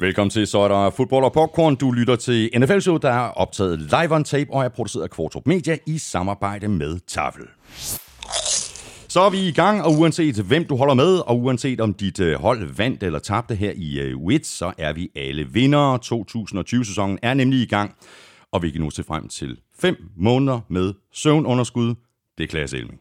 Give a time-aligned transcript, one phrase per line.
[0.00, 1.76] Velkommen til, så er der fodbold og popcorn.
[1.76, 5.10] Du lytter til NFL Show, der er optaget live on tape og er produceret af
[5.10, 7.42] Kvartrup Media i samarbejde med Tafel.
[9.08, 12.20] Så er vi i gang, og uanset hvem du holder med, og uanset om dit
[12.20, 15.98] øh, hold vandt eller tabte her i øh, WIT, så er vi alle vindere.
[16.04, 17.94] 2020-sæsonen er nemlig i gang,
[18.52, 21.94] og vi kan nu se frem til fem måneder med søvnunderskud.
[22.38, 23.00] Det er Klaas Elming.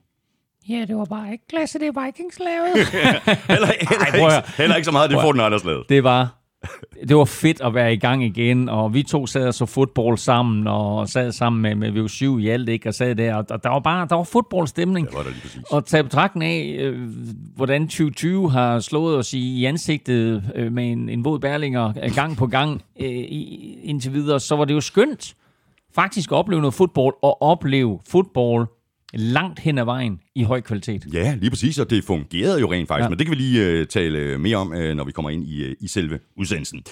[0.70, 2.74] Ja, det var bare ikke klasse, det er Vikings lavet.
[2.92, 3.20] Heller,
[3.54, 5.86] heller, Ej, ikke, heller ikke så meget, det får den alders lavet.
[5.90, 6.38] Det var,
[7.08, 10.18] det var fedt at være i gang igen, og vi to sad og så fodbold
[10.18, 13.70] sammen, og sad sammen med, med VU7 i alt, ikke, og sad der, og der
[13.70, 15.08] var bare, der var fodboldstemning.
[15.08, 15.64] Det var der lige præcis.
[15.72, 17.10] Og tage betragtning af, øh,
[17.56, 22.16] hvordan 2020 har slået os i, i ansigtet øh, med en, en våd bærlinger øh,
[22.16, 25.36] gang på gang øh, i, indtil videre, så var det jo skønt
[25.96, 28.68] faktisk at opleve noget fodbold, og opleve fodbold
[29.14, 31.06] langt hen ad vejen i høj kvalitet.
[31.14, 33.10] Ja, lige præcis, og det fungerede jo rent faktisk, ja.
[33.10, 35.66] Men det kan vi lige uh, tale mere om, uh, når vi kommer ind i,
[35.66, 36.84] uh, i selve udsendelsen.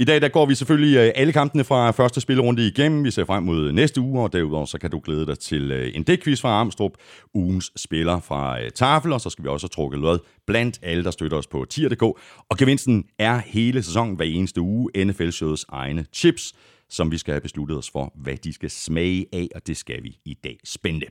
[0.00, 3.04] I dag der går vi selvfølgelig uh, alle kampene fra første spillerunde igennem.
[3.04, 5.96] Vi ser frem mod næste uge, og derudover så kan du glæde dig til uh,
[5.96, 6.94] en dækquiz fra Armstrong,
[7.34, 11.10] ugens spiller fra uh, Tafel, og så skal vi også trukket lod blandt alle, der
[11.10, 12.02] støtter os på tier.dk.
[12.48, 16.54] Og gevinsten er hele sæsonen hver eneste uge NFL-showets egne chips,
[16.92, 20.02] som vi skal have besluttet os for, hvad de skal smage af, og det skal
[20.02, 20.58] vi i dag.
[20.64, 21.06] spænde.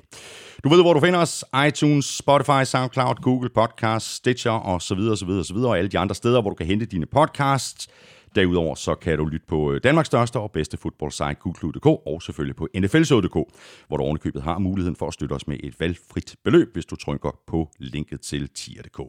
[0.64, 1.46] Du ved, hvor du finder os.
[1.68, 5.90] iTunes, Spotify, SoundCloud, Google Podcasts, Stitcher og så videre, så videre, så videre, og alle
[5.90, 7.88] de andre steder, hvor du kan hente dine podcasts.
[8.36, 12.56] Derudover så kan du lytte på øh, Danmarks største og bedste fodboldsite, Google.dk, og selvfølgelig
[12.56, 13.34] på NFLshow.dk,
[13.88, 16.96] hvor du ovenikøbet har muligheden for at støtte os med et valgfrit beløb, hvis du
[16.96, 19.00] trykker på linket til tier.dk.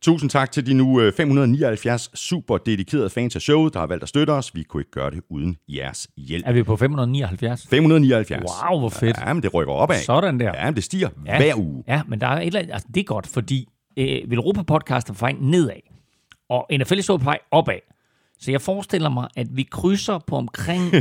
[0.00, 4.02] Tusind tak til de nu øh, 579 super dedikerede fans af showet, der har valgt
[4.02, 4.54] at støtte os.
[4.54, 6.44] Vi kunne ikke gøre det uden jeres hjælp.
[6.46, 7.66] Er vi på 579?
[7.70, 8.44] 579.
[8.64, 9.18] Wow, hvor fedt.
[9.18, 9.98] Ja, men det rykker opad.
[9.98, 10.52] Sådan der.
[10.54, 11.36] Ja, men det stiger ja.
[11.36, 11.84] hver uge.
[11.88, 15.08] Ja, men der er et eller andet, altså, det er godt, fordi øh, Europa Podcast
[15.08, 15.80] er på vej nedad,
[16.48, 17.78] og NFL er på vej opad.
[18.40, 20.92] Så jeg forestiller mig, at vi krydser på omkring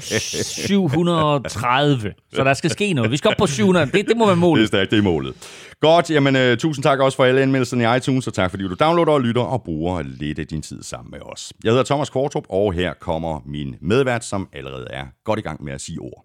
[0.00, 2.12] 730.
[2.34, 3.10] Så der skal ske noget.
[3.10, 3.86] Vi skal op på 700.
[3.86, 5.34] Det, det må være Det er stærkt, det er målet.
[5.80, 8.74] Godt, jamen uh, tusind tak også for alle anmeldelserne i iTunes, og tak fordi du
[8.80, 11.52] downloader og lytter og bruger lidt af din tid sammen med os.
[11.64, 15.64] Jeg hedder Thomas Kvartrup, og her kommer min medvært, som allerede er godt i gang
[15.64, 16.24] med at sige ord.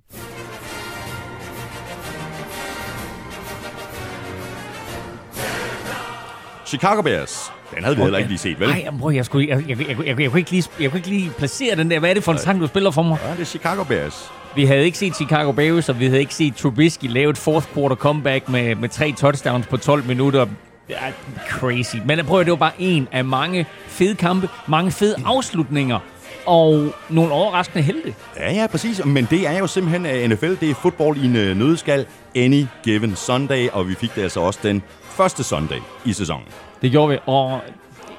[6.68, 7.52] Chicago Bears.
[7.76, 8.70] Den havde vi heller ikke lige set, vel?
[8.70, 11.10] Nej, prøv, jeg, skulle, jeg, jeg, jeg, jeg, jeg, kunne ikke lige, jeg kunne ikke
[11.10, 12.00] lige placere den der.
[12.00, 13.18] Hvad er det for en sang, du spiller for mig?
[13.26, 14.32] Ja, det er Chicago Bears.
[14.56, 17.68] Vi havde ikke set Chicago Bears, og vi havde ikke set Trubisky lave et fourth
[17.74, 20.46] quarter comeback med, med tre touchdowns på 12 minutter.
[20.88, 21.12] Det er
[21.50, 21.96] crazy.
[22.06, 26.00] Men prøv at det var bare en af mange fede kampe, mange fede afslutninger,
[26.46, 28.14] og nogle overraskende helte.
[28.38, 29.06] Ja, ja, præcis.
[29.06, 30.56] Men det er jo simpelthen uh, NFL.
[30.60, 32.06] Det er fodbold i en uh, nødskal.
[32.36, 34.84] Any given Sunday, og vi fik det altså også den
[35.18, 36.48] første Sunday i sæsonen.
[36.82, 37.62] Det gjorde vi, og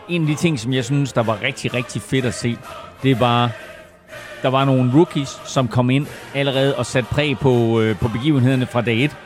[0.09, 2.57] en af de ting, som jeg synes, der var rigtig, rigtig fedt at se,
[3.03, 3.51] det var,
[4.43, 8.67] der var nogle rookies, som kom ind allerede og satte præg på, øh, på begivenhederne
[8.67, 9.17] fra dag 1.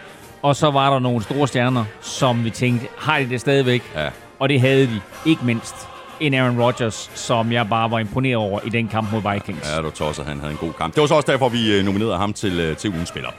[0.42, 3.82] Og så var der nogle store stjerner, som vi tænkte, har de det stadigvæk?
[3.94, 4.08] Ja.
[4.38, 5.88] Og det havde de, ikke mindst
[6.22, 9.70] en Aaron Rodgers, som jeg bare var imponeret over i den kamp mod Vikings.
[9.70, 10.94] Ja, du tosser, han havde en god kamp.
[10.94, 13.30] Det var så også derfor, vi øh, nominerede ham til, øh, til ugens spiller.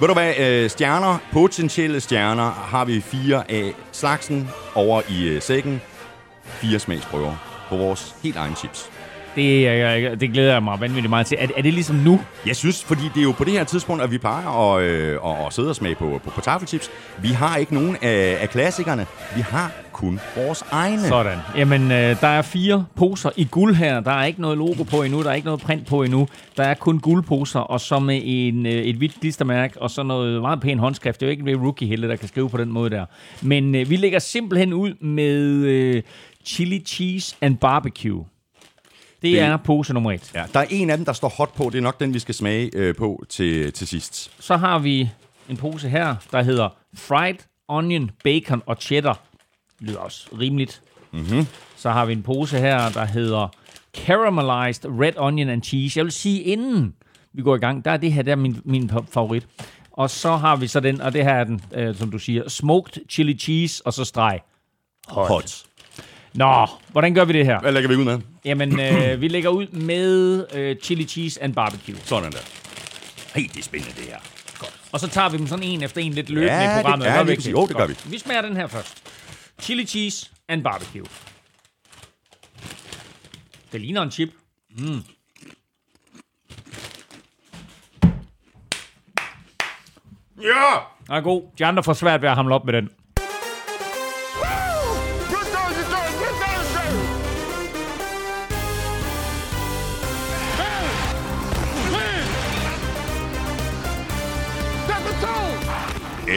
[0.00, 5.80] Ved du hvad, øh, stjerner, potentielle stjerner, har vi fire af slagsen over i sækken.
[6.44, 7.34] Fire smagsprøver
[7.68, 8.90] på vores helt egen chips.
[9.36, 11.36] Det, øh, det glæder jeg mig vanvittigt meget til.
[11.40, 12.20] Er, er det ligesom nu?
[12.46, 15.18] Jeg synes, fordi det er jo på det her tidspunkt, at vi plejer at, øh,
[15.46, 16.90] at, sidde og smage på, på, på tafelchips.
[17.22, 19.06] Vi har ikke nogen af, af klassikerne.
[19.36, 21.00] Vi har kun vores egne.
[21.08, 21.38] Sådan.
[21.56, 24.00] Jamen, øh, der er fire poser i guld her.
[24.00, 25.22] Der er ikke noget logo på endnu.
[25.22, 26.28] Der er ikke noget print på endnu.
[26.56, 30.40] Der er kun guldposer, og så med en, øh, et hvidt klistermærke, og så noget
[30.40, 31.20] meget pæn håndskrift.
[31.20, 33.04] Det er jo ikke en rookie heller, der kan skrive på den måde der.
[33.42, 35.36] Men øh, vi lægger simpelthen ud med
[35.66, 36.02] øh,
[36.44, 38.24] chili cheese and barbecue.
[39.22, 40.30] Det, Det- er pose nummer et.
[40.34, 41.64] Ja, der er en af dem, der står hot på.
[41.72, 44.30] Det er nok den, vi skal smage øh, på til, til sidst.
[44.40, 45.10] Så har vi
[45.48, 47.34] en pose her, der hedder fried
[47.68, 49.20] onion, bacon og cheddar.
[49.80, 50.82] Det lyder også rimeligt.
[51.12, 51.46] Mm-hmm.
[51.76, 53.48] Så har vi en pose her, der hedder
[54.06, 55.98] caramelized red onion and cheese.
[55.98, 56.94] Jeg vil sige, inden
[57.32, 59.46] vi går i gang, der er det her, der er min, min favorit.
[59.92, 62.48] Og så har vi så den, og det her er den, øh, som du siger,
[62.48, 64.40] smoked chili cheese, og så streg.
[65.08, 65.28] Hot.
[65.28, 65.62] hot.
[66.34, 67.60] Nå, hvordan gør vi det her?
[67.60, 68.20] Hvad lægger vi ud med?
[68.44, 71.96] Jamen, øh, vi lægger ud med øh, chili cheese and barbecue.
[72.04, 72.38] Sådan der.
[73.34, 74.18] Hey, det er spændende, det her.
[74.92, 77.06] Og så tager vi dem sådan en efter en lidt løbende Ja, i det- programmet.
[77.06, 77.44] ja, vi ikke præcis.
[77.44, 77.52] det?
[77.52, 78.10] Jo, det gør Godt.
[78.12, 79.02] Vi smager den her først.
[79.60, 81.06] Chili cheese and barbecue.
[83.72, 84.30] Det ligner en chip.
[90.42, 90.78] Ja!
[91.06, 91.42] Den er god.
[91.58, 92.88] De andre får svært ved at hamle op med den.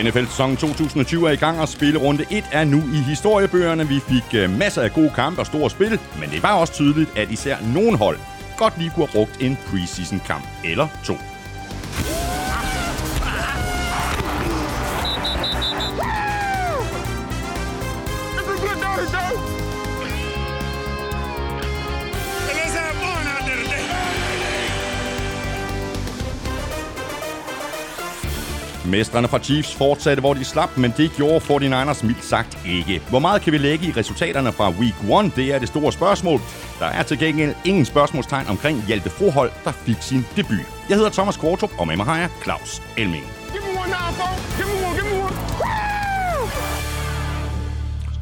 [0.04, 3.88] NFL-sæsonen 2020 er i gang, og spillerunde 1 er nu i historiebøgerne.
[3.88, 7.18] Vi fik øh, masser af gode kampe og store spil, men det var også tydeligt,
[7.18, 8.18] at især nogen hold
[8.58, 11.18] godt lige kunne have brugt en preseason-kamp eller to.
[28.86, 33.02] Mestrene fra Chiefs fortsatte, hvor de slap, men det gjorde 49ers mildt sagt ikke.
[33.10, 35.36] Hvor meget kan vi lægge i resultaterne fra Week 1?
[35.36, 36.42] Det er det store spørgsmål.
[36.80, 40.68] Der er til gengæld ingen spørgsmålstegn omkring Hjalte Frohold, der fik sin debut.
[40.90, 43.26] Jeg hedder Thomas Kvartrup, og med mig har jeg Claus Elming.
[43.52, 44.28] Give me one now.
[44.58, 44.96] Give me one.
[44.96, 45.93] Give me one.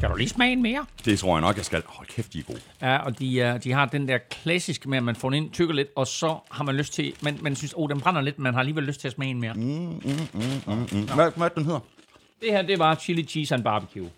[0.02, 0.86] Skal du lige smage en mere?
[1.04, 1.82] Det tror jeg nok, jeg skal.
[1.86, 2.60] Hold kæft, de er gode.
[2.82, 5.50] Ja, og de, er, de har den der klassiske med, at man får den ind,
[5.50, 8.38] tykker lidt, og så har man lyst til, man, man synes, oh, den brænder lidt,
[8.38, 9.54] men man har alligevel lyst til at smage en mere.
[9.54, 9.62] Mm.
[9.62, 11.06] Mm.
[11.14, 11.80] Hvad, hvad den hedder?
[12.40, 14.10] Det her, det var chili cheese and barbecue.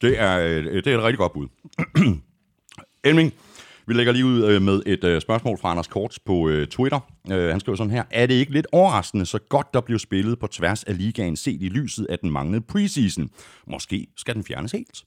[0.00, 1.48] Det er, øh, det er et rigtig godt bud.
[3.04, 3.34] Elming,
[3.88, 7.00] vi lægger lige ud øh, med et øh, spørgsmål fra Anders Korts på øh, Twitter.
[7.28, 8.02] Han skriver sådan her.
[8.10, 11.62] Er det ikke lidt overraskende, så godt der blev spillet på tværs af ligaen set
[11.62, 13.30] i lyset af den manglende preseason?
[13.66, 15.04] Måske skal den fjernes helt.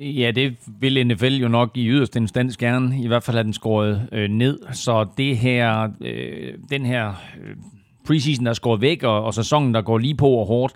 [0.00, 3.02] Ja, det vil NFL jo nok i yderste instans gerne.
[3.02, 4.58] I hvert fald have den skåret øh, ned.
[4.72, 7.08] Så det her, øh, den her
[7.42, 7.56] øh,
[8.06, 10.74] preseason, der er skåret væk, og, og sæsonen, der går lige på og hårdt,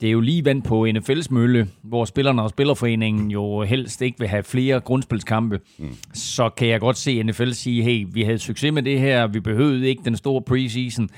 [0.00, 4.18] det er jo lige vand på NFL's mølle, hvor spillerne og spillerforeningen jo helst ikke
[4.18, 5.60] vil have flere grundspilskampe.
[5.78, 5.96] Mm.
[6.14, 9.40] Så kan jeg godt se NFL sige, hey, vi havde succes med det her, vi
[9.40, 11.08] behøvede ikke den store preseason.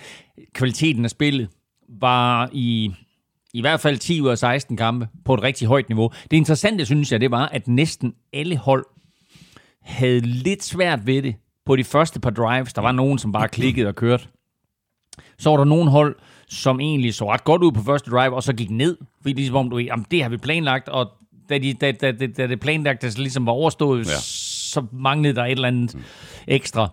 [0.53, 1.49] Kvaliteten af spillet
[1.89, 2.93] var i
[3.55, 6.11] i hvert fald 10 ud af 16 kampe på et rigtig højt niveau.
[6.31, 8.87] Det interessante, synes jeg, det var, at næsten alle hold
[9.83, 11.35] havde lidt svært ved det
[11.67, 12.73] på de første par drives.
[12.73, 14.29] Der var nogen, som bare klikkede og kørte.
[15.39, 16.17] Så var der nogle hold,
[16.51, 18.97] som egentlig så ret godt ud på første drive, og så gik ned.
[19.23, 21.11] Fordi ligesom om, du jamen, det har vi planlagt, og
[21.49, 24.17] da, de, da, da, da, da det planlagte ligesom var overstået, ja.
[24.21, 26.03] så manglede der et eller andet mm.
[26.47, 26.89] ekstra.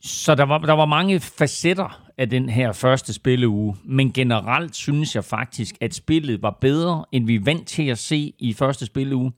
[0.00, 5.14] Så der var, der var mange facetter af den her første spilleuge, men generelt synes
[5.14, 9.32] jeg faktisk, at spillet var bedre, end vi vant til at se i første spilleuge.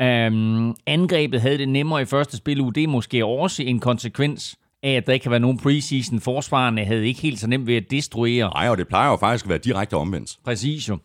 [0.00, 2.72] Um, angrebet havde det nemmere i første spilleuge.
[2.72, 6.20] Det er måske også en konsekvens af, at der ikke kan være nogen preseason.
[6.20, 8.50] Forsvarerne havde ikke helt så nemt ved at destruere.
[8.54, 10.36] Nej, og det plejer jo faktisk at være direkte omvendt.
[10.44, 10.98] Præcis jo.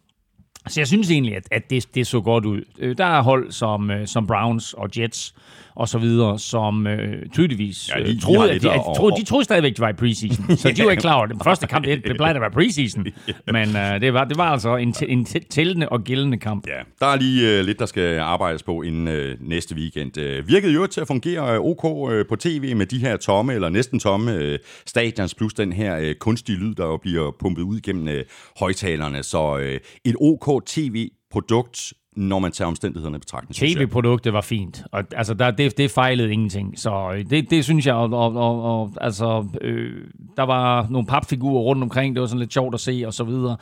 [0.68, 2.62] Så jeg synes egentlig, at, at det, det så godt ud.
[2.80, 5.36] Øh, Der er hold som, øh, som Browns og Jets
[5.80, 8.76] og så videre, som øh, tydeligvis Ja, de- de, de troede, har at de, at-
[8.76, 10.58] at, troede, de troede stadigvæk, de var i preseason.
[10.58, 11.36] Så de var ikke klar over det.
[11.36, 13.06] Den første kamp, det, det plejer at være preseason.
[13.54, 16.68] Men øh, det, var, det var altså en, en tæ- tællende og gældende kamp.
[16.68, 20.18] Ja, der er lige øh, lidt, der skal arbejdes på inden øh, næste weekend.
[20.18, 23.54] Øh, virkede jo til at fungere øh, ok øh, på tv med de her tomme,
[23.54, 27.62] eller næsten tomme øh, stadions, plus den her øh, kunstige lyd, der jo bliver pumpet
[27.62, 28.24] ud gennem øh,
[28.60, 29.24] højtalerne.
[29.24, 33.56] Så øh, et ok tv-produkt, når man tager omstændighederne i betragtning.
[33.56, 36.80] TV-produktet var fint, og altså, der, det, det fejlede ingenting.
[36.80, 39.94] Så øh, det, det synes jeg, og, og, og, og altså, øh,
[40.38, 43.24] der var nogle papfigurer rundt omkring, det var sådan lidt sjovt at se, og så
[43.24, 43.58] videre.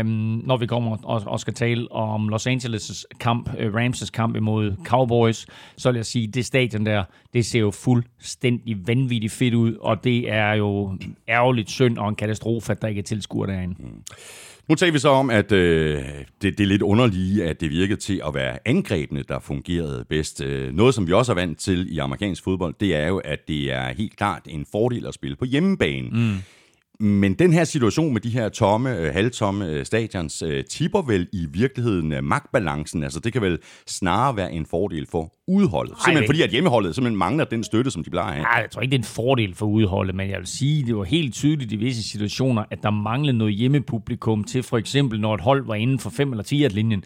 [0.00, 4.36] Um, når vi kommer og, og skal tale om Los Angeles' kamp, øh, Rams' kamp
[4.36, 9.54] imod Cowboys, så vil jeg sige, det stadion der, det ser jo fuldstændig vanvittigt fedt
[9.54, 13.50] ud, og det er jo ærgerligt synd og en katastrofe, at der ikke er tilskuere
[13.50, 13.74] derinde.
[14.68, 16.02] Nu taler vi så om, at øh,
[16.42, 20.40] det, det er lidt underlige, at det virkede til at være angrebene, der fungerede bedst.
[20.40, 23.48] Øh, noget, som vi også er vant til i amerikansk fodbold, det er jo, at
[23.48, 26.08] det er helt klart en fordel at spille på hjemmebane.
[26.08, 26.34] Mm.
[27.00, 31.28] Men den her situation med de her tomme, øh, halvtomme øh, stadions, øh, tipper vel
[31.32, 33.02] i virkeligheden magtbalancen.
[33.02, 35.94] Altså det kan vel snarere være en fordel for udholdet.
[35.96, 38.42] Simpelthen det- fordi, at hjemmeholdet simpelthen mangler den støtte, som de plejer at have.
[38.42, 40.96] Nej, jeg tror ikke, det er en fordel for udholdet, men jeg vil sige, det
[40.96, 45.34] var helt tydeligt i visse situationer, at der manglede noget hjemmepublikum til for eksempel, når
[45.34, 47.04] et hold var inden for 5 eller 10 linjen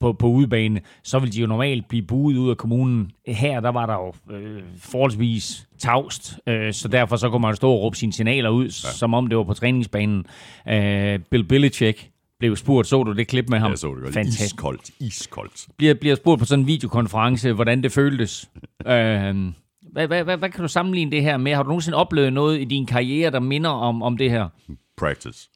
[0.00, 3.10] på, på udebane, så ville de jo normalt blive buet ud af kommunen.
[3.26, 7.70] Her, der var der jo øh, forholdsvis tavst, øh, så derfor så kunne man stå
[7.70, 8.70] og råbe sine signaler ud, ja.
[8.70, 10.26] som om det var på træningsbanen.
[10.68, 13.70] Øh, Bill Belichick blev spurgt, så du det klip med ham?
[13.70, 14.14] Jeg så det godt.
[14.14, 15.66] Fantastisk Iskoldt, iskoldt.
[15.76, 18.50] bliver, bliver spurgt på sådan en videokonference, hvordan det føltes.
[18.86, 19.54] øhm,
[19.92, 21.54] hvad, hvad, hvad, hvad kan du sammenligne det her med?
[21.54, 24.48] Har du nogensinde oplevet noget i din karriere, der minder om, om det her?
[24.96, 25.48] Practice.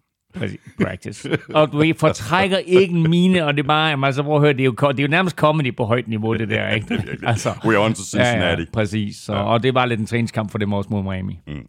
[0.83, 1.39] Practice.
[1.55, 4.65] og du fortrækker ikke mine, og det er bare, altså, prøv at høre, det er,
[4.65, 7.03] jo, det er jo nærmest comedy på højt niveau, det der, ikke?
[7.27, 8.65] altså, We're on to Cincinnati.
[8.73, 9.17] præcis.
[9.17, 9.39] Så, ja.
[9.39, 11.39] Og det var lidt en træningskamp for dem også mod Miami.
[11.47, 11.67] Mm.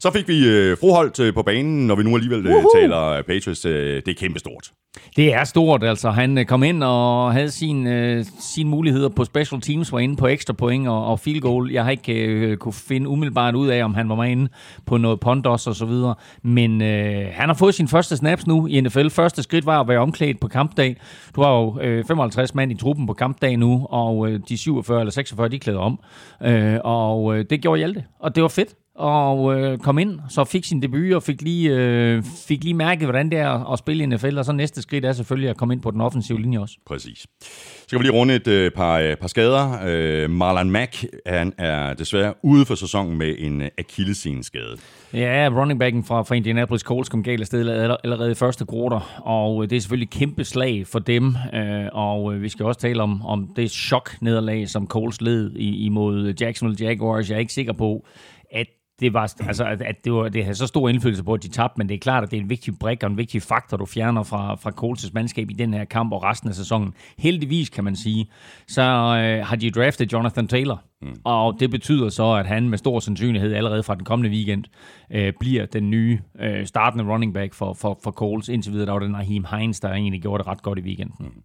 [0.00, 3.64] Så fik vi øh, Froholt øh, på banen, når vi nu alligevel øh, taler Patriots.
[3.64, 4.70] Øh, det er kæmpestort.
[5.16, 6.10] Det er stort, altså.
[6.10, 10.16] Han øh, kom ind og havde sin, øh, sine muligheder på special teams, var inde
[10.16, 11.70] på ekstra point og, og field goal.
[11.70, 14.48] Jeg har ikke øh, kunne finde umiddelbart ud af, om han var med inde
[14.86, 16.14] på noget pondos og så videre.
[16.42, 19.08] Men øh, han har fået sin første snaps nu i NFL.
[19.08, 20.96] Første skridt var at være omklædt på kampdag.
[21.36, 25.00] Du har jo øh, 55 mand i truppen på kampdag nu, og øh, de 47
[25.00, 26.00] eller 46, de klæder om.
[26.42, 30.44] Øh, og øh, det gjorde Hjalte, og det var fedt og øh, kom ind, så
[30.44, 34.02] fik sin debut og fik lige, øh, fik lige mærket, hvordan det er at spille
[34.04, 36.58] i NFL, og så næste skridt er selvfølgelig at komme ind på den offensive linje
[36.58, 36.76] også.
[36.86, 37.18] Præcis.
[37.40, 39.78] Så skal vi lige runde et øh, par, øh, par skader.
[39.86, 44.76] Øh, Marlon Mack han er desværre ude for sæsonen med en øh, akillesseneskade.
[45.12, 47.68] Ja, running backen fra, fra Indianapolis Colts kom galt afsted
[48.04, 51.86] allerede i første quarter, og øh, det er selvfølgelig et kæmpe slag for dem, øh,
[51.92, 56.86] og øh, vi skal også tale om, om det chok-nederlag, som Colts led imod Jacksonville
[56.86, 57.30] Jaguars.
[57.30, 58.06] Jeg er ikke sikker på,
[58.52, 58.66] at
[59.00, 61.48] det var, altså, at, at det, var, det havde så stor indflydelse på, at de
[61.48, 63.76] tabte, men det er klart, at det er en vigtig brik og en vigtig faktor,
[63.76, 66.94] du fjerner fra, fra Colts' mandskab i den her kamp og resten af sæsonen.
[67.18, 68.30] Heldigvis, kan man sige,
[68.68, 71.16] så øh, har de draftet Jonathan Taylor, Mm.
[71.24, 74.64] Og det betyder så, at han med stor sandsynlighed allerede fra den kommende weekend
[75.12, 78.48] øh, bliver den nye øh, startende running back for, for, for Coles.
[78.48, 81.14] Indtil videre der var det Naheem Hines, der egentlig gjorde det ret godt i weekenden.
[81.20, 81.42] Mm.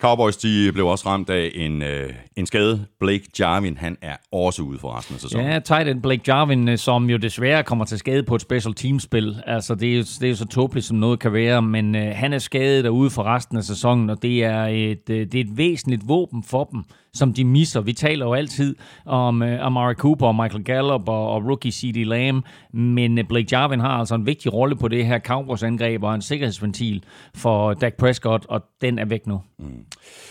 [0.00, 2.86] Cowboys de blev også ramt af en, øh, en skade.
[3.00, 5.46] Blake Jarvin, han er også ude for resten af sæsonen.
[5.46, 8.74] Ja, tight end Blake Jarvin, øh, som jo desværre kommer til skade på et special
[8.74, 9.36] team-spil.
[9.46, 12.38] Altså, det er, det er så tåbeligt, som noget kan være, men øh, han er
[12.38, 16.08] skadet derude for resten af sæsonen, og det er et, øh, det er et væsentligt
[16.08, 16.84] våben for dem,
[17.16, 17.80] som de misser.
[17.80, 22.04] Vi taler jo altid om uh, Amari Cooper og Michael Gallup og, og rookie C.D.
[22.04, 26.14] Lamb, men uh, Blake Jarvin har altså en vigtig rolle på det her Cowboys-angreb og
[26.14, 27.04] en sikkerhedsventil
[27.34, 29.40] for Dak Prescott, og den er væk nu.
[29.58, 29.84] Mm.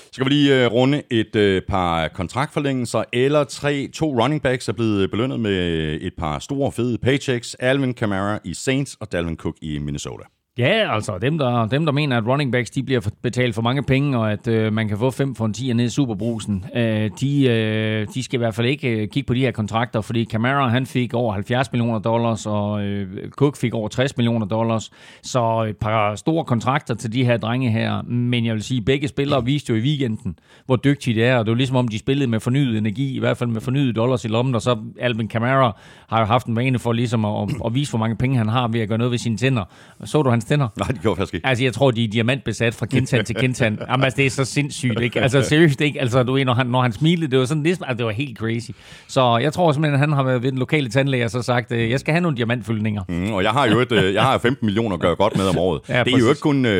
[0.06, 4.70] Så skal vi lige uh, runde et uh, par kontraktforlængelser, eller tre, to running backs
[4.70, 7.56] er blevet belønnet med et par store, fede paychecks.
[7.56, 10.24] Alvin Kamara i Saints og Dalvin Cook i Minnesota.
[10.58, 13.84] Ja, altså dem der, dem, der mener, at running backs de bliver betalt for mange
[13.84, 17.10] penge, og at øh, man kan få 5 for en 10 ned i Superbrusen, øh,
[17.22, 20.26] de, øh, de skal i hvert fald ikke øh, kigge på de her kontrakter, fordi
[20.26, 24.92] Camara han fik over 70 millioner dollars, og øh, Cook fik over 60 millioner dollars,
[25.24, 29.08] så et par store kontrakter til de her drenge her, men jeg vil sige, begge
[29.08, 30.36] spillere viste jo i weekenden,
[30.66, 33.20] hvor dygtige de er, og det var ligesom om, de spillede med fornyet energi, i
[33.20, 35.78] hvert fald med fornyet dollars i lommen, og så Alvin Camara
[36.10, 38.50] har jo haft en vane for ligesom at, at, at vise, hvor mange penge han
[38.50, 39.64] har ved at gøre noget ved sine tænder.
[40.04, 40.68] Så du hans tænder?
[40.78, 41.48] Nej, det gjorde faktisk ikke.
[41.48, 43.78] Altså, jeg tror, de er diamantbesat fra kindtand til kindtand.
[43.90, 45.22] Jamen, altså, det er så sindssygt, ikke?
[45.22, 46.02] Altså, seriøst, ikke?
[46.02, 48.12] Altså, du ved, når han, når han smilede, det var sådan lidt, altså, det var
[48.12, 48.72] helt crazy.
[49.08, 51.72] Så jeg tror simpelthen, at han har været ved den lokale tandlæge og så sagt,
[51.72, 53.04] øh, jeg skal have nogle diamantfyldninger.
[53.10, 55.48] Mm, og jeg har jo et, øh, jeg har 15 millioner at gøre godt med
[55.48, 55.82] om året.
[55.90, 56.72] ja, det er jo ikke kun uh,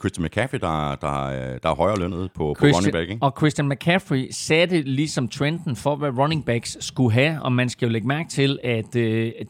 [0.00, 1.28] Christian McCaffrey, der, der,
[1.62, 3.22] der er højere lønnet på, Christian, på running back, ikke?
[3.22, 7.86] Og Christian McCaffrey satte ligesom trenden for, hvad running backs skulle have, og man skal
[7.86, 9.02] jo lægge mærke til, at uh,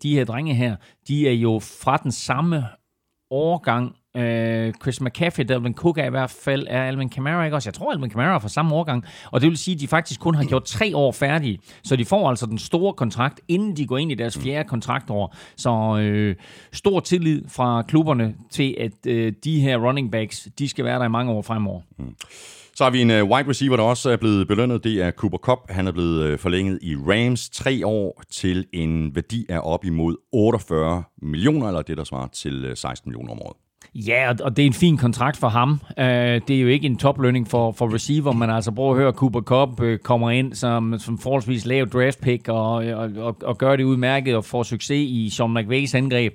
[0.02, 0.76] de her drenge her,
[1.08, 2.64] de er jo fra den samme
[3.32, 7.68] årgang Øh, Chris McCaffrey, Dalvin Cook er i hvert fald, er Alvin Kamara ikke også?
[7.68, 10.20] Jeg tror, Alvin Kamara er fra samme årgang, og det vil sige, at de faktisk
[10.20, 13.86] kun har gjort tre år færdige, så de får altså den store kontrakt, inden de
[13.86, 15.36] går ind i deres fjerde kontraktår.
[15.56, 16.36] Så øh,
[16.72, 21.04] stor tillid fra klubberne til, at øh, de her running backs, de skal være der
[21.04, 21.80] i mange år fremover.
[21.98, 22.14] Mm.
[22.76, 24.84] Så har vi en øh, wide receiver, der også er blevet belønnet.
[24.84, 25.58] Det er Cooper Cup.
[25.68, 30.16] Han er blevet øh, forlænget i Rams tre år til en værdi af op imod
[30.32, 33.56] 48 millioner, eller det, der svarer til øh, 16 millioner om året.
[33.94, 35.80] Ja, og det er en fin kontrakt for ham.
[35.96, 39.40] Det er jo ikke en toplønning for, for receiver, men altså prøv at høre, Cooper
[39.40, 43.84] Cup kommer ind som, som forholdsvis lav draft pick og, og, og, og gør det
[43.84, 46.32] udmærket og får succes i Sean McVays angreb.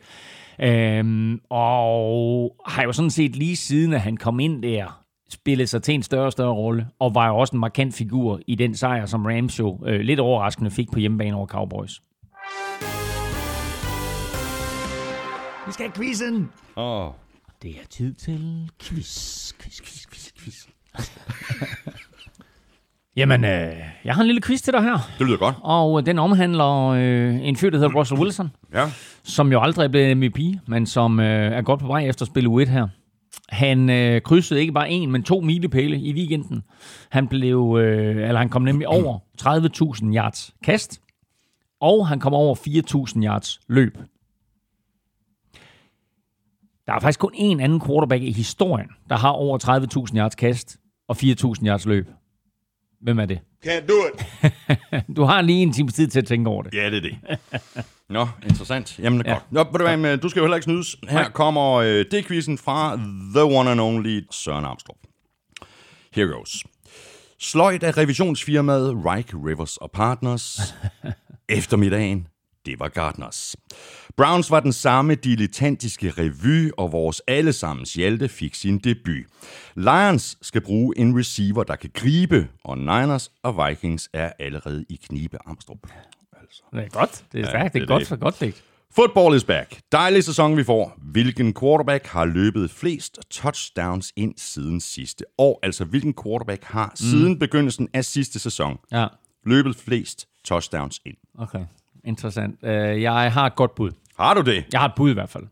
[0.61, 5.83] Øhm, og har jo sådan set lige siden, at han kom ind der, spillet sig
[5.83, 8.75] til en større og større rolle, og var jo også en markant figur i den
[8.75, 12.01] sejr, som Rams jo uh, lidt overraskende fik på hjemmebane over Cowboys.
[15.65, 16.49] Vi skal have quizzen!
[16.75, 17.13] Åh, oh.
[17.63, 20.67] Det er tid til quiz, quiz, quiz, quiz, quiz.
[23.17, 23.73] Jamen, øh,
[24.05, 24.97] jeg har en lille quiz til dig her.
[25.19, 25.55] Det lyder godt.
[25.61, 28.51] Og øh, den omhandler øh, en fyr, der hedder Russell Wilson.
[28.73, 28.85] Ja.
[29.23, 32.27] Som jo aldrig er blevet MVP, men som øh, er godt på vej efter at
[32.27, 32.87] spille U1 her.
[33.49, 36.63] Han øh, krydsede ikke bare en, men to milepæle i weekenden.
[37.09, 41.01] Han blev, øh, eller han kom nemlig over 30.000 yards kast,
[41.79, 43.97] og han kom over 4.000 yards løb.
[46.87, 50.77] Der er faktisk kun én anden quarterback i historien, der har over 30.000 yards kast
[51.07, 52.07] og 4.000 yards løb.
[53.01, 53.39] Hvem er det?
[53.65, 54.25] Can't do it.
[55.17, 56.73] du har lige en time tid til at tænke over det.
[56.73, 57.39] Ja, det er det.
[58.09, 58.99] Nå, interessant.
[58.99, 59.33] Jamen, ja.
[59.33, 59.51] godt.
[59.51, 60.95] Nå, du, hvad, du skal jo heller ikke snydes.
[61.09, 61.31] Her Nej.
[61.31, 62.95] kommer øh, det quizzen fra
[63.35, 64.99] The One and Only Søren Armstrong.
[66.13, 66.63] Here goes.
[67.39, 70.75] Sløjt af revisionsfirmaet Reich Rivers og Partners.
[71.49, 72.27] Eftermiddagen
[72.67, 73.55] det var Gardners.
[74.17, 79.25] Browns var den samme dilettantiske revy, og vores allesammens Hjalte fik sin debut.
[79.75, 84.95] Lions skal bruge en receiver, der kan gribe, og Niners og Vikings er allerede i
[85.03, 85.77] knibe Amstrup.
[86.41, 86.63] Altså.
[86.73, 87.23] Det er godt.
[87.31, 87.63] Det er Ja, stærkt.
[87.63, 87.87] det Det er det.
[87.87, 88.63] godt, så godt ligt.
[88.95, 89.79] Football is back.
[89.91, 90.97] Dejlig sæson, vi får.
[91.11, 95.59] Hvilken quarterback har løbet flest touchdowns ind siden sidste år?
[95.63, 96.95] Altså, hvilken quarterback har mm.
[96.95, 99.07] siden begyndelsen af sidste sæson Ja,
[99.45, 101.17] løbet flest touchdowns ind?
[101.39, 101.59] okay.
[102.07, 102.55] Interessant.
[102.63, 102.69] Uh,
[103.01, 103.91] jeg har et godt bud.
[104.19, 104.65] Har du det?
[104.71, 105.43] Jeg har et bud i hvert fald.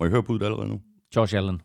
[0.00, 0.80] Må jeg høre budet allerede nu?
[1.16, 1.60] Josh Allen.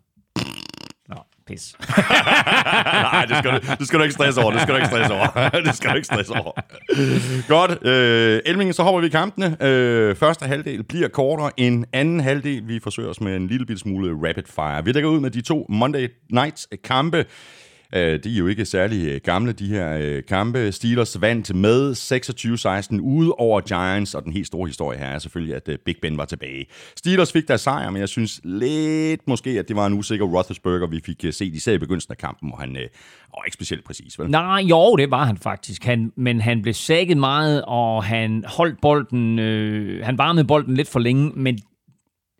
[1.09, 1.15] Nå,
[1.47, 1.75] pis.
[1.79, 4.51] Nej, det skal, du, det skal du ikke stresse over.
[4.51, 5.49] Det skal du ikke stresse over.
[5.65, 6.51] det skal du ikke stresse over.
[7.47, 7.85] Godt.
[7.87, 9.57] Øh, Elming, så hopper vi i kampene.
[9.63, 12.67] Øh, første halvdel bliver kortere end anden halvdel.
[12.67, 14.85] Vi forsøger os med en lille smule rapid fire.
[14.85, 17.25] Vi lægger ud med de to Monday Nights kampe.
[17.95, 20.71] Øh, de er jo ikke særlig øh, gamle, de her øh, kampe.
[20.71, 21.91] Steelers vandt med
[22.97, 25.95] 26-16 ude over Giants, og den helt store historie her er selvfølgelig, at øh, Big
[26.01, 26.65] Ben var tilbage.
[26.95, 30.87] Steelers fik deres sejr, men jeg synes lidt måske, at det var en usikker Roethlisberger,
[30.87, 32.87] vi fik øh, set især i begyndelsen af kampen, hvor han øh,
[33.35, 34.29] var ikke specielt præcis, vel?
[34.29, 35.83] Nej, jo, det var han faktisk.
[35.83, 40.87] Han, men han blev sækket meget, og han holdt bolden, øh, han varmede bolden lidt
[40.87, 41.59] for længe, men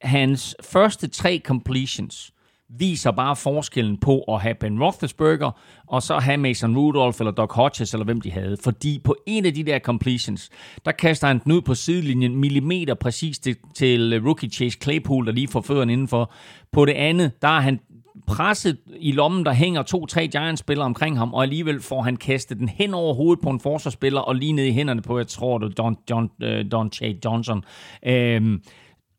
[0.02, 2.32] hans første tre completions
[2.70, 5.52] viser bare forskellen på at have Ben Roethlisberger,
[5.88, 8.58] og så have Mason Rudolph eller Doc Hodges, eller hvem de havde.
[8.64, 10.50] Fordi på en af de der completions,
[10.86, 15.32] der kaster han den ud på sidelinjen millimeter præcis til, til rookie Chase Claypool, der
[15.32, 16.32] lige får fødderne indenfor.
[16.72, 17.80] På det andet, der er han
[18.28, 22.70] presset i lommen, der hænger to-tre Giants-spillere omkring ham, og alligevel får han kastet den
[22.70, 25.78] hen over hovedet på en forsvarsspiller, og lige ned i hænderne på, jeg tror det
[25.78, 27.64] Don, øh, Don, uh, Don Chad Johnson.
[28.06, 28.62] Øhm,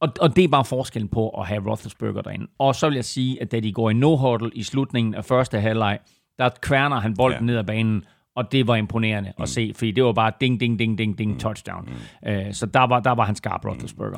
[0.01, 2.47] og, og det er bare forskellen på at have Roethlisberger derinde.
[2.59, 5.61] Og så vil jeg sige, at da de går i no-huddle i slutningen af første
[5.61, 5.99] halvleg,
[6.39, 7.45] der kværner han bolden Ja.
[7.47, 8.05] ned ad banen,
[8.39, 9.43] og det var imponerende mm.
[9.43, 11.89] at se, fordi det var bare ding, ding, ding, ding, ding, touchdown.
[12.23, 12.29] Mm.
[12.29, 14.17] Øh, så der var, der var han skarp, Roethlisberger.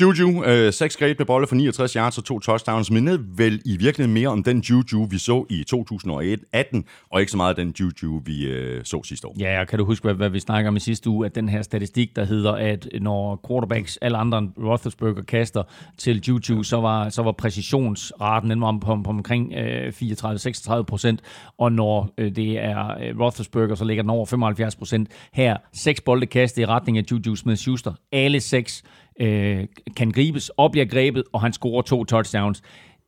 [0.00, 4.14] Juju, øh, seks grebne bolde for 69 yards og to touchdowns, mindede vel i virkeligheden
[4.14, 8.46] mere om den Juju, vi så i 2018, og ikke så meget den Juju, vi
[8.46, 9.36] øh, så sidste år.
[9.38, 11.48] Ja, og kan du huske, hvad, hvad vi snakker om i sidste uge, at den
[11.48, 15.62] her statistik, der hedder, at når quarterbacks, alle andre end Roethlisberger kaster
[15.98, 21.20] til Juju, så var, så var præcisionsraten den var på, på omkring øh, 34-36 procent,
[21.58, 25.08] og når øh, det er øh, Roethlisberger, så ligger den over 75 procent.
[25.32, 27.92] Her, seks bolde kastet i retning af Juju Smith-Schuster.
[28.12, 28.82] Alle seks
[29.20, 29.64] øh,
[29.96, 32.62] kan gribes og bliver grebet, og han scorer to touchdowns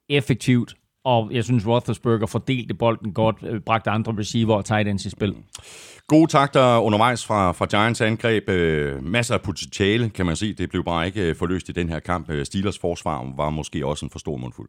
[0.08, 5.06] effektivt, og jeg synes, Roethlisberger fordelte bolden godt, øh, bragte andre receiver og tight ends
[5.06, 5.34] i spil.
[6.08, 8.48] Gode takter undervejs fra, fra Giants angreb.
[8.48, 10.54] Øh, masser af potentiale, kan man se.
[10.54, 12.30] Det blev bare ikke øh, forløst i den her kamp.
[12.44, 14.68] Steelers forsvar var måske også en for stor mundfuld.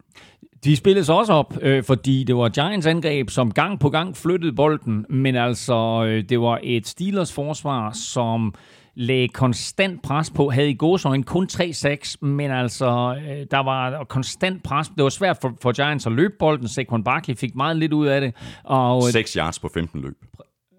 [0.64, 4.54] De spillede også op, øh, fordi det var Giants angreb, som gang på gang flyttede
[4.54, 8.54] bolden, men altså, øh, det var et Steelers forsvar, som
[8.96, 14.64] lagde konstant pres på, havde i gåsøjne kun 3-6, men altså, øh, der var konstant
[14.64, 14.88] pres.
[14.88, 16.68] Det var svært for, for Giants at løbe bolden.
[16.68, 20.16] Saquon Barkley fik meget lidt ud af det, og øh, 6 yards på 15 løb.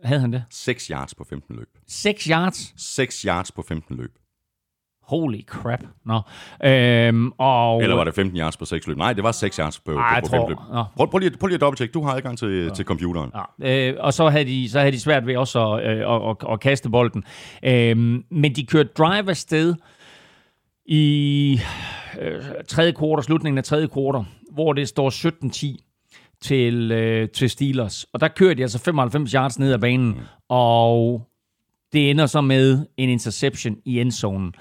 [0.04, 0.44] havde han det?
[0.50, 1.68] 6 yards på 15 løb.
[1.88, 2.74] 6 yards?
[2.76, 4.10] 6 yards på 15 løb.
[5.06, 5.80] Holy crap.
[6.04, 6.20] Nå.
[6.64, 8.96] Øhm, og, Eller var det 15 yards på 6 løb?
[8.96, 10.74] Nej, det var 6 yards på, Ej, på, på tror- 15 løb.
[10.74, 10.84] Nå.
[10.96, 11.92] Prøv, prøv, lige, prøv lige at dobbelttjekke.
[11.92, 12.74] Du har adgang til, ja.
[12.74, 13.30] til computeren.
[13.60, 16.30] Ja, øh, og så havde, de, så havde de svært ved også at, øh, at,
[16.30, 17.24] at, at kaste bolden.
[17.62, 17.96] Øh,
[18.30, 19.74] men de kørte drive afsted
[20.86, 21.60] i
[22.20, 25.10] øh, tredje kvartal, slutningen af tredje kvartal, hvor det står
[25.76, 25.82] 17-10
[26.42, 28.04] til, øh, til Steelers.
[28.12, 30.20] Og der kører de altså 95 yards ned ad banen, mm.
[30.48, 31.22] og
[31.92, 34.54] det ender så med en interception i endzonen.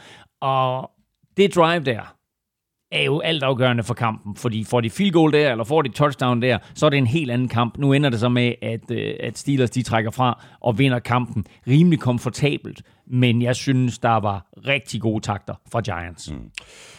[0.45, 0.91] Og
[1.37, 2.15] det drive der,
[2.91, 6.41] er jo altafgørende for kampen, fordi får de field goal der, eller får de touchdown
[6.41, 7.77] der, så er det en helt anden kamp.
[7.77, 11.45] Nu ender det så med, at, øh, at Steelers de trækker fra og vinder kampen
[11.67, 16.31] rimelig komfortabelt, men jeg synes, der var rigtig gode takter fra Giants.
[16.31, 16.49] Mm.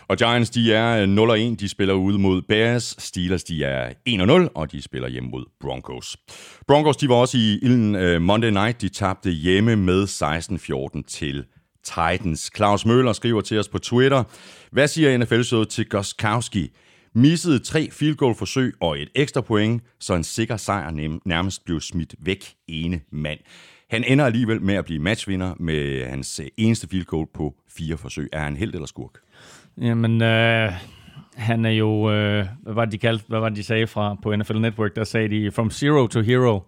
[0.09, 1.57] Og Giants, de er øh, 0-1.
[1.57, 2.97] De spiller ude mod Bears.
[2.99, 6.17] Steelers, de er 1-0, og de spiller hjemme mod Broncos.
[6.69, 8.81] Broncos, de var også i ilden uh, Monday Night.
[8.81, 10.05] De tabte hjemme med
[10.99, 11.45] 16-14 til
[11.87, 12.51] Titans.
[12.57, 14.23] Claus Møller skriver til os på Twitter.
[14.73, 16.71] Hvad siger NFL-showet til Goskowski?
[17.15, 21.65] Missede tre field goal forsøg og et ekstra point, så en sikker sejr nem- nærmest
[21.65, 23.39] blev smidt væk ene mand.
[23.91, 27.97] Han ender alligevel med at blive matchvinder med hans øh, eneste field goal på fire
[27.97, 28.29] forsøg.
[28.33, 29.11] Er han helt eller skurk?
[29.81, 30.73] Jamen, øh,
[31.37, 34.17] han er jo, øh, hvad var det, de kaldte, hvad var det, de sagde fra
[34.23, 36.61] på NFL Network, der sagde de, from zero to hero.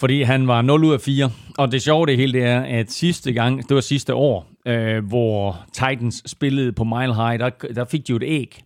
[0.00, 1.30] Fordi han var 0 ud af 4.
[1.58, 5.04] Og det sjove det hele, det er, at sidste gang, det var sidste år, øh,
[5.04, 8.62] hvor Titans spillede på Mile High, der, der fik de jo et æg.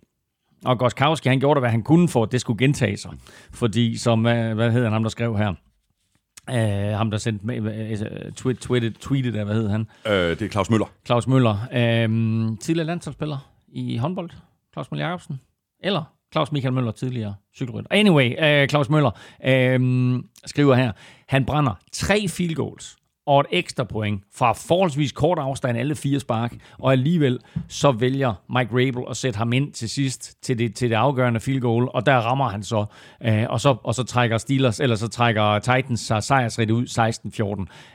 [0.64, 3.11] Og Goskowski, han gjorde det, hvad han kunne for, at det skulle gentage sig.
[3.53, 5.55] Fordi, som, hvad, hvad hedder han, ham, der skrev her?
[6.49, 9.87] Uh, ham, der sendte med, uh, tweet, tweetet, tweetet, hvad hed han?
[10.07, 10.87] Øh, det er Claus Møller.
[11.07, 11.53] Claus Møller.
[11.53, 14.31] Uh, tidligere landsholdsspiller i håndbold.
[14.73, 15.40] Claus Møller Jacobsen.
[15.81, 17.88] Eller Claus Michael Møller, tidligere cykelrytter.
[17.90, 20.92] Anyway, uh, Claus Møller uh, skriver her,
[21.29, 26.21] han brænder tre field goals og et ekstra point fra forholdsvis kort afstand alle fire
[26.21, 30.75] spark, og alligevel så vælger Mike Rabel at sætte ham ind til sidst til det,
[30.75, 32.85] til det afgørende field goal, og der rammer han så,
[33.25, 36.87] øh, og så, og så trækker Steelers, eller så trækker Titans sig sejrsrigt ud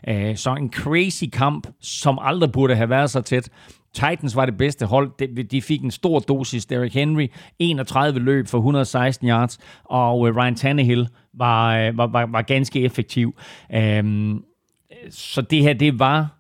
[0.06, 0.12] 16-14.
[0.12, 3.50] Øh, så en crazy kamp, som aldrig burde have været så tæt.
[3.94, 5.12] Titans var det bedste hold.
[5.20, 6.66] De, de fik en stor dosis.
[6.66, 7.28] Derrick Henry,
[7.60, 12.82] 31 løb for 116 yards, og øh, Ryan Tannehill var, øh, var, var, var ganske
[12.82, 13.36] effektiv.
[14.00, 14.44] Um,
[15.10, 16.38] så det her, det var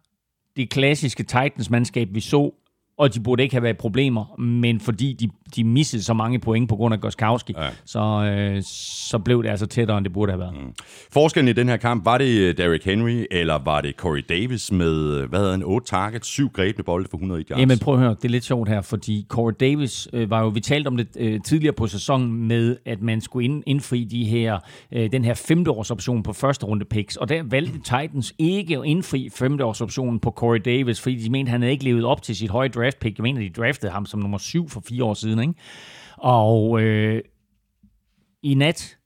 [0.55, 2.53] det klassiske Titans-mandskab, vi så,
[2.97, 6.69] og de burde ikke have været problemer, men fordi de, de missede så mange point
[6.69, 7.67] på grund af Goskowski, ja.
[7.85, 8.63] så, øh,
[9.09, 10.53] så blev det altså tættere, end det burde have været.
[10.53, 10.73] Mm.
[11.11, 14.71] Forskellen i den her kamp, var det øh, Derrick Henry, eller var det Corey Davis
[14.71, 17.59] med, øh, hvad hedder han, 8 targets, 7 grebne bolde for 100 yards?
[17.59, 20.47] Jamen prøv at høre, det er lidt sjovt her, fordi Corey Davis øh, var jo,
[20.47, 24.23] vi talte om det øh, tidligere på sæsonen med, at man skulle ind, indfri de
[24.25, 24.59] her,
[24.91, 29.29] øh, den her femteårsoption på første runde picks, og der valgte Titans ikke at indfri
[29.35, 32.67] femteårsoptionen på Corey Davis, fordi de mente, han havde ikke levet op til sit høje
[32.67, 33.17] draft pick.
[33.17, 35.53] Jeg mener, de draftede ham som nummer syv for fire år siden, ikke?
[36.17, 37.21] Og øh,
[38.43, 38.97] i nat,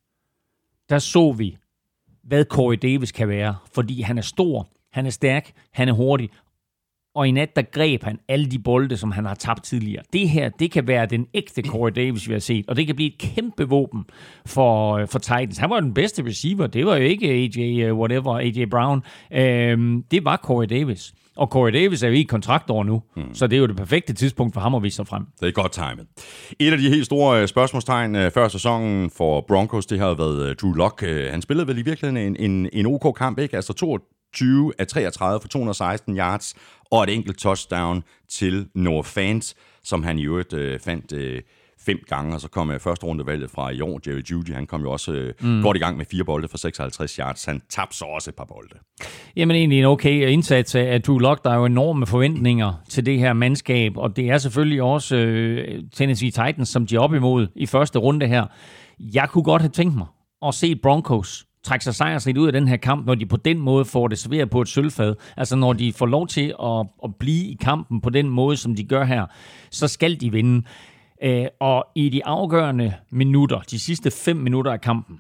[0.90, 1.58] der så vi,
[2.24, 6.30] hvad Corey Davis kan være, fordi han er stor, han er stærk, han er hurtig,
[7.16, 10.04] og i nat, der greb han alle de bolde, som han har tabt tidligere.
[10.14, 12.96] Det her, det kan være den ægte Corey Davis, vi har set, og det kan
[12.96, 14.06] blive et kæmpe våben
[14.46, 15.58] for, øh, for Titans.
[15.58, 19.04] Han var den bedste receiver, det var jo ikke AJ, øh, whatever, AJ Brown.
[19.32, 21.14] Øhm, det var Corey Davis.
[21.38, 23.34] Og Corey Davis er jo i kontraktår nu, mm.
[23.34, 25.26] så det er jo det perfekte tidspunkt for ham at vise sig frem.
[25.40, 26.08] Det er godt timet.
[26.60, 30.50] Et af de helt store øh, spørgsmålstegn øh, før sæsonen for Broncos, det har været
[30.50, 31.02] øh, Drew Lock.
[31.32, 33.56] Han spillede vel i virkeligheden en, en, en OK kamp, ikke?
[33.56, 36.56] Altså 22 af 33 for 216 yards
[36.92, 41.42] og et enkelt touchdown til Noah Fant, som han i øvrigt øh, fandt øh,
[41.86, 44.82] fem gange, og så kom øh, første rundevalget fra i år, Jerry Judy, han kom
[44.82, 45.62] jo også øh, mm.
[45.62, 47.46] godt i gang med fire bolde for 56 yards.
[47.46, 48.76] Han tabte så også et par bolde.
[49.36, 51.44] Jamen egentlig en okay indsats af Drew Lock.
[51.44, 55.84] Der er jo enorme forventninger til det her mandskab, og det er selvfølgelig også øh,
[55.94, 58.46] Tennessee Titans, som de er op imod i første runde her.
[59.00, 60.08] Jeg kunne godt have tænkt mig
[60.46, 63.60] at se Broncos trække sig sejrsrigt ud af den her kamp, når de på den
[63.60, 65.16] måde får det serveret på et sølvfad.
[65.38, 68.76] Altså når de får lov til at, at blive i kampen på den måde, som
[68.76, 69.26] de gør her,
[69.72, 70.64] så skal de vinde.
[71.24, 75.20] Øh, og i de afgørende minutter, de sidste fem minutter af kampen,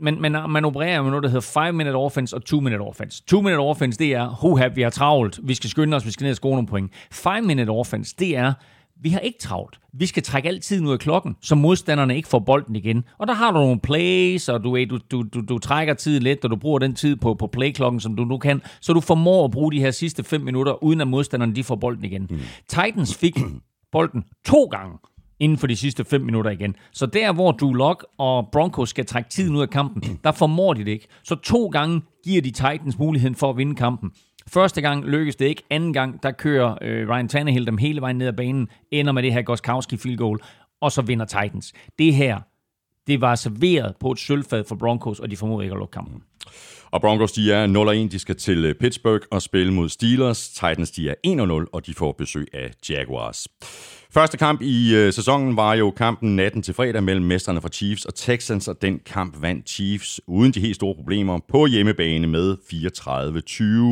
[0.00, 3.22] man, man, man opererer med noget, der hedder 5-minute offense og 2-minute offense.
[3.32, 6.30] 2-minute offense, det er, huha, vi har travlt, vi skal skynde os, vi skal ned
[6.30, 6.92] og score nogle point.
[7.14, 8.52] 5-minute offense, det er,
[9.02, 9.78] vi har ikke travlt.
[9.92, 13.04] Vi skal trække alt tiden ud af klokken, så modstanderne ikke får bolden igen.
[13.18, 16.44] Og der har du nogle plays, og du, du, du, du, du trækker tiden lidt,
[16.44, 19.44] og du bruger den tid på, på playklokken, som du nu kan, så du formår
[19.44, 22.26] at bruge de her sidste fem minutter, uden at modstanderne de får bolden igen.
[22.30, 22.38] Mm.
[22.68, 23.38] Titans fik
[23.92, 24.98] bolden to gange
[25.40, 26.76] inden for de sidste 5 minutter igen.
[26.92, 30.74] Så der, hvor Drew Lock og Broncos skal trække tiden ud af kampen, der formår
[30.74, 31.06] de det ikke.
[31.22, 34.12] Så to gange giver de Titans muligheden for at vinde kampen.
[34.48, 35.62] Første gang lykkes det ikke.
[35.70, 39.22] Anden gang, der kører øh, Ryan Tannehill dem hele vejen ned ad banen, ender med
[39.22, 40.38] det her Goskowski field goal,
[40.80, 41.72] og så vinder Titans.
[41.98, 42.40] Det her,
[43.06, 46.22] det var serveret på et sølvfad for Broncos, og de formåede ikke at lukke kampen.
[46.90, 47.66] Og Broncos, de er
[48.08, 50.48] 0-1, de skal til øh, Pittsburgh og spille mod Steelers.
[50.48, 53.48] Titans, de er 1-0, og de får besøg af Jaguars.
[54.10, 58.04] Første kamp i øh, sæsonen var jo kampen natten til fredag mellem mesterne fra Chiefs
[58.04, 62.56] og Texans, og den kamp vandt Chiefs uden de helt store problemer på hjemmebane med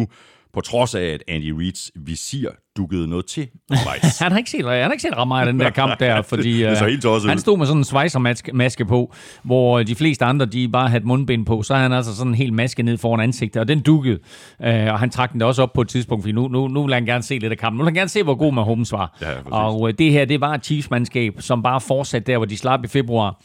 [0.08, 3.48] 34-20 på trods af, at Andy Reeds visir dukkede noget til
[4.20, 6.22] han har ikke set, han har ikke set ret meget af den der kamp der,
[6.32, 10.24] fordi det så helt uh, han stod med sådan en svejsermaske på, hvor de fleste
[10.24, 12.98] andre, de bare havde mundbind på, så havde han altså sådan en hel maske ned
[12.98, 14.18] foran ansigtet, og den dukkede,
[14.60, 16.94] uh, og han trak den også op på et tidspunkt, fordi nu, nu, nu vil
[16.94, 17.78] han gerne se lidt af kampen.
[17.78, 19.18] Nu vil han gerne se, hvor god Mahomes var.
[19.20, 22.56] Ja, og uh, det her, det var et Chiefs-mandskab, som bare fortsatte der, hvor de
[22.56, 23.42] slap i februar.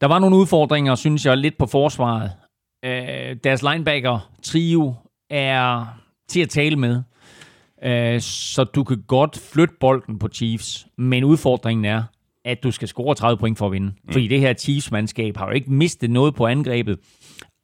[0.00, 2.30] Der var nogle udfordringer, synes jeg, lidt på forsvaret.
[2.86, 4.94] Uh, deres linebacker-trio
[5.30, 7.02] er til at tale med.
[7.84, 12.02] Øh, så du kan godt flytte bolden på Chiefs, men udfordringen er,
[12.44, 13.86] at du skal score 30 point for at vinde.
[13.86, 14.12] Mm.
[14.12, 16.98] Fordi det her Chiefs-mandskab har jo ikke mistet noget på angrebet.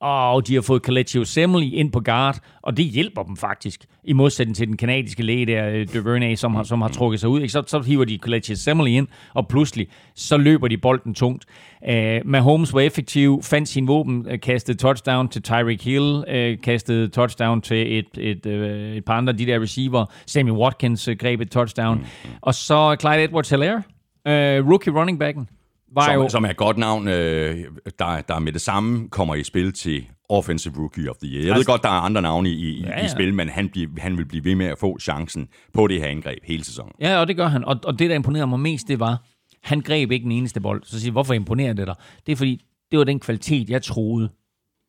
[0.07, 3.85] Og de har fået Kalechi Assembly ind på guard, og det hjælper dem faktisk.
[4.05, 7.29] I modsætning til den kanadiske læge der, øh, Duvernay, som har, som har trukket sig
[7.29, 7.49] ud.
[7.49, 11.45] Så, så hiver de Kalechi Assembly ind, og pludselig så løber de bolden tungt.
[11.89, 17.09] Uh, Mahomes var effektiv, fandt sin våben, uh, kastede touchdown til Tyreek Hill, uh, kastede
[17.09, 18.53] touchdown til et, et, uh,
[18.97, 20.07] et par andre de der receiver.
[20.27, 21.99] Sammy Watkins uh, greb et touchdown.
[21.99, 22.31] Mm.
[22.41, 23.83] Og så Clyde Edwards-Helaire,
[24.27, 25.49] uh, rookie running backen,
[25.93, 26.29] var som, jo...
[26.29, 27.65] som er et godt navn, øh,
[27.99, 31.41] der, der med det samme kommer i spil til Offensive Rookie of the Year.
[31.45, 33.49] Jeg altså, ved godt, der er andre navne i, i, Ja, ja, i spil, men
[33.49, 36.65] han, bliver, han vil blive ved med at få chancen på det her angreb hele
[36.65, 36.93] sæsonen.
[37.01, 37.65] Ja, og det gør han.
[37.65, 39.23] Og, og det, der imponerede mig mest, det var,
[39.63, 40.83] han greb ikke den eneste bold.
[40.85, 41.95] Så siger hvorfor imponerer det dig?
[42.27, 44.29] Det er fordi, det var den kvalitet, jeg troede,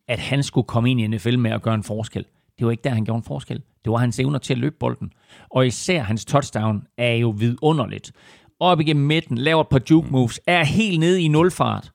[0.08, 2.26] at han skulle komme ind i NFL med at gøre en forskel.
[2.60, 3.62] Det var ikke der, han gjorde en forskel.
[3.86, 5.12] Det var hans evner til at løbe bolden.
[5.50, 8.12] Og især hans touchdown er jo vidunderligt.
[8.60, 11.92] Op igennem midten, laver et par juke moves, er helt nede i nulfart,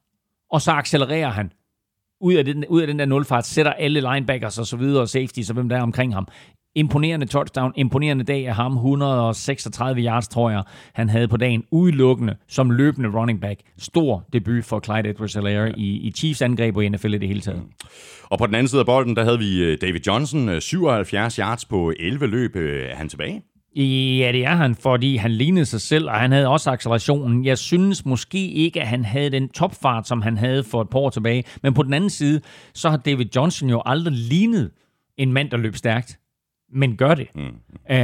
[0.50, 1.52] og så accelererer han
[2.20, 5.08] ud af den, ud af den der nulfart, sætter alle linebackers og så videre, og
[5.08, 6.28] safeties og hvem der er omkring ham.
[6.74, 10.62] Imponerende touchdown, imponerende dag af ham, 136 yards, tror jeg,
[10.94, 13.60] han havde på dagen, udelukkende som løbende running back.
[13.78, 17.40] Stor debut for Clyde edwards helaire i, i Chiefs angreb og NFL i det hele
[17.40, 17.62] taget.
[18.24, 21.36] Og på den anden side af bolden, der havde vi øh, David Johnson, øh, 77
[21.36, 22.56] yards på 11 løb.
[22.56, 23.42] Øh, Er han tilbage?
[23.76, 27.44] Ja, det er han, fordi han lignede sig selv, og han havde også accelerationen.
[27.44, 30.98] Jeg synes måske ikke, at han havde den topfart, som han havde for et par
[30.98, 31.44] år tilbage.
[31.62, 32.40] Men på den anden side,
[32.74, 34.70] så har David Johnson jo aldrig lignet
[35.16, 36.18] en mand, der løb stærkt,
[36.72, 37.26] men gør det.
[37.34, 37.40] Mm.
[37.90, 37.96] Uh,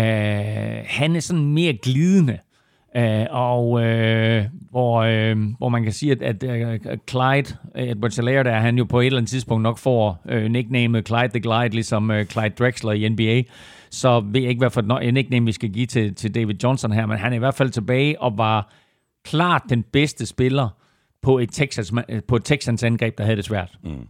[0.87, 2.39] han er sådan mere glidende.
[2.97, 7.89] Uh, og øh, hvor, øh, hvor man kan sige, at, at øh, at Clyde øh,
[7.89, 11.29] Edwards Salaire, der han jo på et eller andet tidspunkt nok får øh, nicknamet Clyde
[11.29, 13.43] the Glide, ligesom øh, Clyde Drexler i NBA.
[13.91, 16.55] Så ved jeg ikke, hvad for et et nickname vi skal give til, til David
[16.63, 18.73] Johnson her, men han er i hvert fald tilbage og var
[19.25, 20.69] klart den bedste spiller
[21.23, 21.93] på et Texans,
[22.29, 23.71] på et Texans angreb, der havde det svært.
[23.85, 24.07] Mm.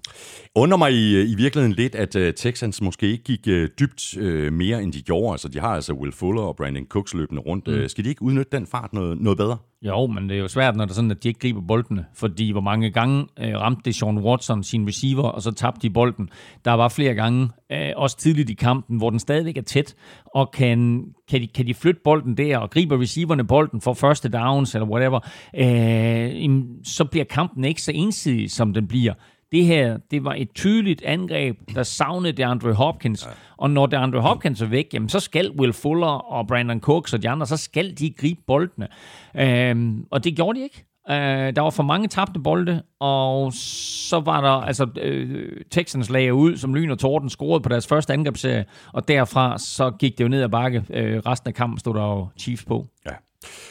[0.55, 4.53] Undrer mig i, i virkeligheden lidt, at uh, Texans måske ikke gik uh, dybt uh,
[4.53, 5.33] mere, end de gjorde.
[5.33, 7.67] Altså, de har altså Will Fuller og Brandon Cooks løbende rundt.
[7.67, 7.75] Mm.
[7.75, 9.57] Uh, skal de ikke udnytte den fart noget, noget bedre?
[9.83, 12.07] Jo, men det er jo svært, når det er sådan, at de ikke griber boldene,
[12.15, 15.91] fordi hvor mange gange øh, ramte det Sean Watson sin receiver, og så tabte de
[15.91, 16.31] bolden.
[16.65, 19.95] Der var flere gange, øh, også tidligt i kampen, hvor den stadigvæk er tæt,
[20.35, 24.29] og kan, kan, de, kan de flytte bolden der, og griber receiverne bolden for første
[24.29, 25.21] downs, eller whatever,
[25.57, 29.15] øh, så bliver kampen ikke så ensidig, som den bliver.
[29.53, 33.27] Det her, det var et tydeligt angreb, der savnede DeAndre Hopkins.
[33.27, 33.31] Ja.
[33.57, 37.23] Og når DeAndre Hopkins er væk, jamen, så skal Will Fuller og Brandon Cooks og
[37.23, 38.89] de andre, så skal de gribe boldene.
[39.37, 40.85] Øhm, og det gjorde de ikke.
[41.11, 46.35] Øh, der var for mange tabte bolde, og så var der, altså, øh, Texans lagde
[46.35, 50.25] ud, som lyn og torden scorede på deres første angrebsserie, og derfra så gik det
[50.25, 50.85] jo ned ad bakke.
[50.91, 52.87] Øh, resten af kampen stod der jo Chiefs på.
[53.07, 53.11] Ja.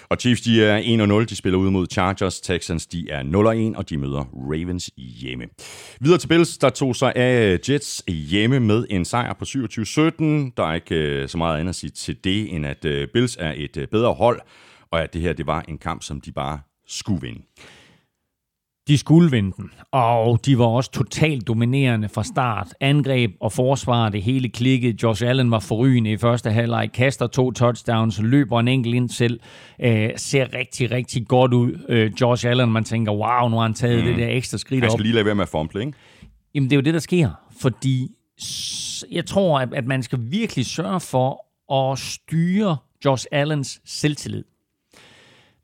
[0.10, 1.26] Og Chiefs, de er 1-0.
[1.26, 2.42] De spiller ud mod Chargers.
[2.42, 3.24] Texans, de er
[3.74, 5.46] 0-1, og de møder Ravens hjemme.
[6.02, 9.52] Videre til Bills, der tog sig af øh, Jets hjemme med en sejr på 27-17.
[10.58, 13.38] Der er ikke øh, så meget andet at sige til det, end at øh, Bills
[13.40, 14.42] er et bedre hold,
[14.92, 17.42] og at det her det var en kamp, som de bare skulle vinde.
[18.88, 22.67] De skulle vinde den, og de var også totalt dominerende fra start.
[22.80, 25.04] Angreb og forsvar, det hele klikket.
[25.04, 29.39] Josh Allen var forrygende i første halvleg, kaster to touchdowns, løber en enkelt ind selv,
[29.82, 31.86] øh, ser rigtig, rigtig godt ud.
[31.89, 34.06] Øh, Josh Allen, man tænker, wow, nu har han taget mm.
[34.06, 34.97] det der ekstra skridt Han op.
[34.97, 35.93] skal lige lade være med at fumble, ikke?
[36.56, 37.30] Jamen, det er jo det, der sker,
[37.62, 38.10] fordi
[39.12, 44.43] jeg tror, at, at man skal virkelig sørge for at styre Josh Allens selvtillid.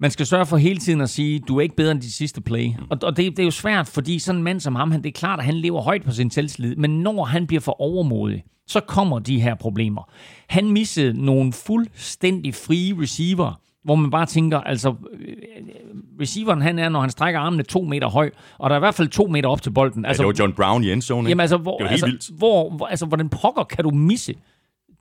[0.03, 2.41] Man skal sørge for hele tiden at sige, du er ikke bedre end de sidste
[2.41, 2.69] play.
[2.89, 5.09] Og, og det, det er jo svært, fordi sådan en mand som ham, han, det
[5.09, 8.43] er klart, at han lever højt på sin selvtillid, men når han bliver for overmodig,
[8.67, 10.11] så kommer de her problemer.
[10.49, 15.35] Han missede nogle fuldstændig frie receiver, hvor man bare tænker, altså, øh,
[16.21, 18.95] receiveren han er, når han strækker armene to meter høj, og der er i hvert
[18.95, 20.05] fald to meter op til bolden.
[20.05, 21.29] Altså, Altså, det var John Brown i endzone, ikke?
[21.29, 22.37] Jamen altså, hvor, det var helt altså, vildt.
[22.37, 24.33] Hvor, hvor, altså, hvordan pokker kan du misse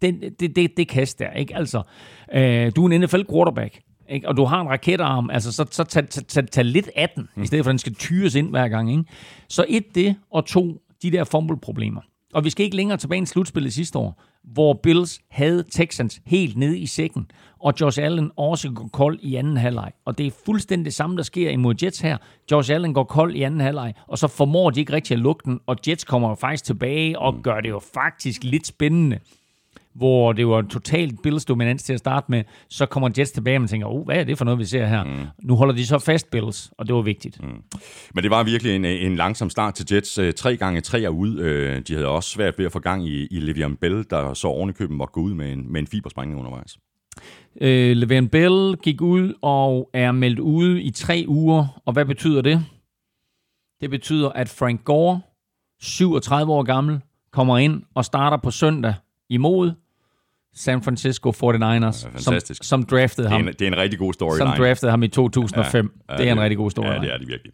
[0.02, 1.56] den, det, det, det kast der, ikke?
[1.56, 1.82] Altså,
[2.34, 4.28] øh, du er en NFL quarterback, ikke?
[4.28, 7.28] og du har en raketarm, altså, så, så tag, tag, tag, tag lidt af den,
[7.36, 7.42] mm.
[7.42, 9.04] i stedet for at den skal tyres ind hver gang, ikke?
[9.48, 12.00] Så et det, og to, de der fumble-problemer.
[12.34, 16.56] Og vi skal ikke længere tilbage end slutspillet sidste år, hvor Bills havde Texans helt
[16.56, 19.92] nede i sækken, og Josh Allen også går kold i anden halvleg.
[20.04, 22.16] Og det er fuldstændig det samme, der sker imod Jets her.
[22.50, 25.42] Josh Allen går kold i anden halvleg, og så formår de ikke rigtig at lukke
[25.44, 29.18] den, og Jets kommer jo faktisk tilbage og gør det jo faktisk lidt spændende
[29.94, 33.57] hvor det var en totalt Bills dominans til at starte med, så kommer Jets tilbage,
[33.57, 35.05] og man tænker, oh, hvad er det for noget, vi ser her?
[35.05, 35.26] Mm.
[35.42, 37.42] Nu holder de så fast Bills, og det var vigtigt.
[37.42, 37.62] Mm.
[38.14, 40.18] Men det var virkelig en, en langsom start til Jets.
[40.18, 41.38] Øh, Tre gange tre er ud.
[41.38, 44.48] Øh, De havde også svært ved at få gang i, i Le'Veon Bell, der så
[44.48, 46.78] oven i køben måtte gå ud med en, med en fibersprængning undervejs.
[47.61, 52.42] Øh, Le'Veon Bell gik ud og er meldt ude i tre uger, og hvad betyder
[52.42, 52.64] det?
[53.81, 55.20] Det betyder, at Frank Gore,
[55.81, 57.00] 37 år gammel,
[57.33, 58.94] kommer ind og starter på søndag
[59.31, 59.72] imod
[60.56, 62.64] San Francisco 49ers, som, fantastisk.
[62.64, 63.48] som draftede Det er ham.
[63.48, 64.56] en, det er en rigtig god Som storyline.
[64.56, 65.90] draftede ham i 2005.
[66.10, 66.86] Ja, det er en rigtig god story.
[66.86, 67.52] Ja, det er det virkelig.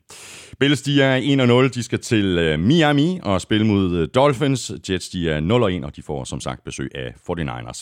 [0.60, 1.74] Bills, de er 1-0.
[1.74, 4.72] De skal til uh, Miami og spille mod uh, Dolphins.
[4.90, 7.80] Jets, de er 0-1, og de får som sagt besøg af 49ers.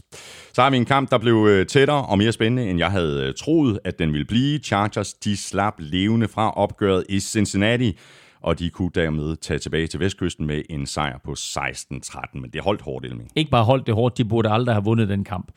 [0.54, 3.28] Så har vi en kamp, der blev uh, tættere og mere spændende, end jeg havde
[3.28, 4.58] uh, troet, at den ville blive.
[4.58, 7.98] Chargers, de slap levende fra opgøret i Cincinnati.
[8.46, 12.62] Og de kunne dermed tage tilbage til Vestkysten med en sejr på 16-13, men det
[12.62, 13.30] holdt hårdt, Elming.
[13.36, 15.52] Ikke bare holdt det hårdt, de burde aldrig have vundet den kamp.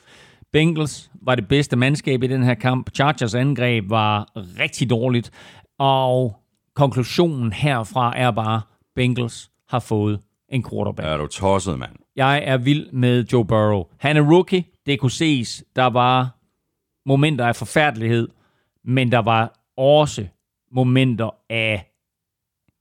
[0.52, 2.96] Bengals var det bedste mandskab i den her kamp.
[2.96, 5.32] Chargers angreb var rigtig dårligt,
[5.80, 6.36] og
[6.76, 8.62] konklusionen herfra er bare,
[8.96, 11.08] Bengals har fået en quarterback.
[11.08, 11.96] Er du tosset, mand?
[12.16, 13.84] Jeg er vild med Joe Burrow.
[13.98, 14.64] Han er rookie.
[14.86, 15.64] Det kunne ses.
[15.76, 16.36] Der var
[17.06, 18.28] momenter af forfærdelighed,
[18.84, 20.28] men der var også
[20.72, 21.89] momenter af,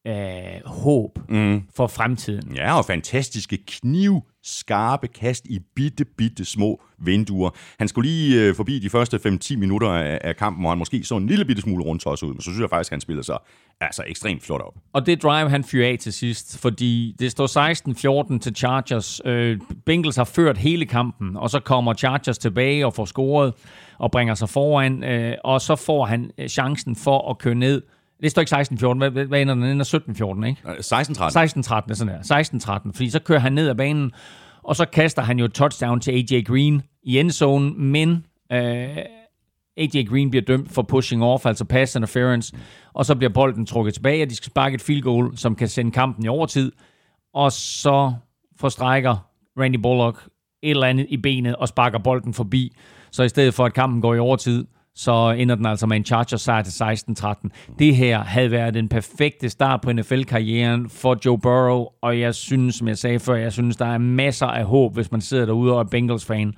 [0.08, 1.62] af håb mm.
[1.76, 2.56] for fremtiden.
[2.56, 7.50] Ja, og fantastiske knivskarpe kast i bitte, bitte små vinduer.
[7.78, 11.04] Han skulle lige øh, forbi de første 5-10 minutter af, af kampen, hvor han måske
[11.04, 13.00] så en lille bitte smule rundt også ud, men så synes jeg faktisk, at han
[13.00, 13.38] spiller sig
[13.80, 14.74] altså ekstremt flot op.
[14.92, 19.20] Og det drive, han fyrer af til sidst, fordi det står 16-14 til Chargers.
[19.24, 23.54] Øh, Bengals har ført hele kampen, og så kommer Chargers tilbage og får scoret
[23.98, 27.82] og bringer sig foran, øh, og så får han øh, chancen for at køre ned.
[28.22, 29.62] Det står ikke 16-14, hvad, hvad ender den?
[29.62, 29.84] Den ender
[30.42, 30.62] 17-14, ikke?
[30.66, 30.80] Øh, 16-13.
[30.80, 32.82] 16-13 er sådan her.
[32.88, 34.12] 16-13, fordi så kører han ned ad banen,
[34.62, 38.96] og så kaster han jo et touchdown til AJ Green i endzone, men øh,
[39.76, 42.56] AJ Green bliver dømt for pushing off, altså pass interference,
[42.92, 45.68] og så bliver bolden trukket tilbage, og de skal sparke et field goal, som kan
[45.68, 46.72] sende kampen i overtid,
[47.34, 48.12] og så
[48.60, 49.16] forstrækker
[49.60, 50.28] Randy Bullock
[50.62, 52.76] et eller andet i benet og sparker bolden forbi.
[53.10, 54.64] Så i stedet for, at kampen går i overtid,
[54.98, 56.84] så ender den altså med en Chargers sejr til
[57.20, 57.48] 16-13.
[57.78, 62.74] Det her havde været den perfekte start på NFL-karrieren for Joe Burrow, og jeg synes,
[62.74, 65.72] som jeg sagde før, jeg synes, der er masser af håb, hvis man sidder derude
[65.74, 66.54] og er Bengals-fan.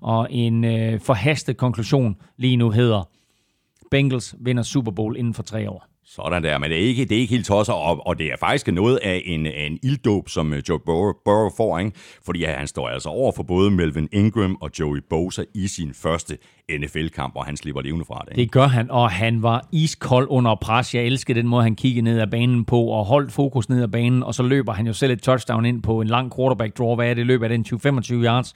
[0.00, 3.08] Og en øh, forhastet konklusion lige nu hedder,
[3.90, 5.86] Bengals vinder Super Bowl inden for tre år.
[6.06, 8.36] Sådan der, men det er ikke, det er ikke helt tosset, og, og det er
[8.40, 11.92] faktisk noget af en, af en ilddåb, som øh, Joe Burrow, Burrow får, ikke?
[12.24, 15.94] fordi ja, han står altså over for både Melvin Ingram og Joey Bosa i sin
[15.94, 16.38] første
[16.70, 18.30] NFL-kamp, og han slipper levende fra det.
[18.30, 18.40] Ikke?
[18.40, 20.94] Det gør han, og han var iskold under pres.
[20.94, 23.88] Jeg elsker den måde, han kiggede ned ad banen på, og holdt fokus ned ad
[23.88, 26.94] banen, og så løber han jo selv et touchdown ind på en lang quarterback draw.
[26.94, 27.26] Hvad er det?
[27.26, 28.54] Løber af den 20-25 yards,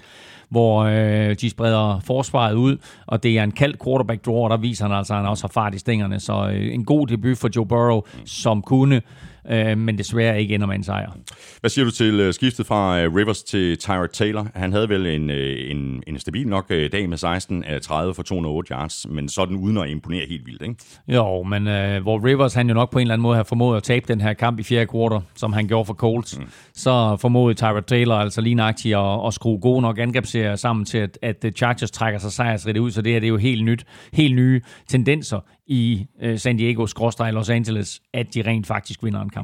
[0.48, 4.56] hvor øh, de spreder forsvaret ud, og det er en kald quarterback draw, og der
[4.56, 6.20] viser han altså, at han også har fart i stængerne.
[6.20, 9.02] Så øh, en god debut for Joe Burrow, som kunne
[9.50, 11.12] øh, men desværre ikke ender med en sejr.
[11.60, 14.46] Hvad siger du til uh, skiftet fra uh, Rivers til Tyrod Taylor?
[14.54, 15.36] Han havde vel en, uh,
[15.70, 19.56] en, en stabil nok uh, dag med 16 af 30 for 208 yards, men sådan
[19.56, 20.74] uden at imponere helt vildt, ikke?
[21.08, 23.76] Jo, men uh, hvor Rivers han jo nok på en eller anden måde har formået
[23.76, 26.44] at tabe den her kamp i fjerde kvartal, som han gjorde for Colts, mm.
[26.74, 30.98] så formåede Tyrod Taylor altså lige nøjagtigt at, at skrue gode nok angrebsserier sammen til,
[30.98, 33.84] at, at Chargers trækker sig sejrsrigt ud, så det her det er jo helt nyt,
[34.12, 39.20] helt nye tendenser i øh, San Diego, skråstreg Los Angeles, at de rent faktisk vinder
[39.20, 39.37] en kamp.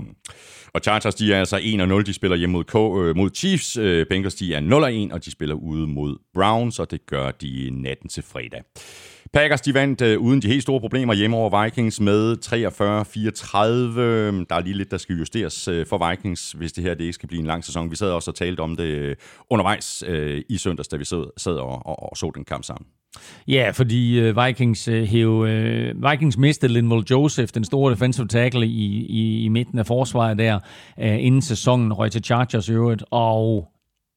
[0.72, 3.76] Og Chargers, de er altså 1-0, de spiller hjemme mod, K, øh, mod Chiefs.
[3.76, 4.60] Øh, Bengals, de er
[5.10, 8.62] 0-1, og de spiller ude mod Browns, og det gør de natten til fredag.
[9.32, 12.36] Packers, de vandt øh, uden de helt store problemer hjemme over Vikings med
[13.96, 14.00] 43-34.
[14.00, 17.00] Øhm, der er lige lidt, der skal justeres øh, for Vikings, hvis det her det
[17.00, 17.90] ikke skal blive en lang sæson.
[17.90, 19.16] Vi sad også og talte om det øh,
[19.50, 22.86] undervejs øh, i søndags, da vi sad, sad og, og, og så den kamp sammen.
[23.48, 28.28] Ja, fordi øh, Vikings øh, uh, hæv, øh, Vikings mistede Linval Joseph, den store defensive
[28.28, 30.54] tackle i, i, i midten af forsvaret der,
[30.96, 33.68] uh, inden sæsonen røg til Chargers i øvrigt, og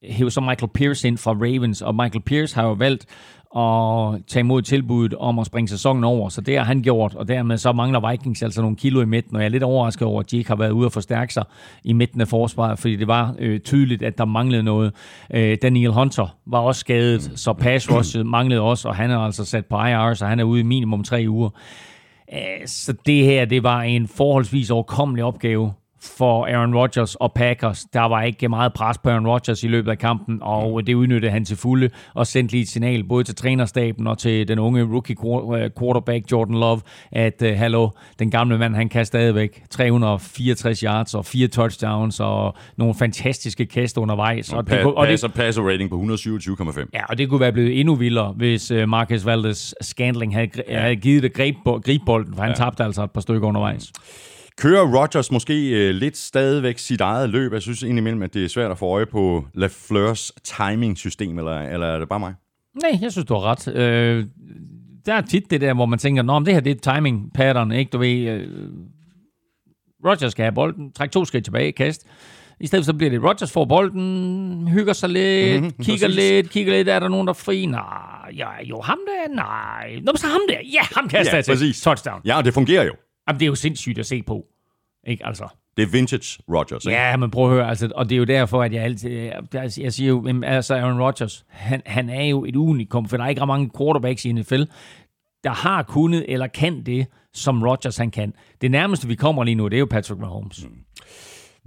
[0.03, 3.05] hæv så Michael Pierce ind fra Ravens, og Michael Pierce har jo valgt
[3.55, 7.27] at tage imod tilbuddet om at springe sæsonen over, så det har han gjort, og
[7.27, 10.19] dermed så mangler Vikings altså nogle kilo i midten, og jeg er lidt overrasket over,
[10.19, 11.43] at de ikke har været ude og forstærke sig
[11.83, 14.93] i midten af forsvaret, fordi det var øh, tydeligt, at der manglede noget.
[15.33, 19.45] Øh, Daniel Hunter var også skadet, så pass rush manglede også, og han er altså
[19.45, 21.49] sat på IR, så han er ude i minimum tre uger.
[22.33, 27.85] Øh, så det her, det var en forholdsvis overkommelig opgave for Aaron Rodgers og Packers.
[27.93, 31.31] Der var ikke meget pres på Aaron Rodgers i løbet af kampen, og det udnyttede
[31.31, 34.83] han til fulde og sendte lige et signal både til trænerstaben og til den unge
[34.83, 35.15] rookie
[35.79, 36.81] quarterback Jordan Love,
[37.11, 42.55] at uh, hallo, den gamle mand, han kan stadigvæk 364 yards og fire touchdowns og
[42.77, 44.53] nogle fantastiske kast undervejs.
[44.53, 46.85] Og, og, det, og, det, passer rating på 127,5.
[46.93, 50.95] Ja, og det kunne være blevet endnu vildere, hvis uh, Marcus Valdes Scandling havde, havde
[50.95, 52.55] givet det greb, gribbolden, for han ja.
[52.55, 53.91] tabte altså et par stykker undervejs.
[53.95, 54.36] Mm.
[54.57, 57.53] Kører Rodgers måske øh, lidt stadigvæk sit eget løb?
[57.53, 61.87] Jeg synes indimellem, at det er svært at få øje på LaFleurs timing-system, eller, eller
[61.87, 62.33] er det bare mig?
[62.81, 63.67] Nej, jeg synes, du har ret.
[63.75, 64.25] Øh,
[65.05, 67.89] der er tit det der, hvor man tænker, Nå, det her det er timing-pattern, ikke?
[67.89, 68.47] Du ved, øh,
[70.05, 72.05] Rodgers skal have bolden, træk to skridt tilbage, kast.
[72.59, 76.15] I stedet så bliver det, Rodgers får bolden, hygger sig lidt, mm-hmm, kigger præcis.
[76.15, 77.65] lidt, kigger lidt, er der nogen, der er fri?
[77.65, 77.81] Nej,
[78.37, 79.99] ja, jo, ham der, nej.
[80.03, 81.81] Nå, så ham der, ja, ham kaster ja, jeg til.
[81.81, 82.21] Touchdown.
[82.25, 82.93] Ja, og det fungerer jo.
[83.27, 84.45] Jamen, det er jo sindssygt at se på.
[85.07, 85.47] Ikke altså?
[85.77, 86.97] Det er vintage Rodgers, ikke?
[86.97, 89.31] Ja, men prøv at høre, altså, og det er jo derfor, at jeg altid,
[89.77, 93.29] jeg siger jo, altså Aaron Rodgers, han, han er jo et unikum, for der er
[93.29, 94.63] ikke ret mange quarterbacks i NFL,
[95.43, 98.33] der har kunnet eller kan det, som Rodgers han kan.
[98.61, 100.65] Det nærmeste, vi kommer lige nu, det er jo Patrick Mahomes.
[100.65, 100.75] Mm.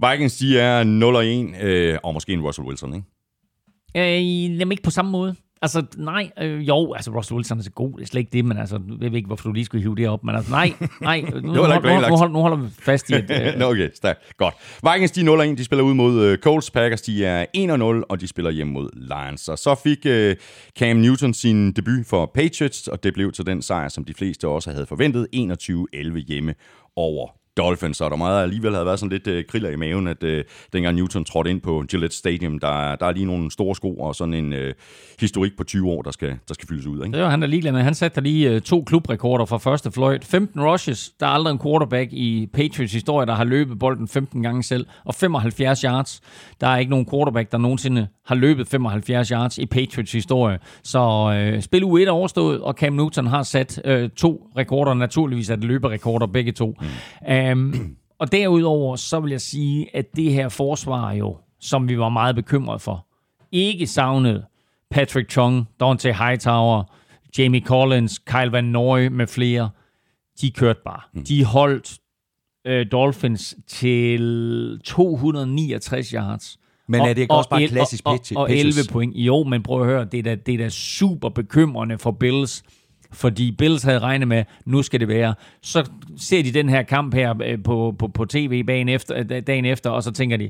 [0.09, 3.07] Vikings, de er 0 og 1, øh, og måske en Russell Wilson, ikke?
[4.17, 5.35] Øh, jamen ikke på samme måde.
[5.63, 8.45] Altså, nej, øh, jo, altså Russell Wilson er så god, det er slet ikke det,
[8.45, 10.73] men altså, jeg ved ikke, hvorfor du lige skulle hive det op, men altså, nej,
[11.01, 13.65] nej, nu, nu, ikke nu, nu, hold- nu holder vi fast i, at øh, Nå,
[13.65, 14.37] okay, stærkt.
[14.37, 14.53] Godt.
[14.91, 15.57] Vikings, de er 0 og 1.
[15.57, 16.71] De spiller ud mod øh, Colts.
[16.71, 19.49] Packers, de er 1 og 0, og de spiller hjem mod Lions.
[19.49, 20.35] Og så fik øh,
[20.79, 24.47] Cam Newton sin debut for Patriots, og det blev til den sejr, som de fleste
[24.47, 25.27] også havde forventet.
[25.35, 26.53] 21-11 hjemme
[26.95, 30.23] over Dolphins, og der meget alligevel havde været sådan lidt øh, kriller i maven, at
[30.23, 30.43] øh,
[30.73, 34.15] dengang Newton trådte ind på Gillette Stadium, der, der er lige nogle store sko og
[34.15, 34.73] sådan en øh,
[35.19, 37.05] historik på 20 år, der skal, der skal fyldes ud.
[37.05, 37.17] Ikke?
[37.17, 37.81] Det var han der ligeglad med.
[37.81, 40.25] Han satte der lige øh, to klubrekorder fra første fløjt.
[40.25, 41.11] 15 rushes.
[41.19, 44.85] Der er aldrig en quarterback i Patriots historie, der har løbet bolden 15 gange selv.
[45.05, 46.21] Og 75 yards.
[46.61, 50.59] Der er ikke nogen quarterback, der nogensinde har løbet 75 yards i Patriots historie.
[50.83, 54.93] Så øh, spil U1 er overstået, og Cam Newton har sat øh, to rekorder.
[54.93, 56.77] Naturligvis er det løberekorder begge to.
[56.81, 56.87] Mm.
[57.51, 62.09] Um, og derudover, så vil jeg sige, at det her forsvar jo, som vi var
[62.09, 63.07] meget bekymrede for,
[63.51, 64.45] ikke savnede
[64.91, 66.83] Patrick Chung, Dante Hightower,
[67.37, 69.69] Jamie Collins, Kyle Van Noy med flere.
[70.41, 71.01] De kørte bare.
[71.13, 71.23] Mm.
[71.23, 71.97] De holdt
[72.67, 76.57] øh, Dolphins til 269 yards.
[76.87, 78.91] Men er det ikke også bare klassisk og, Patri- og, og 11 Patriots?
[78.91, 79.15] point.
[79.15, 82.63] Jo, men prøv at høre, det er da, det er da super bekymrende for Bills,
[83.13, 85.35] fordi Bills havde regnet med, nu skal det være.
[85.61, 89.41] Så ser de den her kamp her øh, på, på, på tv dagen efter, øh,
[89.47, 90.49] dagen efter, og så tænker de,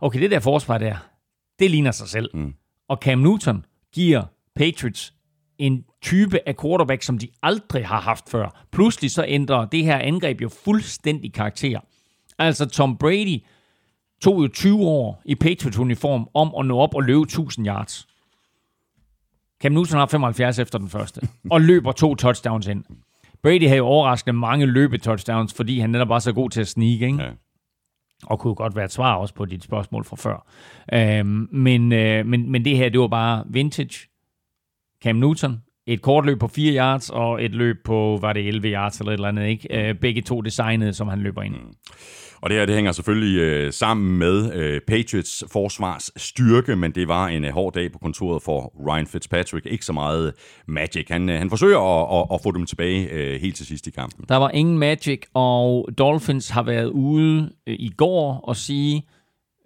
[0.00, 0.96] okay, det der forsvar der,
[1.58, 2.30] det ligner sig selv.
[2.34, 2.54] Mm.
[2.88, 3.64] Og Cam Newton
[3.94, 4.22] giver
[4.56, 5.14] Patriots
[5.58, 8.64] en type af quarterback, som de aldrig har haft før.
[8.72, 11.80] Pludselig så ændrer det her angreb jo fuldstændig karakter.
[12.38, 13.42] Altså Tom Brady
[14.22, 18.06] tog jo 20 år i Patriots-uniform om at nå op og løbe 1000 yards.
[19.62, 22.84] Cam Newton har 75 efter den første, og løber to touchdowns ind.
[23.42, 27.06] Brady havde jo overraskende mange løbetouchdowns, fordi han netop var så god til at snige,
[27.06, 27.22] ikke?
[27.22, 27.30] Ja.
[28.26, 30.46] og kunne godt være et svar også på dit spørgsmål fra før.
[30.92, 34.08] Øhm, men, øh, men, men det her, det var bare vintage.
[35.02, 38.68] Cam Newton, et kort løb på 4 yards, og et løb på, var det 11
[38.68, 39.88] yards eller et eller andet, ikke?
[39.88, 41.54] Øh, begge to designede, som han løber ind.
[41.54, 41.74] Mm.
[42.42, 47.08] Og det her, det hænger selvfølgelig øh, sammen med øh, Patriots forsvars styrke, men det
[47.08, 49.66] var en øh, hård dag på kontoret for Ryan Fitzpatrick.
[49.66, 50.32] Ikke så meget øh,
[50.66, 51.06] magic.
[51.10, 53.90] Han, øh, han forsøger at, at, at få dem tilbage øh, helt til sidst i
[53.90, 54.24] kampen.
[54.28, 59.06] Der var ingen magic, og Dolphins har været ude øh, i går og sige,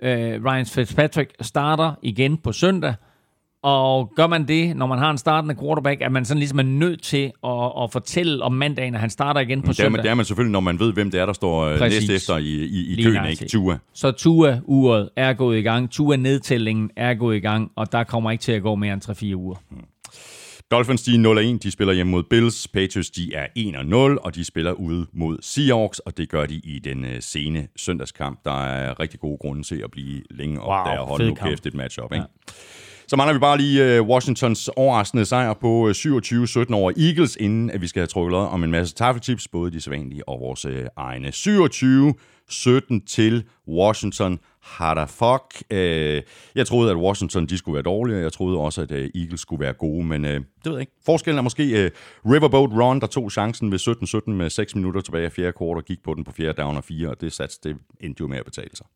[0.03, 2.95] øh, Ryan Fitzpatrick starter igen på søndag.
[3.63, 6.63] Og gør man det, når man har en startende quarterback, at man sådan ligesom er
[6.63, 9.93] nødt til at, at fortælle om mandagen, at han starter igen på Det er, søndag.
[9.93, 12.09] man, det er man selvfølgelig, når man ved, hvem det er, der står øh, Præcis.
[12.09, 13.49] næst efter i, i, i køen, ikke?
[13.49, 13.79] Tua.
[13.95, 15.91] Så Tua-uret er gået i gang.
[15.91, 19.35] Tua-nedtællingen er gået i gang, og der kommer ikke til at gå mere end 3-4
[19.35, 19.57] uger.
[20.71, 22.69] Dolphins, de er 0-1, de spiller hjemme mod Bills.
[22.69, 23.47] Patriots, de er
[24.19, 27.69] 1-0, og de spiller ude mod Seahawks, og det gør de i den øh, sene
[27.77, 28.45] søndagskamp.
[28.45, 31.35] Der er rigtig gode grunde til at blive længe op Wow, der og holde nu
[31.35, 32.25] kæft et matchup, ikke?
[33.09, 37.71] Så mangler vi bare lige uh, Washingtons overraskende sejr på øh, 27-17 over Eagles, inden
[37.71, 40.73] at vi skal have trukket om en masse taffelchips, både de sædvanlige og vores uh,
[40.97, 41.29] egne.
[41.29, 44.39] 27-17 til Washington.
[44.63, 45.63] How fuck?
[45.71, 45.77] Uh,
[46.55, 49.41] jeg troede, at Washington de skulle være dårlige, og jeg troede også, at uh, Eagles
[49.41, 50.93] skulle være gode, men uh, det ved jeg ikke.
[51.07, 53.79] Forskellen er måske uh, Riverboat Ron, der tog chancen ved
[54.29, 56.77] 17-17 med 6 minutter tilbage af fjerde kvart og gik på den på fjerde down
[56.77, 58.87] og fire, og det sats, det endte jo med at betale sig.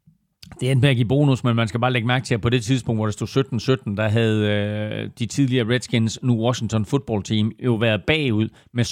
[0.61, 2.49] Det endte med at give bonus, men man skal bare lægge mærke til, at på
[2.49, 7.23] det tidspunkt, hvor det stod 17-17, der havde øh, de tidligere Redskins, nu Washington Football
[7.23, 8.85] Team, jo været bagud med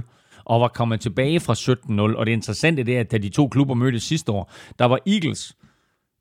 [0.00, 0.12] 17-0
[0.44, 2.18] og var kommet tilbage fra 17-0.
[2.18, 4.98] Og det interessante det er, at da de to klubber mødtes sidste år, der var
[5.06, 5.56] Eagles,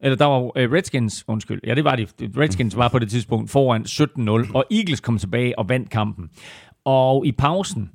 [0.02, 2.08] eller der var øh, Redskins, undskyld, ja det var de,
[2.38, 6.30] Redskins var på det tidspunkt foran 17-0, og Eagles kom tilbage og vandt kampen.
[6.86, 7.92] Og i pausen,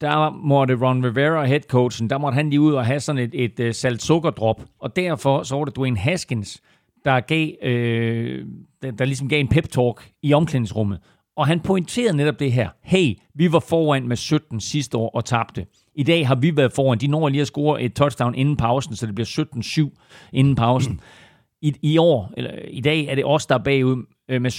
[0.00, 3.60] der måtte Ron Rivera, headcoachen, der måtte han lige ud og have sådan et, et,
[3.60, 6.62] et salt sukkerdrop, og derfor så var det Dwayne Haskins,
[7.04, 8.46] der gav, øh,
[8.82, 11.00] der, der ligesom gav en pep-talk i omklædningsrummet.
[11.36, 12.68] Og han pointerede netop det her.
[12.82, 15.66] Hey, vi var foran med 17 sidste år og tabte.
[15.94, 16.98] I dag har vi været foran.
[16.98, 21.00] De når lige at score et touchdown inden pausen, så det bliver 17-7 inden pausen.
[21.62, 24.50] I, I år, eller i dag, er det os, der er bagud øh, med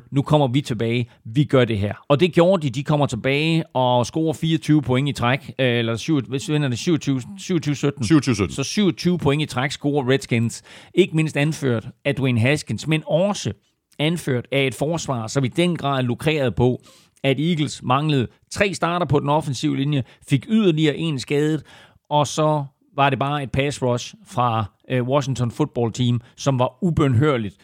[0.00, 0.08] 17-0.
[0.12, 1.10] Nu kommer vi tilbage.
[1.24, 1.94] Vi gør det her.
[2.08, 2.70] Og det gjorde de.
[2.70, 5.54] De kommer tilbage og scorer 24 point i træk.
[5.58, 8.48] Øh, eller 7, hvis vi vinder det 27-17.
[8.48, 8.54] 27-17.
[8.54, 10.62] Så 27 point i træk scorer Redskins.
[10.94, 13.52] Ikke mindst anført af Dwayne Haskins, men også
[13.98, 16.82] anført af et forsvar, som i den grad lukrerede på,
[17.24, 21.62] at Eagles manglede tre starter på den offensive linje, fik yderligere en skadet,
[22.10, 22.64] og så
[22.96, 27.56] var det bare et pass rush fra øh, Washington Football Team, som var ubønhørligt.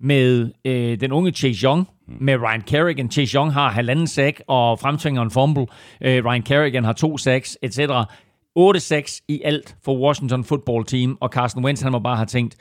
[0.00, 1.88] Med øh, den unge Chase Young,
[2.20, 3.10] med Ryan Kerrigan.
[3.10, 5.66] Chase Young har halvanden sack og fremtvinger en fumble.
[6.00, 7.78] Øh, Ryan Kerrigan har to sacks, etc.
[8.58, 12.56] 8-6 i alt for Washington football team, og Carson Wentz, han må bare have tænkt,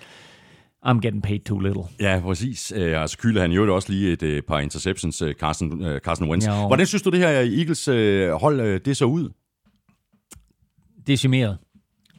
[0.86, 1.84] I'm getting paid too little.
[2.00, 2.74] Ja, præcis.
[2.76, 6.48] Øh, altså kylder han jo også lige et øh, par interceptions, øh, Carson, Carson Wentz.
[6.48, 6.68] Jo.
[6.68, 7.86] Hvordan synes du, det her Eagles
[8.42, 9.30] hold, det så ud?
[11.10, 11.58] decimeret.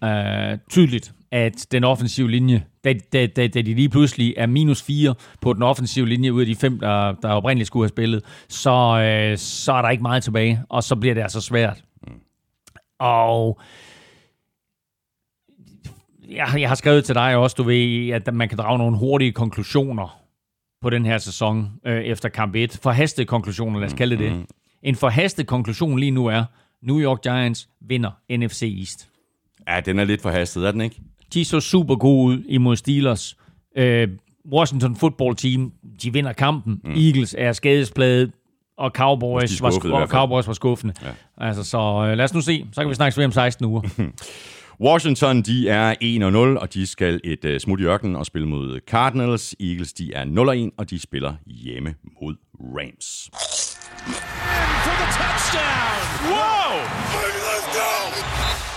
[0.02, 4.82] Uh, tydeligt, at den offensive linje, da, da, da, da de lige pludselig er minus
[4.82, 8.24] 4 på den offensive linje ud af de fem, der, der oprindeligt skulle have spillet,
[8.48, 11.84] så, uh, så er der ikke meget tilbage, og så bliver det altså svært.
[12.98, 13.60] Og
[16.28, 19.32] jeg, jeg har skrevet til dig også, du ved, at man kan drage nogle hurtige
[19.32, 20.20] konklusioner
[20.82, 22.78] på den her sæson øh, efter kamp 1.
[22.82, 24.46] Forhastede konklusioner, lad os kalde det det.
[24.82, 26.44] En forhastet konklusion lige nu er,
[26.82, 29.08] New York Giants vinder NFC East.
[29.68, 30.96] Ja, den er lidt forhastet, er den ikke?
[31.34, 33.36] De så super gode ud imod Steelers.
[33.76, 34.08] Øh,
[34.52, 35.72] Washington football team,
[36.02, 36.80] de vinder kampen.
[36.84, 36.90] Mm.
[36.90, 38.32] Eagles er skadespladet,
[38.78, 40.08] og Cowboys, var, og.
[40.08, 40.94] Cowboys var skuffende.
[41.02, 41.46] Ja.
[41.46, 42.66] Altså, så øh, lad os nu se.
[42.72, 43.82] Så kan vi snakke ved om 16 uger.
[44.80, 45.94] Washington, de er
[46.56, 49.54] 1-0, og de skal et uh, smut i ørkenen og spille mod Cardinals.
[49.60, 50.24] Eagles, de er
[50.70, 53.30] 0-1, og de spiller hjemme mod Rams.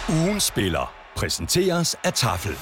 [0.10, 2.56] Ugen spiller præsenteres af Tafel.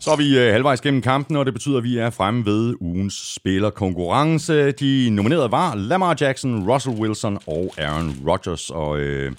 [0.00, 2.74] Så er vi øh, halvvejs gennem kampen, og det betyder, at vi er fremme ved
[2.80, 4.70] ugens spillerkonkurrence.
[4.70, 9.32] De nominerede var Lamar Jackson, Russell Wilson og Aaron Rodgers, og øh,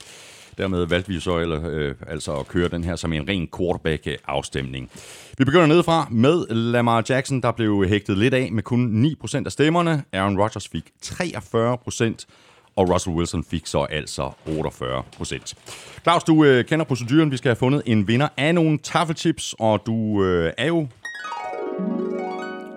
[0.57, 4.89] dermed valgte vi så eller, øh, altså at køre den her som en ren quarterback-afstemning.
[5.37, 9.51] Vi begynder nedefra med Lamar Jackson, der blev hægtet lidt af med kun 9% af
[9.51, 10.03] stemmerne.
[10.13, 12.25] Aaron Rodgers fik 43%,
[12.79, 15.55] og Russell Wilson fik så altså 48 procent.
[16.03, 17.31] Claus, du øh, kender proceduren.
[17.31, 20.87] Vi skal have fundet en vinder af nogle taffelchips, og du øh, er jo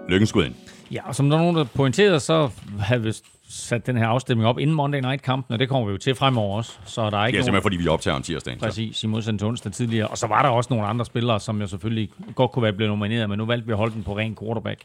[0.09, 0.55] lykkens skud ind.
[0.91, 2.49] Ja, og som der er nogen, der pointerede, så
[2.81, 3.13] havde vi
[3.53, 6.57] sat den her afstemning op inden Monday Night-kampen, og det kommer vi jo til fremover
[6.57, 6.73] også.
[6.85, 7.45] Så der er ikke er nogen...
[7.45, 8.61] simpelthen, fordi vi optager om tirsdagen.
[8.61, 8.67] så.
[8.67, 10.09] Præcis, i modsætning til onsdag tidligere.
[10.09, 12.91] Og så var der også nogle andre spillere, som jo selvfølgelig godt kunne være blevet
[12.91, 14.81] nomineret, men nu valgte vi at holde den på ren quarterback.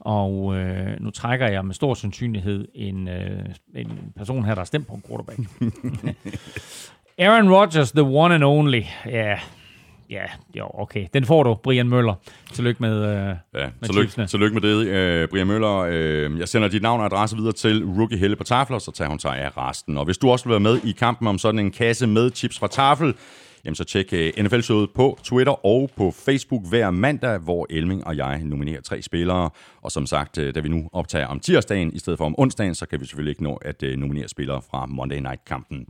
[0.00, 3.44] Og øh, nu trækker jeg med stor sandsynlighed en, øh,
[3.74, 5.38] en person her, der har stemt på en quarterback.
[7.18, 8.82] Aaron Rodgers, the one and only.
[9.06, 9.38] Ja,
[10.10, 10.22] ja,
[10.58, 11.06] jo, okay.
[11.14, 12.14] Den får du, Brian Møller.
[12.52, 14.26] Tillykke med, øh, Ja, med tillykke, chipsene.
[14.26, 15.76] tillykke med det, øh, Brian Møller.
[15.78, 18.92] Øh, jeg sender dit navn og adresse videre til Rookie Helle på Tafel, og så
[18.92, 19.98] tager hun sig af resten.
[19.98, 22.58] Og hvis du også vil være med i kampen om sådan en kasse med chips
[22.58, 23.14] fra Tafel,
[23.64, 28.16] jamen så tjek øh, NFL-showet på Twitter og på Facebook hver mandag, hvor Elming og
[28.16, 29.50] jeg nominerer tre spillere.
[29.82, 32.74] Og som sagt, øh, da vi nu optager om tirsdagen i stedet for om onsdagen,
[32.74, 35.86] så kan vi selvfølgelig ikke nå at øh, nominere spillere fra Monday Night-kampen.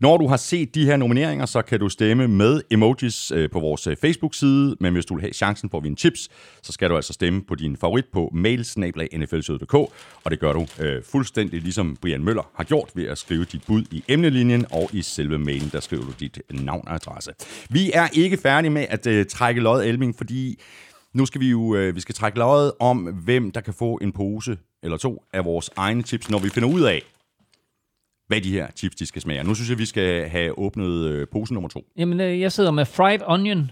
[0.00, 3.88] Når du har set de her nomineringer, så kan du stemme med emojis på vores
[4.00, 6.28] Facebook-side, men hvis du vil have chancen på at vinde chips,
[6.62, 9.74] så skal du altså stemme på din favorit på mailsnablag.nflsød.dk,
[10.24, 13.62] og det gør du øh, fuldstændig ligesom Brian Møller har gjort ved at skrive dit
[13.66, 17.32] bud i emnelinjen, og i selve mailen, der skriver du dit navn og adresse.
[17.70, 20.60] Vi er ikke færdige med at øh, trække lod, Elming, fordi
[21.14, 24.12] nu skal vi jo øh, vi skal trække lod om, hvem der kan få en
[24.12, 27.02] pose eller to af vores egne chips, når vi finder ud af,
[28.26, 29.44] hvad de her chips de skal smage.
[29.44, 31.84] Nu synes jeg, vi skal have åbnet øh, pose nummer to.
[31.96, 33.70] Jamen, øh, jeg sidder med fried onion,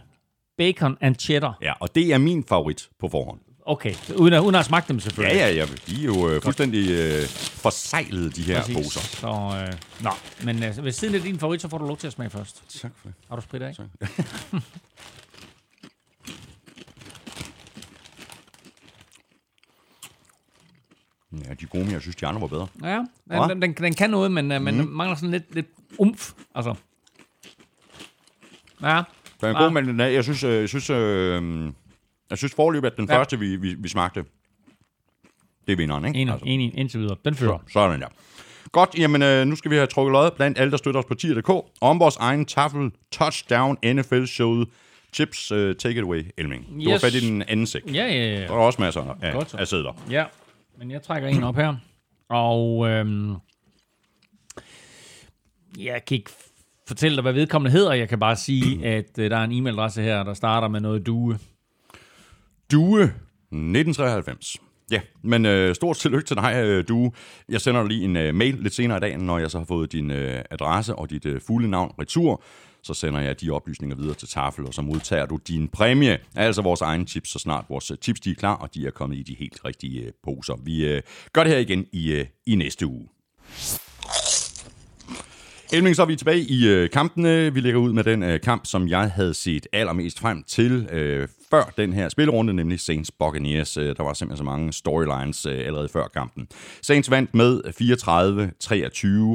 [0.58, 1.58] bacon and cheddar.
[1.62, 3.40] Ja, og det er min favorit på forhånd.
[3.66, 5.36] Okay, uden at, uden at smagt dem Ja, selvfølgelig.
[5.38, 5.66] ja, ja.
[5.86, 7.22] De er jo øh, fuldstændig øh,
[7.62, 8.76] forsejlede, de her Præcis.
[8.76, 9.00] poser.
[9.00, 9.26] Så,
[9.66, 9.72] øh,
[10.04, 10.10] nå,
[10.44, 12.62] men øh, ved siden af din favorit, så får du lov til at smage først.
[12.80, 13.14] Tak for det.
[13.28, 13.74] Har du sprit af?
[21.32, 22.66] Ja, de er gode, men jeg synes, de andre var bedre.
[22.82, 23.48] Ja, Hva?
[23.48, 24.86] den, den, den, kan noget, men, øh, men mm.
[24.88, 25.66] mangler sådan lidt, lidt
[25.98, 26.32] umf.
[26.54, 26.74] Altså.
[28.82, 29.02] Ja,
[29.40, 29.62] Den er Ah.
[29.74, 31.42] god, men er- jeg synes, øh, jeg synes, øh,
[32.30, 33.18] jeg synes forløbet, at den Ja.
[33.18, 34.24] første, vi, vi, vi smagte,
[35.66, 36.18] det er vinderen, ikke?
[36.20, 36.46] enig, altså.
[36.48, 37.16] enig indtil videre.
[37.24, 37.58] Den fører.
[37.72, 38.08] Sådan der.
[38.72, 41.14] Godt, jamen øh, nu skal vi have trukket lod blandt alle, der støtter os på
[41.14, 41.50] tier.dk.
[41.80, 44.68] Om vores egen tafel touchdown NFL showet
[45.12, 46.66] Chips, uh, take it away, Elming.
[46.84, 47.00] Du har Yes.
[47.02, 47.82] fat i den anden sæk.
[47.86, 48.40] Ja, ja, ja.
[48.40, 49.56] Der er også masser af, Godt så.
[49.56, 50.02] af sæder.
[50.10, 50.24] Ja,
[50.78, 51.74] men jeg trækker en op her.
[52.28, 53.34] Og øhm,
[55.78, 56.30] jeg kan ikke
[56.88, 57.92] fortælle dig, hvad vedkommende hedder.
[57.92, 61.06] Jeg kan bare sige, at øh, der er en e-mailadresse her, der starter med noget
[61.06, 61.38] due.
[62.72, 64.56] Due 1993.
[64.90, 67.12] Ja, men øh, stort tillykke til dig, øh, Due.
[67.48, 69.64] Jeg sender dig lige en øh, mail lidt senere i dag, når jeg så har
[69.64, 72.42] fået din øh, adresse og dit øh, fulde navn retur.
[72.82, 76.18] Så sender jeg de oplysninger videre til Tafel, og så modtager du din præmie.
[76.34, 78.90] Altså vores egne chips, så snart vores øh, chips de er klar, og de er
[78.90, 80.54] kommet i de helt rigtige øh, poser.
[80.64, 81.02] Vi øh,
[81.32, 83.08] gør det her igen i, øh, i næste uge.
[85.72, 87.54] Elming, så er vi tilbage i øh, kampene.
[87.54, 90.88] Vi lægger ud med den øh, kamp, som jeg havde set allermest frem til.
[90.92, 93.76] Øh, før den her spillerunde, nemlig Saints Buccaneers.
[93.76, 96.46] Øh, Der var simpelthen så mange storylines øh, allerede før kampen.
[96.82, 97.60] Saints vandt med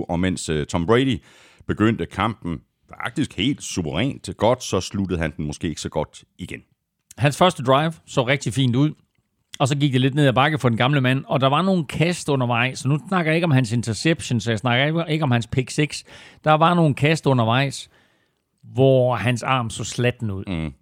[0.03, 1.21] 34-23, og mens øh, Tom Brady
[1.67, 2.59] begyndte kampen
[3.03, 6.59] faktisk helt suverænt godt, så sluttede han den måske ikke så godt igen.
[7.17, 8.91] Hans første drive så rigtig fint ud.
[9.59, 11.61] Og så gik det lidt ned ad bakke for den gamle mand, og der var
[11.61, 12.79] nogle kast undervejs.
[12.79, 15.47] Så nu snakker jeg ikke om hans interception, så jeg snakker ikke- ikke om hans
[15.47, 16.03] pick 6.
[16.43, 17.89] Der var nogle kast undervejs,
[18.73, 20.43] hvor hans arm så slatten ud.
[20.47, 20.73] Mm.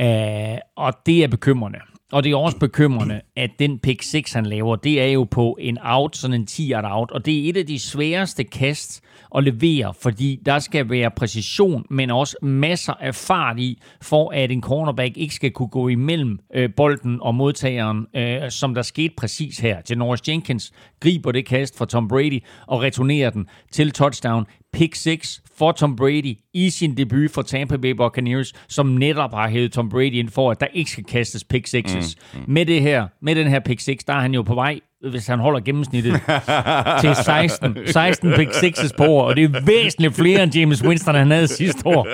[0.00, 1.78] Uh, og det er bekymrende.
[2.12, 5.56] Og det er også bekymrende, at den pick 6, han laver, det er jo på
[5.60, 7.10] en out, sådan en 10 out.
[7.10, 9.02] Og det er et af de sværeste kast
[9.36, 14.50] at levere, fordi der skal være præcision, men også masser af fart i, for at
[14.50, 19.14] en cornerback ikke skal kunne gå imellem øh, bolden og modtageren, øh, som der skete
[19.16, 19.94] præcis her.
[19.96, 24.46] Norris Jenkins griber det kast fra Tom Brady og returnerer den til touchdown.
[24.76, 29.48] Pick 6 for Tom Brady i sin debut for Tampa Bay Buccaneers, som netop har
[29.48, 32.16] hævet Tom Brady ind for, at der ikke skal kastes pick 6's.
[32.34, 32.52] Mm, mm.
[32.52, 35.26] Med, det her, med den her pick 6, der er han jo på vej, hvis
[35.26, 36.12] han holder gennemsnittet,
[37.02, 41.14] til 16, 16 pick 6's på år, og det er væsentligt flere end James Winston,
[41.14, 42.06] han havde sidste år.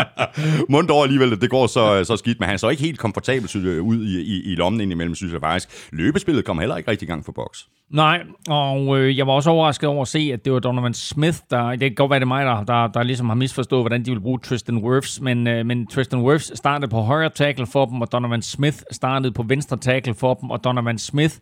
[0.72, 3.66] Mundt over alligevel, det går så, så skidt, men han så ikke helt komfortabel synes
[3.66, 5.88] jeg, ud i, i, i lommen indimellem, synes jeg faktisk.
[5.92, 7.66] Løbespillet kom heller ikke rigtig gang for boks.
[7.92, 11.38] Nej, og øh, jeg var også overrasket over at se, at det var Donovan Smith,
[11.50, 14.04] der, det kan godt være, det er mig, der, der, der ligesom har misforstået, hvordan
[14.04, 17.84] de vil bruge Tristan Wirfs, men, øh, men Tristan Wirfs startede på højre tackle for
[17.86, 21.34] dem, og Donovan Smith startede på venstre tackle for dem, og Donovan Smith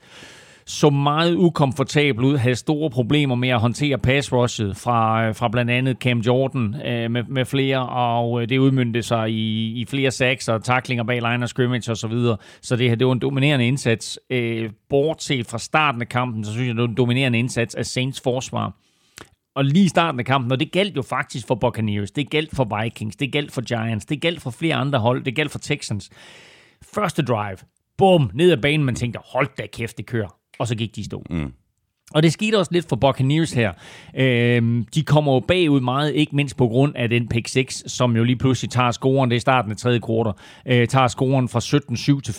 [0.67, 5.49] så meget ukomfortabel ud, havde store problemer med at håndtere pass rushet fra, øh, fra
[5.49, 9.87] blandt andet Cam Jordan øh, med, med flere, og øh, det udmyndte sig i, i
[9.87, 12.37] flere sacks og taklinger bag line of scrimmage og så videre.
[12.63, 14.19] Så det, her, det var en dominerende indsats.
[14.31, 17.87] Øh, bortset fra starten af kampen, så synes jeg, det var en dominerende indsats af
[17.87, 18.73] Saints forsvar.
[19.55, 22.57] Og lige i starten af kampen, og det galt jo faktisk for Buccaneers, det galt
[22.57, 25.59] for Vikings, det galt for Giants, det galt for flere andre hold, det galt for
[25.59, 26.11] Texans.
[26.95, 27.57] Første drive,
[27.99, 30.40] bum, ned ad banen, man tænker, hold da kæft, det kører.
[30.61, 31.23] Og så gik de i stå.
[31.31, 31.53] Mm.
[32.15, 33.73] Og det skete også lidt for Buccaneers her.
[34.17, 38.17] Øhm, de kommer jo bagud meget, ikke mindst på grund af den pick 6, som
[38.17, 40.33] jo lige pludselig tager scoren, det er i starten af tredje kvartal,
[40.67, 42.33] øh, tager scoren fra 17-7 til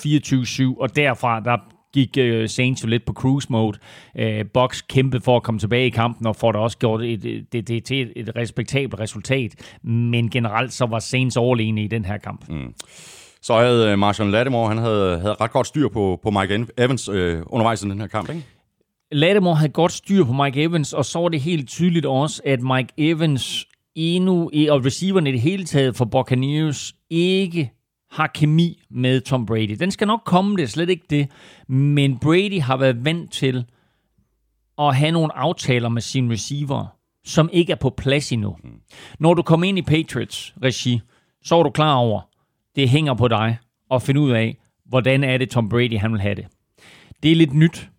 [0.73, 1.57] 24-7, og derfra der
[1.93, 3.77] gik øh, Saints jo lidt på cruise mode.
[4.17, 7.25] Øh, Bucks kæmpe for at komme tilbage i kampen, og får det også gjort et,
[7.25, 9.77] et, det, det til et, et respektabelt resultat.
[9.83, 12.49] Men generelt så var Saints overlegne i den her kamp.
[12.49, 12.73] Mm.
[13.41, 17.09] Så havde øh, Marshall Lattimore, han havde, havde ret godt styr på, på Mike Evans
[17.09, 18.45] øh, undervejs i den her kamp, ikke?
[19.11, 22.61] Lattimore havde godt styr på Mike Evans, og så var det helt tydeligt også, at
[22.61, 23.65] Mike Evans
[23.95, 27.71] endnu, og receiverne i det hele taget for Buccaneers, ikke
[28.11, 29.75] har kemi med Tom Brady.
[29.79, 31.29] Den skal nok komme, det er slet ikke det.
[31.67, 33.65] Men Brady har været vant til
[34.79, 36.85] at have nogle aftaler med sine receiver,
[37.25, 38.57] som ikke er på plads endnu.
[39.19, 41.01] Når du kommer ind i Patriots-regi,
[41.43, 42.21] så er du klar over,
[42.75, 43.57] det hænger på dig
[43.91, 46.45] at finde ud af, hvordan er det Tom Brady han vil have det.
[47.23, 47.89] Det er lidt nyt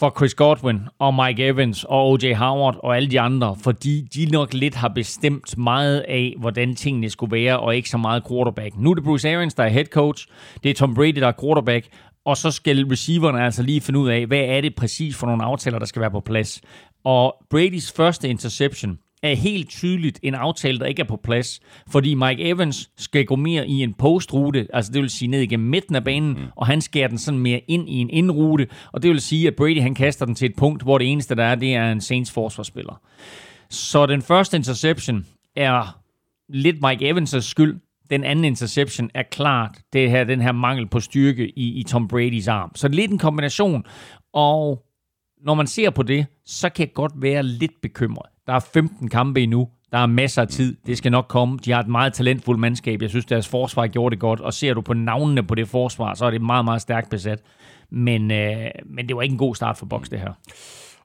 [0.00, 2.34] for Chris Godwin og Mike Evans og O.J.
[2.34, 7.10] Howard og alle de andre, fordi de nok lidt har bestemt meget af, hvordan tingene
[7.10, 8.76] skulle være, og ikke så meget quarterback.
[8.76, 10.26] Nu er det Bruce Arians, der er head coach.
[10.62, 11.86] Det er Tom Brady, der er quarterback.
[12.24, 15.44] Og så skal receiverne altså lige finde ud af, hvad er det præcis for nogle
[15.44, 16.60] aftaler, der skal være på plads.
[17.04, 22.14] Og Bradys første interception er helt tydeligt en aftale, der ikke er på plads, fordi
[22.14, 25.94] Mike Evans skal gå mere i en postrute, altså det vil sige ned igennem midten
[25.96, 26.46] af banen, mm.
[26.56, 29.56] og han skærer den sådan mere ind i en indrute, og det vil sige, at
[29.56, 32.00] Brady han kaster den til et punkt, hvor det eneste, der er, det er en
[32.00, 33.00] Saints forsvarsspiller.
[33.70, 36.00] Så den første interception er
[36.48, 41.00] lidt Mike Evans' skyld, den anden interception er klart det her, den her mangel på
[41.00, 42.72] styrke i, i Tom Bradys arm.
[42.74, 43.84] Så lidt en kombination,
[44.32, 44.84] og
[45.42, 48.26] når man ser på det, så kan jeg godt være lidt bekymret.
[48.48, 49.68] Der er 15 kampe endnu.
[49.92, 50.76] Der er masser af tid.
[50.86, 51.58] Det skal nok komme.
[51.64, 53.02] De har et meget talentfuldt mandskab.
[53.02, 54.40] Jeg synes, deres forsvar gjorde det godt.
[54.40, 57.40] Og ser du på navnene på det forsvar, så er det meget, meget stærkt besat.
[57.90, 60.32] Men, øh, men det var ikke en god start for Boks, det her.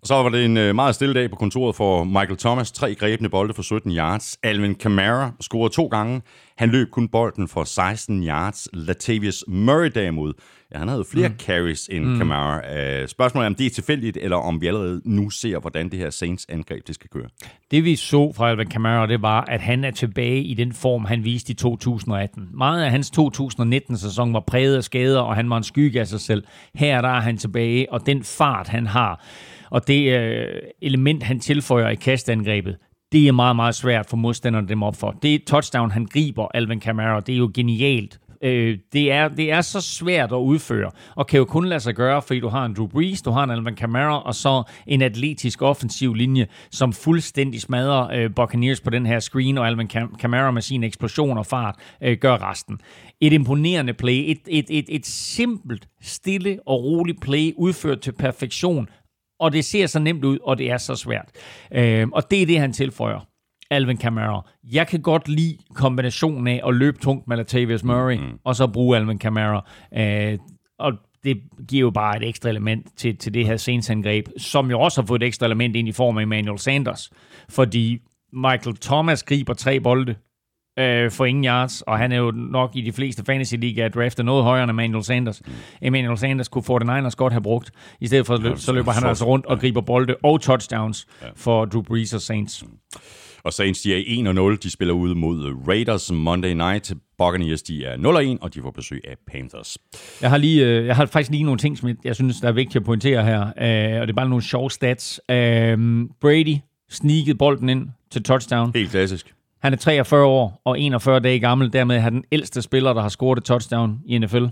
[0.04, 2.72] Og så var det en øh, meget stille dag på kontoret for Michael Thomas.
[2.72, 4.38] Tre grebne bolde for 17 yards.
[4.44, 6.22] Alvin Kamara scorede to gange.
[6.58, 8.68] Han løb kun bolden for 16 yards.
[8.74, 10.34] Latavius Murray derimod,
[10.74, 11.36] ja, han havde flere mm.
[11.38, 12.18] carries end mm.
[12.18, 12.58] Kamara.
[12.58, 16.00] Uh, spørgsmålet er, om det er tilfældigt, eller om vi allerede nu ser, hvordan det
[16.00, 17.28] her Saints angreb det skal køre.
[17.72, 21.06] Det vi så fra Alvin Kamara, det var, at han er tilbage i den form,
[21.06, 22.50] han viste i 2018.
[22.54, 26.20] Meget af hans 2019-sæson var præget af skader, og han var en skygge af sig
[26.20, 26.44] selv.
[26.76, 29.26] Her der er han tilbage, og den fart, han har,
[29.74, 30.48] og det øh,
[30.82, 32.78] element, han tilføjer i kastangrebet,
[33.12, 35.12] det er meget, meget svært for modstanderne dem op for.
[35.12, 37.20] Det er touchdown, han griber, Alvin Kamara.
[37.20, 41.38] Det er jo genialt Øh, det, er, det er så svært at udføre, og kan
[41.38, 43.76] jo kun lade sig gøre, fordi du har en Drew Brees, du har en Alvin
[43.76, 49.20] Kamara, og så en atletisk offensiv linje, som fuldstændig smadrer øh, Buccaneers på den her
[49.20, 52.80] screen, og Alvin Kam- Kamara med sin eksplosion og fart øh, gør resten.
[53.22, 58.88] Et imponerende play, et, et, et, et simpelt, stille og roligt play, udført til perfektion,
[59.44, 61.30] og det ser så nemt ud, og det er så svært.
[61.72, 63.28] Øh, og det er det, han tilføjer.
[63.72, 64.50] Alvin Kamara.
[64.64, 68.40] Jeg kan godt lide kombinationen af at løbe tungt med Latavius Murray, mm.
[68.44, 69.70] og så bruge Alvin Kamara.
[69.98, 70.40] Øh,
[70.80, 71.38] og det
[71.68, 75.06] giver jo bare et ekstra element til, til det her Saints-angreb, som jo også har
[75.06, 77.10] fået et ekstra element ind i form af Emmanuel Sanders.
[77.50, 78.00] Fordi
[78.34, 80.16] Michael Thomas griber tre bolde
[80.80, 84.44] øh, for ingen yards, og han er jo nok i de fleste fantasy-ligaer draftet noget
[84.44, 85.42] højere end Emmanuel Sanders.
[85.46, 85.54] Mm.
[85.82, 87.72] Emmanuel Sanders kunne 49ers godt have brugt.
[88.02, 91.28] I stedet for, løb, så løber han altså rundt og griber bolde og touchdowns ja.
[91.36, 92.64] for Drew Brees og Saints.
[93.44, 94.58] Og Saints, de er 1-0.
[94.64, 96.94] De spiller ud mod Raiders Monday Night.
[97.18, 99.78] Buccaneers, de er 0-1, og de får besøg af Panthers.
[100.22, 102.48] Jeg har, lige, øh, jeg har faktisk lige nogle ting, som jeg, jeg synes, der
[102.48, 105.22] er vigtigt at pointere her, øh, og det er bare nogle sjove stats.
[105.30, 106.56] Øh, Brady
[106.90, 108.72] sneakede bolden ind til touchdown.
[108.76, 109.34] Helt klassisk.
[109.64, 113.02] Han er 43 år og 41 dage gammel, dermed er han den ældste spiller, der
[113.02, 114.44] har scoret et touchdown i NFL.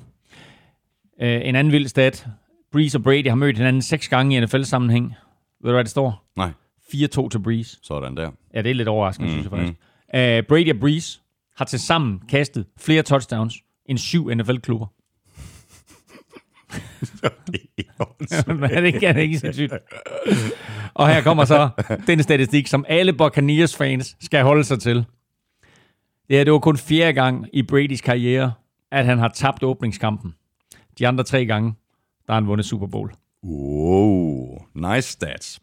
[1.22, 2.28] Øh, en anden vild stat.
[2.72, 5.16] Breeze og Brady har mødt hinanden seks gange i NFL-sammenhæng.
[5.62, 6.32] Ved du, hvad det står?
[6.36, 6.50] Nej,
[6.94, 7.78] 4-2 til Breeze.
[7.84, 8.32] sådan der.
[8.54, 9.80] Ja, det er lidt overraskende, mm, synes jeg faktisk.
[10.14, 11.20] Uh, Brady og Breeze
[11.56, 13.56] har til sammen kastet flere touchdowns
[13.86, 14.88] end syv NFL-klubber
[17.48, 17.62] det
[18.72, 19.74] er det ikke, er det ikke sindssygt?
[20.94, 21.70] Og her kommer så
[22.08, 24.96] den statistik, som alle Buccaneers-fans skal holde sig til.
[26.28, 28.54] Det her, det var kun fjerde gang i Bradys karriere,
[28.92, 30.34] at han har tabt åbningskampen.
[31.00, 31.74] De andre tre gange,
[32.28, 33.12] der har han vundet Super Bowl.
[33.44, 35.60] Wow, nice stats.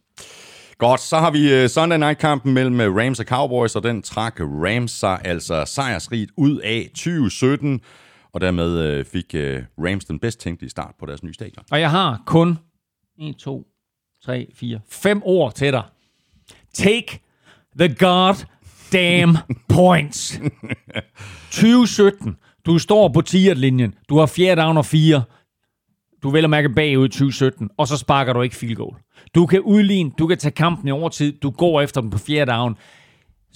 [0.78, 4.40] Godt, så har vi øh, Sunday Night-kampen mellem øh, Rams og Cowboys, og den trak
[4.40, 7.80] Rams sig altså sejrsrigt ud af 2017,
[8.32, 11.64] og dermed øh, fik øh, Rams den bedst tænkelige start på deres nye stadion.
[11.70, 12.58] Og jeg har kun
[13.18, 13.66] 1, 2,
[14.24, 15.82] 3, 4, 5 ord til dig.
[16.74, 17.20] Take
[17.78, 18.46] the god
[18.92, 19.36] damn
[19.76, 20.40] points.
[21.50, 22.36] 2017.
[22.66, 23.94] Du står på 10-linjen.
[24.08, 25.22] Du har fjerde down og 4.
[26.22, 28.96] Du at mærke bagud 2017, og så sparker du ikke field goal.
[29.34, 32.52] Du kan udligne, du kan tage kampen i overtid, du går efter dem på fjerde
[32.52, 32.76] down.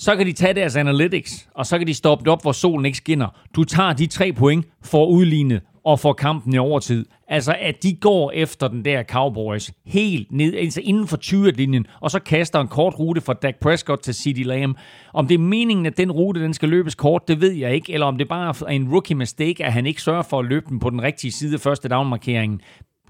[0.02, 2.86] Så kan de tage deres analytics, og så kan de stoppe det op, hvor solen
[2.86, 3.28] ikke skinner.
[3.56, 7.06] Du tager de tre point for at udligne og for kampen i overtid.
[7.28, 12.10] Altså, at de går efter den der Cowboys helt ned, altså inden for 20-linjen, og
[12.10, 14.78] så kaster en kort rute fra Dak Prescott til CeeDee Lamb.
[15.14, 17.92] Om det er meningen, at den rute den skal løbes kort, det ved jeg ikke,
[17.92, 20.66] eller om det bare er en rookie mistake, at han ikke sørger for at løbe
[20.68, 22.60] den på den rigtige side af første down-markeringen.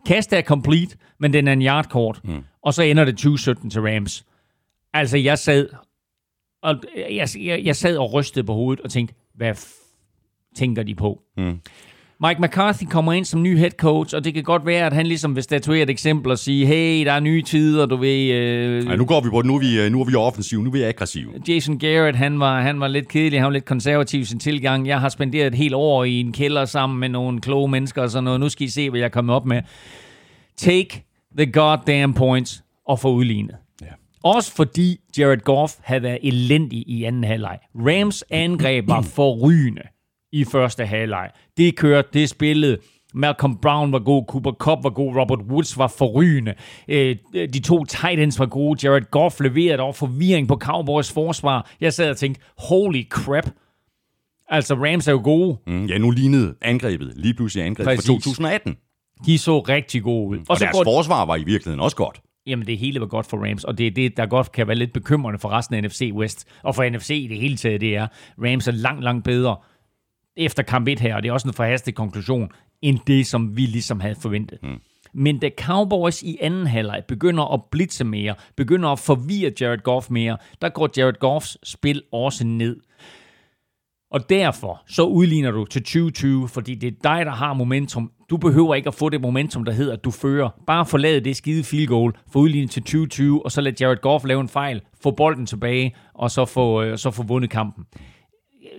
[0.07, 2.45] Kast er complete, men den er en yard kort, mm.
[2.63, 4.25] og så ender det 2017 til Rams.
[4.95, 5.69] Altså, jeg sad
[6.63, 6.77] og
[7.11, 9.55] jeg, jeg, jeg sad og rystede på hovedet og tænkte, hvad
[10.57, 11.23] tænker de på?
[11.37, 11.59] Mm.
[12.27, 15.07] Mike McCarthy kommer ind som ny head coach, og det kan godt være, at han
[15.07, 18.31] ligesom vil statuere et eksempel og sige, hey, der er nye tider, du ved...
[18.31, 19.43] Øh, Ej, nu går vi på.
[19.43, 20.63] Nu er vi, øh, nu er vi offensive.
[20.63, 21.33] Nu er vi aggressive.
[21.49, 24.87] Jason Garrett, han var, han var lidt kedelig, han var lidt konservativ i sin tilgang.
[24.87, 28.11] Jeg har spenderet et helt år i en kælder sammen med nogle kloge mennesker og
[28.11, 28.41] sådan noget.
[28.41, 29.63] Nu skal I se, hvad jeg er kommet op med.
[30.57, 31.05] Take
[31.37, 33.55] the goddamn points og få udlignet.
[34.23, 37.59] Også fordi Jared Goff havde været elendig i anden halvleg.
[37.75, 39.83] Rams angreb var forrygende
[40.33, 41.31] i første halvleg.
[41.57, 42.79] Det kørte, det spillede.
[43.15, 46.55] Malcolm Brown var god, Cooper Cup var god, Robert Woods var forrygende.
[46.89, 48.89] Øh, de to tight ends var gode.
[48.89, 51.71] Jared Goff leverede over forvirring på Cowboys forsvar.
[51.81, 53.51] Jeg sad og tænkte, holy crap.
[54.49, 55.57] Altså, Rams er jo gode.
[55.67, 58.07] Mm, ja, nu lignede angrebet lige pludselig angrebet Præcis.
[58.07, 58.77] fra 2018.
[59.27, 60.37] De så rigtig gode ud.
[60.39, 62.21] Og, og deres forsvar var i virkeligheden også godt.
[62.47, 64.77] Jamen, det hele var godt for Rams, og det er det, der godt kan være
[64.77, 67.97] lidt bekymrende for resten af NFC West, og for NFC i det hele taget, det
[67.97, 68.07] er,
[68.39, 69.57] Rams er langt, langt bedre
[70.37, 72.49] efter kamp 1 her, og det er også en forhastet konklusion,
[72.83, 74.59] end det, som vi ligesom havde forventet.
[74.63, 74.81] Mm.
[75.15, 80.11] Men da Cowboys i anden halvleg begynder at blitse mere, begynder at forvirre Jared Goff
[80.11, 82.81] mere, der går Jared Goffs spil også ned.
[84.13, 88.11] Og derfor så udligner du til 2020, fordi det er dig, der har momentum.
[88.31, 90.49] Du behøver ikke at få det momentum, der hedder, at du fører.
[90.67, 94.25] Bare forlade det skide field goal, få udlignet til 2020, og så lad Jared Goff
[94.25, 97.85] lave en fejl, få bolden tilbage, og så få, øh, så få vundet kampen.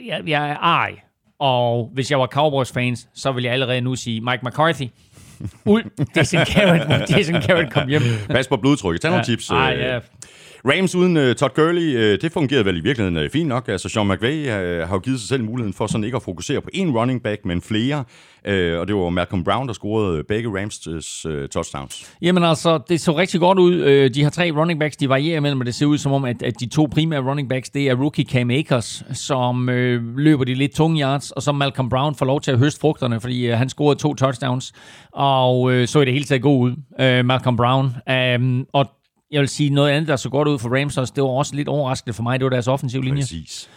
[0.06, 0.96] Jeg, jeg er ej.
[1.40, 4.88] Og hvis jeg var Cowboys-fans, så vil jeg allerede nu sige, Mike McCarthy,
[5.66, 5.82] ud.
[6.16, 8.02] Jason Garrett, Jason Garrett kom hjem.
[8.30, 9.02] Pas på blodtrykket.
[9.02, 9.50] Tag nogle tips.
[9.50, 9.82] Ej, øh.
[9.82, 10.00] ja.
[10.66, 13.68] Rams uden uh, Todd Gurley, uh, det fungerede vel i virkeligheden uh, fint nok.
[13.68, 16.62] Altså Sean McVay uh, har jo givet sig selv muligheden for sådan ikke at fokusere
[16.62, 17.98] på én running back, men flere.
[18.48, 22.16] Uh, og det var Malcolm Brown, der scorede begge Rams' uh, touchdowns.
[22.22, 24.10] Jamen altså, det så rigtig godt ud.
[24.10, 26.44] De har tre running backs, de varierer mellem, og det ser ud som om, at,
[26.44, 30.54] at de to primære running backs, det er rookie Cam Akers, som øh, løber de
[30.54, 33.58] lidt tunge yards, og så Malcolm Brown får lov til at høste frugterne, fordi øh,
[33.58, 34.74] han scorede to touchdowns,
[35.12, 37.92] og øh, så er det hele taget god ud, øh, Malcolm Brown.
[38.40, 38.86] Um, og
[39.34, 41.56] jeg vil sige, noget andet, der så godt ud for Rams også, det var også
[41.56, 43.22] lidt overraskende for mig, det var deres offensive linje.
[43.22, 43.70] Præcis.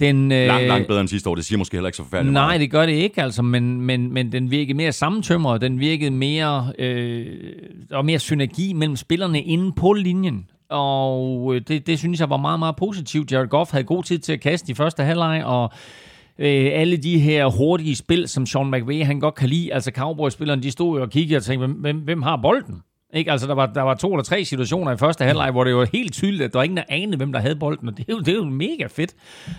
[0.00, 1.34] Den, øh, langt, langt bedre end sidste år.
[1.34, 2.60] Det siger måske heller ikke så forfærdeligt Nej, meget.
[2.60, 6.72] det gør det ikke, altså, men, men, men den virkede mere sammentømret, den virkede mere,
[6.78, 7.26] øh,
[7.90, 10.46] og mere synergi mellem spillerne inde på linjen.
[10.70, 13.32] Og øh, det, det synes jeg var meget, meget positivt.
[13.32, 15.72] Jared Goff havde god tid til at kaste i første halvleg, og
[16.38, 19.74] øh, alle de her hurtige spil, som Sean McVay han godt kan lide.
[19.74, 22.82] Altså Cowboys-spillerne, de stod jo og kiggede og tænkte, hvem, hvem, hvem har bolden?
[23.14, 23.32] Ikke?
[23.32, 25.88] Altså, der var, der var to eller tre situationer i første halvleg, hvor det var
[25.92, 28.12] helt tydeligt, at der var ingen, der anede, hvem der havde bolden, og det er
[28.12, 29.14] jo, det er jo mega fedt.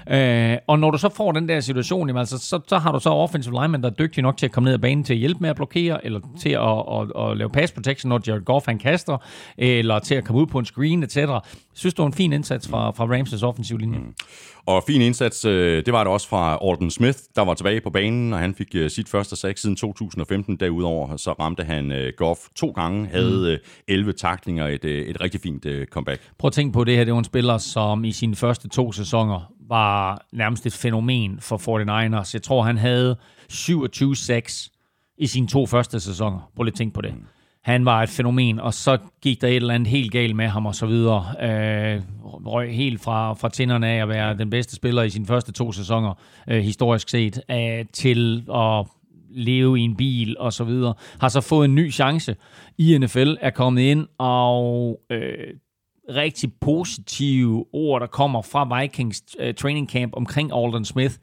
[0.10, 3.00] Øh, og når du så får den der situation, jamen, altså, så, så har du
[3.00, 5.20] så offensive lineman, der er dygtig nok til at komme ned ad banen til at
[5.20, 8.41] hjælpe med at blokere, eller til at, at, at, at lave pass protection, når Jared
[8.41, 9.18] Goff han kaster,
[9.58, 11.18] eller til at komme ud på en screen, etc.
[11.80, 13.99] Synes, det var en fin indsats fra, fra Ramses offensive linje.
[13.99, 14.13] Mm.
[14.65, 17.89] Og fin indsats, øh, det var det også fra Alden Smith, der var tilbage på
[17.89, 20.55] banen, og han fik øh, sit første sack siden 2015.
[20.55, 25.65] Derudover så ramte han øh, Goff to gange, havde 11 taklinger, et, et rigtig fint
[25.91, 26.21] comeback.
[26.38, 28.91] Prøv at tænke på det her, det var en spiller, som i sine første to
[28.91, 32.32] sæsoner var nærmest et fænomen for 49ers.
[32.34, 33.15] Jeg tror, han havde
[33.49, 34.71] 27 sacks
[35.17, 36.51] i sine to første sæsoner.
[36.55, 37.13] Prøv lige at tænke på det.
[37.13, 37.25] Mm
[37.70, 40.65] han var et fænomen, og så gik der et eller andet helt galt med ham
[40.65, 41.26] og så videre.
[41.41, 45.51] Øh, røg helt fra, fra tænderne af at være den bedste spiller i sine første
[45.51, 46.13] to sæsoner,
[46.47, 48.86] øh, historisk set, øh, til at
[49.32, 50.93] leve i en bil og så videre.
[51.22, 52.36] Har så fået en ny chance
[52.78, 55.53] i NFL, er kommet ind og øh,
[56.15, 61.15] rigtig positive ord, der kommer fra Vikings uh, training camp omkring Alden Smith.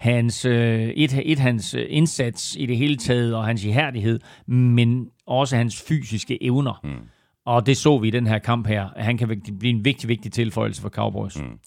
[0.00, 5.56] Hans, uh, et, et hans indsats i det hele taget, og hans ihærdighed, men også
[5.56, 6.80] hans fysiske evner.
[6.84, 6.90] Mm.
[7.46, 8.88] Og det så vi i den her kamp her.
[8.96, 11.36] Han kan blive en vigtig, vigtig tilføjelse for Cowboys.
[11.38, 11.58] Mm.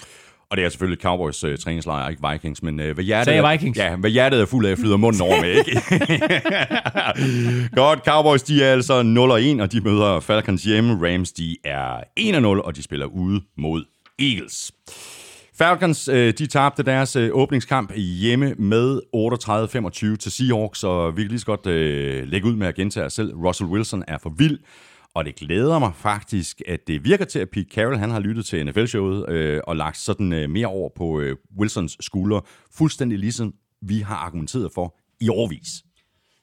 [0.49, 3.77] Og det er selvfølgelig Cowboys uh, træningslejr, ikke Vikings, men uh, hvad, hjertet er, Vikings?
[3.77, 5.81] Ja, hvad hjertet er fuld af, flyder munden over med, ikke?
[7.81, 9.01] Godt, Cowboys, de er altså
[9.59, 11.07] 0-1, og de møder Falcons hjemme.
[11.07, 13.85] Rams, de er 1-0, og de spiller ude mod
[14.19, 14.71] Eagles.
[15.57, 19.01] Falcons, øh, de tabte deres øh, åbningskamp hjemme med
[20.13, 23.05] 38-25 til Seahawks, og vi kan lige så godt øh, lægge ud med at gentage
[23.05, 23.35] os selv.
[23.35, 24.59] Russell Wilson er for vild.
[25.13, 28.45] Og det glæder mig faktisk, at det virker til, at Pete Carroll han har lyttet
[28.45, 32.41] til NFL-showet øh, og lagt sådan øh, mere over på øh, Wilsons skuldre.
[32.77, 35.67] Fuldstændig ligesom vi har argumenteret for i årvis.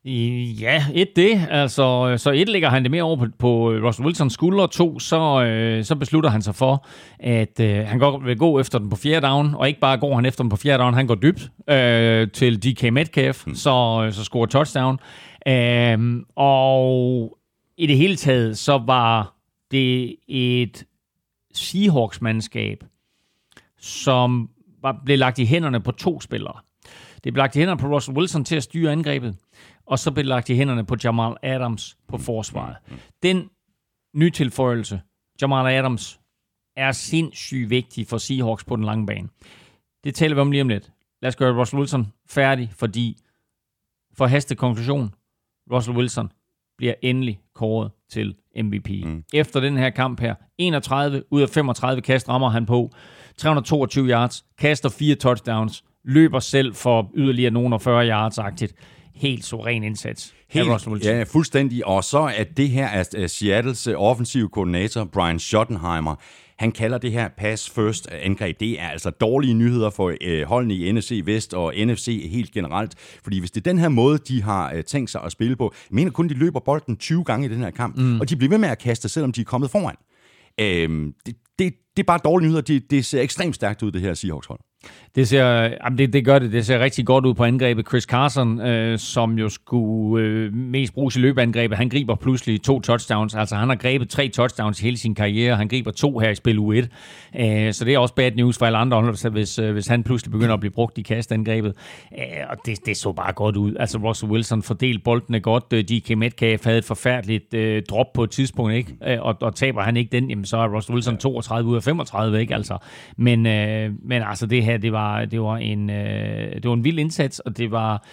[0.05, 1.47] Ja, et det.
[1.51, 4.69] Altså, så et ligger han det mere over på, på Russell Wilsons skuldre.
[4.69, 6.87] To, så, øh, så beslutter han sig for,
[7.19, 9.55] at øh, han går, vil gå efter den på fjerde down.
[9.55, 12.63] Og ikke bare går han efter den på fjerde down, han går dybt øh, til
[12.63, 13.55] DK Metcalf, hmm.
[13.55, 14.99] så, så scorer touchdown.
[15.49, 17.39] Øh, og
[17.77, 19.35] i det hele taget, så var
[19.71, 20.85] det et
[21.55, 22.85] Seahawks-mandskab,
[23.79, 24.49] som
[24.83, 26.55] var, blev lagt i hænderne på to spillere.
[27.25, 29.37] Det blev lagt i hænderne på Russell Wilson til at styre angrebet,
[29.87, 32.77] og så blev lagt i hænderne på Jamal Adams på forsvaret.
[33.23, 33.51] Den
[34.15, 35.01] nytilføjelse,
[35.43, 36.21] Jamal Adams,
[36.77, 39.29] er sindssygt vigtig for Seahawks på den lange bane.
[40.05, 40.93] Det taler vi om lige om lidt.
[41.23, 43.17] Lad os gøre Russell Wilson færdig, fordi
[44.17, 45.15] for haste konklusion,
[45.73, 46.33] Russell Wilson
[46.79, 48.91] bliver endelig kåret til MVP.
[49.05, 49.25] Mm.
[49.33, 52.91] Efter den her kamp her, 31 ud af 35 kast rammer han på,
[53.37, 58.73] 322 yards, kaster fire touchdowns, løber selv for yderligere nogen af 40 yards-agtigt.
[59.15, 60.35] Helt suveræn indsats.
[60.49, 60.69] Helt,
[61.05, 61.87] ja, fuldstændig.
[61.87, 66.15] Og så er det her at Seattles offensive koordinator, Brian Schottenheimer,
[66.59, 68.61] han kalder det her pass first angreb.
[68.61, 72.95] Det er altså dårlige nyheder for øh, holdene i NFC Vest og NFC helt generelt.
[73.23, 75.75] Fordi hvis det er den her måde, de har øh, tænkt sig at spille på,
[75.91, 78.21] jeg mener kun, de løber bolden 20 gange i den her kamp, mm.
[78.21, 79.97] og de bliver ved med at kaste, selvom de er kommet foran.
[80.61, 82.63] Øh, det, det, det er bare dårlige nyheder.
[82.63, 84.61] Det, det ser ekstremt stærkt ud, det her Seahawks-hold.
[85.15, 85.45] Det, ser,
[85.85, 86.53] jamen det, det gør det.
[86.53, 87.89] Det ser rigtig godt ud på angrebet.
[87.89, 92.81] Chris Carson, øh, som jo skulle øh, mest bruges i løbeangrebet, han griber pludselig to
[92.81, 93.35] touchdowns.
[93.35, 95.57] Altså han har grebet tre touchdowns hele sin karriere.
[95.57, 96.89] Han griber to her i spil u 1.
[97.39, 100.33] Øh, så det er også bad news for alle andre, hvis, øh, hvis han pludselig
[100.33, 101.75] begynder at blive brugt i kastangrebet.
[102.19, 103.75] Øh, og det, det så bare godt ud.
[103.81, 105.65] Altså Russell Wilson fordelte boldene godt.
[105.73, 108.95] Øh, DK Metcalf havde et forfærdeligt øh, drop på et tidspunkt, ikke?
[109.07, 111.83] Øh, og, og taber han ikke den, jamen, så er Russell Wilson 32 ud af
[111.83, 112.55] 35, ikke?
[112.55, 112.79] Altså,
[113.17, 116.85] men, øh, men altså det her, det var, det var, en, øh, det var en
[116.85, 118.07] vild indsats, og det var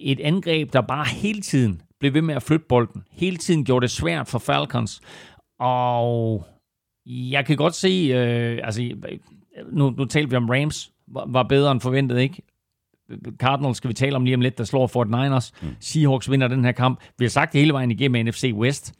[0.00, 3.02] et angreb, der bare hele tiden blev ved med at flytte bolden.
[3.10, 5.00] Hele tiden gjorde det svært for Falcons.
[5.60, 6.46] Og
[7.06, 8.94] Jeg kan godt se, øh, altså
[9.72, 12.42] nu, nu talte vi om Rams, var, var bedre end forventet, ikke?
[13.38, 15.50] Cardinals skal vi tale om lige om lidt, der slår 49ers.
[15.62, 15.68] Mm.
[15.80, 17.00] Seahawks vinder den her kamp.
[17.18, 18.94] Vi har sagt hele vejen igennem NFC West,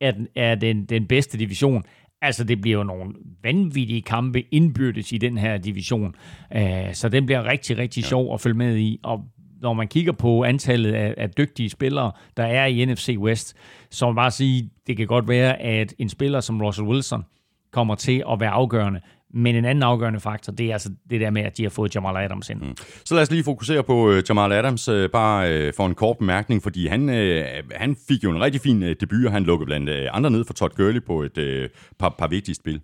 [0.00, 1.84] at er den, den bedste division.
[2.24, 6.14] Altså, det bliver jo nogle vanvittige kampe indbyrdes i den her division.
[6.56, 6.62] Uh,
[6.92, 9.00] så den bliver rigtig, rigtig sjov at følge med i.
[9.02, 9.24] Og
[9.60, 13.56] når man kigger på antallet af, af dygtige spillere, der er i NFC West,
[13.90, 17.24] så må man bare sige, det kan godt være, at en spiller som Russell Wilson
[17.72, 19.00] kommer til at være afgørende.
[19.36, 21.94] Men en anden afgørende faktor, det er altså det der med, at de har fået
[21.94, 22.60] Jamal Adams ind.
[22.60, 22.76] Mm.
[23.04, 26.18] Så lad os lige fokusere på uh, Jamal Adams, uh, bare uh, for en kort
[26.18, 29.66] bemærkning, fordi han, uh, han fik jo en rigtig fin uh, debut, og han lukkede
[29.66, 32.80] blandt uh, andre ned for Todd Gurley på et uh, par, par vigtige spil.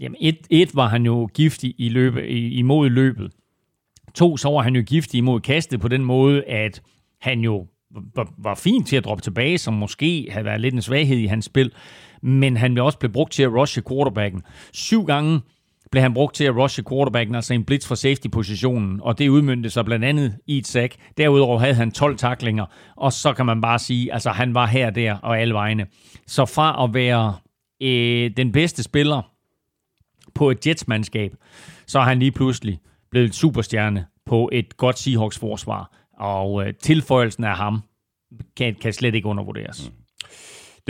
[0.00, 3.32] Jamen, et, et var han jo giftig i løbet, imod løbet.
[4.14, 6.82] To, så var han jo giftig imod kastet på den måde, at
[7.20, 7.66] han jo
[8.14, 11.26] var, var fint til at droppe tilbage, som måske havde været lidt en svaghed i
[11.26, 11.72] hans spil,
[12.22, 14.42] men han vil også blive brugt til at rushe quarterbacken.
[14.72, 15.40] Syv gange
[15.90, 19.70] blev han brugt til at rushe quarterbacken, altså en blitz fra safety-positionen, og det udmyndte
[19.70, 20.96] sig blandt andet i et sack.
[21.16, 22.66] Derudover havde han 12 taklinger,
[22.96, 25.86] og så kan man bare sige, altså han var her, der og alle vegne.
[26.26, 27.34] Så fra at være
[27.82, 29.22] øh, den bedste spiller
[30.34, 31.32] på et Jets-mandskab,
[31.86, 32.80] så er han lige pludselig
[33.10, 37.82] blevet en superstjerne på et godt Seahawks-forsvar, og øh, tilføjelsen af ham
[38.56, 39.90] kan, kan slet ikke undervurderes.
[39.90, 39.99] Mm.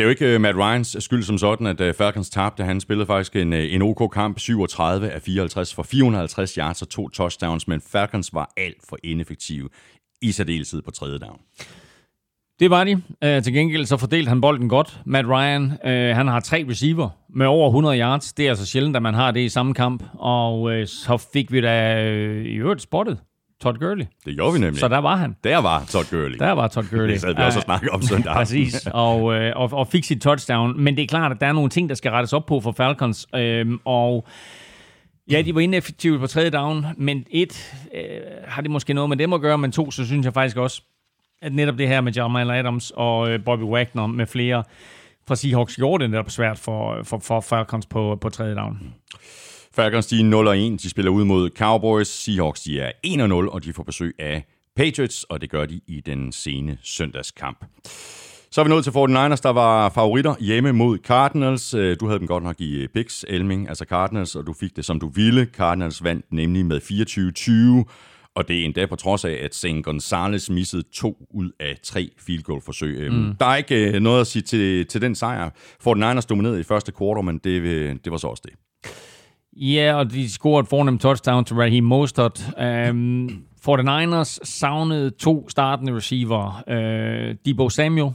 [0.01, 2.65] Det er jo ikke øh, Matt Ryans skyld som sådan, at øh, Falcons tabte.
[2.65, 6.89] Han spillede faktisk en, øh, en OK kamp, 37 af 54 for 450 yards og
[6.89, 9.69] to touchdowns, men Falcons var alt for ineffektive
[10.23, 11.39] i særdeleshed på tredje down.
[12.61, 12.93] Det var de.
[12.95, 15.01] Uh, til gengæld så fordelte han bolden godt.
[15.07, 18.33] Matt Ryan, øh, han har tre receiver med over 100 yards.
[18.33, 20.05] Det er altså sjældent, at man har det i samme kamp.
[20.15, 23.19] Og øh, så fik vi da øh, i øvrigt spottet
[23.63, 24.07] Todd Gurley.
[24.25, 24.81] Det gjorde vi nemlig.
[24.81, 25.37] Så der var han.
[25.45, 26.39] Der var Todd Gurley.
[26.39, 27.13] Der var Todd Gurley.
[27.13, 30.23] Det sad vi også og snakke om søndag Præcis, og, øh, og, og fik sit
[30.23, 30.81] touchdown.
[30.81, 32.73] Men det er klart, at der er nogle ting, der skal rettes op på for
[32.73, 33.27] Falcons.
[33.35, 34.27] Øhm, og
[35.31, 38.03] ja, de var ineffektive på tredje down, men et, øh,
[38.45, 40.83] har det måske noget med dem at gøre, men to, så synes jeg faktisk også,
[41.43, 44.63] at netop det her med Jamal Adams og øh, Bobby Wagner med flere
[45.29, 48.95] fra Seahawks gjorde det netop svært for, for, for Falcons på, på tredje down.
[49.75, 52.09] Falcons de er 0-1, de spiller ud mod Cowboys.
[52.09, 54.45] Seahawks de er 1-0, og de får besøg af
[54.77, 57.65] Patriots, og det gør de i den sene søndagskamp.
[58.51, 61.75] Så er vi nået til 49ers, der var favoritter hjemme mod Cardinals.
[61.75, 64.85] Øh, du havde dem godt nok i picks, Elming, altså Cardinals, og du fik det,
[64.85, 65.49] som du ville.
[65.53, 66.81] Cardinals vandt nemlig med
[67.87, 67.93] 24-20,
[68.35, 69.67] og det er endda på trods af, at St.
[69.83, 72.97] Gonzalez missede to ud af tre field goal forsøg.
[72.99, 73.35] Øhm, mm.
[73.41, 75.51] Der er ikke øh, noget at sige til, til den sejr.
[75.89, 78.53] 49ers dominerede i første kvartal, men det, øh, det var så også det.
[79.57, 82.53] Ja, og de scorede et fornemt touchdown til Raheem Mostert.
[82.59, 86.63] Øhm, um, 49ers savnede to startende receiver.
[86.67, 88.13] Uh, Debo Samuel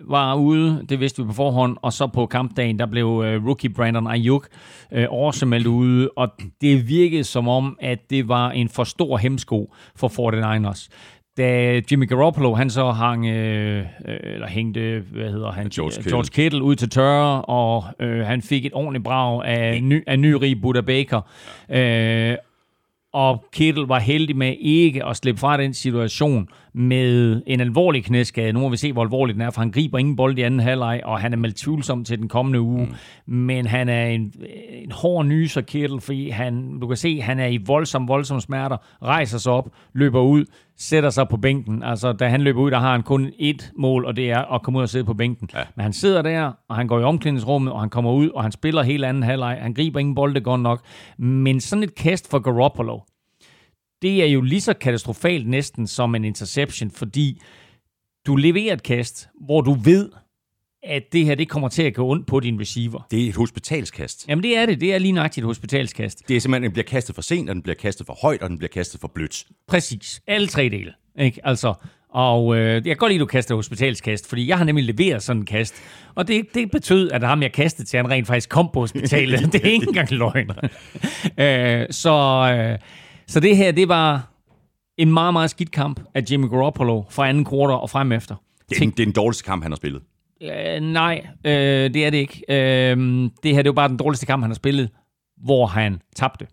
[0.00, 3.70] var ude, det vidste vi på forhånd, og så på kampdagen, der blev uh, rookie
[3.70, 4.48] Brandon Ayuk
[4.96, 6.28] uh, også meldt ude, og
[6.60, 10.88] det virkede som om, at det var en for stor hemsko for 49ers
[11.36, 15.68] da Jimmy Garoppolo, han så hang, øh, eller hængte, hvad hedder han?
[15.68, 19.82] George Kittle, George Kittle ud til tørre, og øh, han fik et ordentligt brag af,
[19.82, 21.20] ny, af nyrig Buda Baker.
[21.70, 22.36] Øh,
[23.12, 28.52] og Kittle var heldig med ikke at slippe fra den situation med en alvorlig knæskade.
[28.52, 30.60] Nu må vi se, hvor alvorlig den er, for han griber ingen bold i anden
[30.60, 32.86] halvleg, og han er meldt tvivlsom til den kommende uge.
[33.26, 33.34] Mm.
[33.34, 34.32] Men han er en,
[34.70, 38.76] en hård nyser Kittle, fordi han, du kan se, han er i voldsom, voldsom smerter,
[39.02, 40.44] rejser sig op, løber ud,
[40.82, 41.82] sætter sig på bænken.
[41.82, 44.62] Altså, da han løber ud, der har han kun ét mål, og det er at
[44.62, 45.50] komme ud og sidde på bænken.
[45.54, 45.62] Ja.
[45.76, 48.52] Men han sidder der, og han går i omklædningsrummet, og han kommer ud, og han
[48.52, 49.58] spiller helt anden halvleg.
[49.60, 50.84] Han griber ingen bolde godt nok.
[51.18, 53.00] Men sådan et kast for Garoppolo,
[54.02, 57.40] det er jo lige så katastrofalt næsten som en interception, fordi
[58.26, 60.10] du leverer et kast, hvor du ved,
[60.82, 63.06] at det her det kommer til at gå ondt på din receiver.
[63.10, 64.28] Det er et hospitalskast.
[64.28, 64.80] Jamen det er det.
[64.80, 66.28] Det er lige nøjagtigt et hospitalskast.
[66.28, 68.50] Det er simpelthen, den bliver kastet for sent, og den bliver kastet for højt, og
[68.50, 69.46] den bliver kastet for blødt.
[69.68, 70.22] Præcis.
[70.26, 70.92] Alle tre dele.
[71.18, 71.40] Ikke?
[71.44, 71.74] Altså,
[72.08, 75.22] og øh, jeg kan godt lide, at du kaster hospitalskast, fordi jeg har nemlig leveret
[75.22, 75.74] sådan en kast.
[76.14, 79.40] Og det, det betød, at ham, jeg kastede til, han rent faktisk kom på hospitalet.
[79.52, 80.50] det er ikke engang løgn.
[81.38, 82.14] øh, så,
[82.56, 82.78] øh,
[83.26, 84.28] så det her, det var
[84.98, 88.34] en meget, meget skidt kamp af Jimmy Garoppolo fra anden kvartal og frem efter.
[88.68, 90.02] Det er, den, det er den dårligste kamp, han har spillet.
[90.42, 92.44] Øh, nej, øh, det er det ikke.
[92.48, 92.96] Øh,
[93.42, 94.90] det her det er jo bare den dårligste kamp, han har spillet,
[95.36, 96.46] hvor han tabte.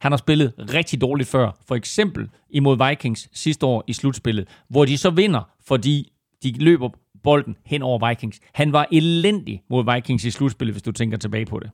[0.00, 1.50] Han har spillet rigtig dårligt før.
[1.68, 6.12] For eksempel imod Vikings sidste år i slutspillet, hvor de så vinder, fordi
[6.42, 6.88] de løber
[7.22, 8.40] bolden hen over Vikings.
[8.54, 11.70] Han var elendig mod Vikings i slutspillet, hvis du tænker tilbage på det.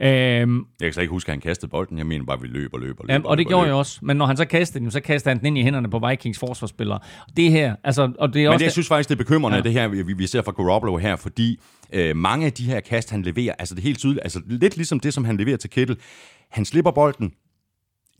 [0.00, 1.98] Øhm, jeg kan slet ikke huske, at han kastede bolden.
[1.98, 3.04] Jeg mener bare, at vi løber, løber, løber.
[3.08, 3.74] Jamen, og det løber, gjorde løber.
[3.74, 3.98] jeg også.
[4.02, 6.38] Men når han så kastede den, så kastede han den ind i hænderne på Vikings
[6.38, 6.98] forsvarsspillere.
[7.36, 8.12] Det her, altså...
[8.18, 9.62] Og det er Men også det, jeg synes faktisk, det er bekymrende, ja.
[9.62, 11.60] det her, vi, vi ser fra Garoppolo her, fordi
[11.92, 14.76] Øh, mange af de her kast, han leverer, altså det er helt tydeligt, altså lidt
[14.76, 15.96] ligesom det, som han leverer til Kittel.
[16.50, 17.32] Han slipper bolden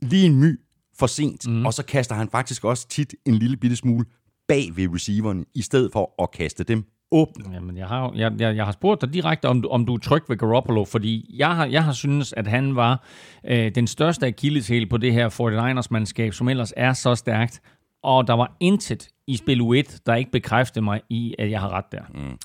[0.01, 0.59] lige en my
[0.99, 1.65] for sent, mm.
[1.65, 4.05] og så kaster han faktisk også tit en lille bitte smule
[4.47, 7.53] bag ved receiveren, i stedet for at kaste dem åbne.
[7.53, 9.97] Jamen, jeg har, jeg, jeg, jeg har spurgt dig direkte, om du, om du er
[9.97, 13.03] tryg ved Garoppolo, fordi jeg har, jeg har synes, at han var
[13.47, 17.61] øh, den største akilleshæl på det her 49ers-mandskab, som ellers er så stærkt,
[18.07, 21.69] og der var intet i spil U1, der ikke bekræftede mig i, at jeg har
[21.69, 22.01] ret der.
[22.13, 22.37] Mm.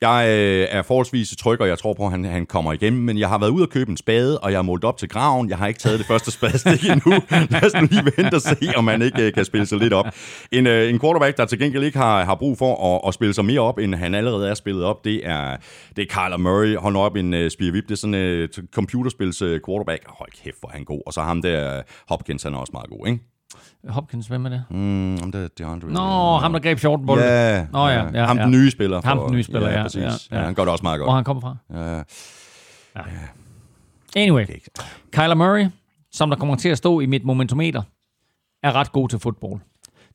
[0.00, 3.18] Jeg øh, er forholdsvis tryg, og jeg tror på, at han, han kommer igennem, men
[3.18, 5.48] jeg har været ude og købe en spade, og jeg har målt op til graven.
[5.50, 7.12] Jeg har ikke taget det første spadestik endnu.
[7.30, 9.92] Lad os nu lige vente og se, om han ikke øh, kan spille sig lidt
[9.92, 10.06] op.
[10.52, 13.34] En, øh, en quarterback, der til gengæld ikke har, har brug for at, at spille
[13.34, 15.56] sig mere op, end han allerede er spillet op, det er,
[15.96, 16.76] det er Kyler Murray.
[16.76, 17.84] Hold op en øh, Spear spirvip.
[17.84, 20.02] Det er sådan en øh, computerspils uh, quarterback.
[20.06, 21.02] Høj kæft, hvor han god.
[21.06, 23.33] Og så ham der, øh, Hopkins, han er også meget god, ikke?
[23.88, 24.64] Hopkins, hvem er det?
[24.70, 25.88] Mm, om det er DeAndre.
[25.88, 27.24] Nå, ham der greb 14 bolde.
[27.24, 28.42] Ja, Nå, ja, ja, ham ja.
[28.42, 29.00] den nye spiller.
[29.04, 30.00] Ham den nye spiller, ja, præcis.
[30.02, 30.44] ja, Ja, ja.
[30.44, 31.06] han gør det også meget godt.
[31.06, 31.56] Hvor han kommer fra.
[32.96, 33.02] Ja.
[34.16, 34.70] Anyway, ikke-
[35.12, 35.66] Kyler Murray,
[36.12, 37.82] som der kommer til at stå i mit momentometer,
[38.62, 39.60] er ret god til fodbold.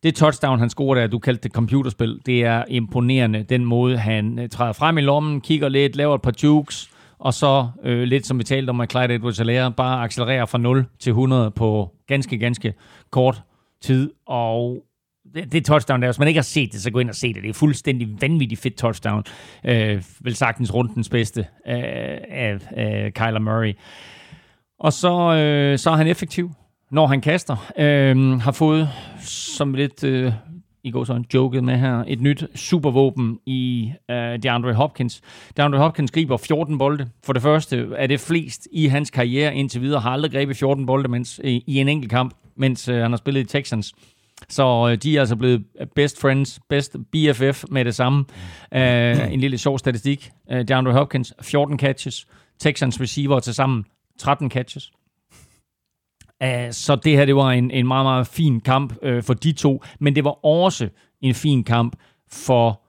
[0.03, 3.43] Det touchdown, han scorer der, du kaldte det computerspil, det er imponerende.
[3.43, 6.89] Den måde, han øh, træder frem i lommen, kigger lidt, laver et par jukes,
[7.20, 10.57] og så øh, lidt som vi talte om at Clyde edwards helaire bare accelererer fra
[10.57, 12.74] 0 til 100 på ganske, ganske
[13.09, 13.41] kort
[13.82, 14.11] tid.
[14.26, 14.84] Og
[15.34, 17.34] det, det touchdown der, hvis man ikke har set det, så gå ind og se
[17.34, 17.43] det.
[17.43, 19.24] Det er fuldstændig vanvittigt fedt touchdown.
[19.65, 23.74] Øh, vel sagtens rundens bedste øh, af, øh, Kyler Murray.
[24.80, 26.51] Og så, øh, så er han effektiv,
[26.91, 27.72] når han kaster.
[27.78, 28.89] Øh, har fået,
[29.22, 30.34] som lidt øh,
[30.84, 35.21] i går så joket med her, et nyt supervåben i uh, DeAndre Hopkins.
[35.57, 37.09] DeAndre Hopkins griber 14 bolde.
[37.23, 40.01] For det første er det flest i hans karriere indtil videre.
[40.01, 43.17] Har aldrig grebet 14 bolde mens, i, i en enkelt kamp, mens uh, han har
[43.17, 43.93] spillet i Texans.
[44.47, 45.65] Så øh, de er altså blevet
[45.95, 48.25] best friends, best BFF med det samme.
[48.73, 50.32] Øh, en lille sjov statistik.
[50.51, 52.27] Øh, DeAndre Hopkins, 14 catches.
[52.59, 53.86] Texans receiver til sammen
[54.19, 54.91] 13 catches.
[56.71, 59.83] Så det her, det var en, en meget, meget fin kamp øh, for de to,
[59.99, 60.89] men det var også
[61.21, 61.95] en fin kamp
[62.31, 62.81] for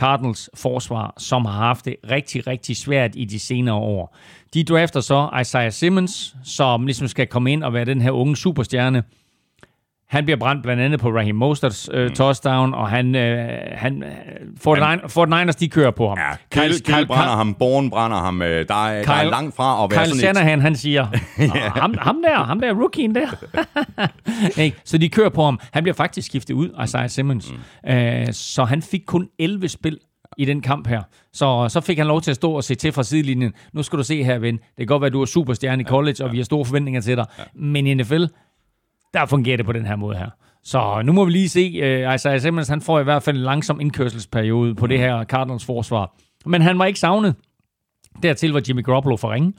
[0.00, 4.16] Cardinals forsvar, som har haft det rigtig, rigtig svært i de senere år.
[4.54, 8.36] De drafter så Isaiah Simmons, som ligesom skal komme ind og være den her unge
[8.36, 9.02] superstjerne.
[10.10, 14.08] Han bliver brændt blandt andet på Raheem Mosterts øh, touchdown, og han, øh, han, øh,
[14.66, 16.18] 49ers, de kører på ham.
[16.18, 18.42] Ja, Kyle, Kyle, Kyle brænder ham, Born brænder ham.
[18.42, 21.06] øh, Der er, der er Kyle- langt fra at være Kyle sådan Shanahan, han siger,
[21.38, 23.28] "Nå, ham, ham der, ham der rookien der.
[24.62, 24.76] Ikke?
[24.84, 25.60] så de kører på ham.
[25.72, 27.52] Han bliver faktisk skiftet ud, Isaiah Simmons.
[27.52, 27.90] Mm.
[27.94, 29.98] Uh, så han fik kun 11 spil
[30.38, 31.02] i den kamp her.
[31.32, 33.52] Så, så fik han lov til at stå og se til fra sidelinjen.
[33.72, 34.54] Nu skal du se her, ven.
[34.54, 37.00] Det kan godt være, at du er superstjerne i college, og vi har store forventninger
[37.00, 37.26] til dig.
[37.54, 38.24] Men i NFL,
[39.14, 40.30] der fungerer det på den her måde her.
[40.64, 41.80] Så nu må vi lige se.
[42.08, 45.64] Uh, Isaiah Simmons, han får i hvert fald en langsom indkørselsperiode på det her Cardinals
[45.64, 46.16] forsvar.
[46.46, 47.34] Men han var ikke savnet.
[48.22, 49.52] Dertil var Jimmy Garoppolo for ringe.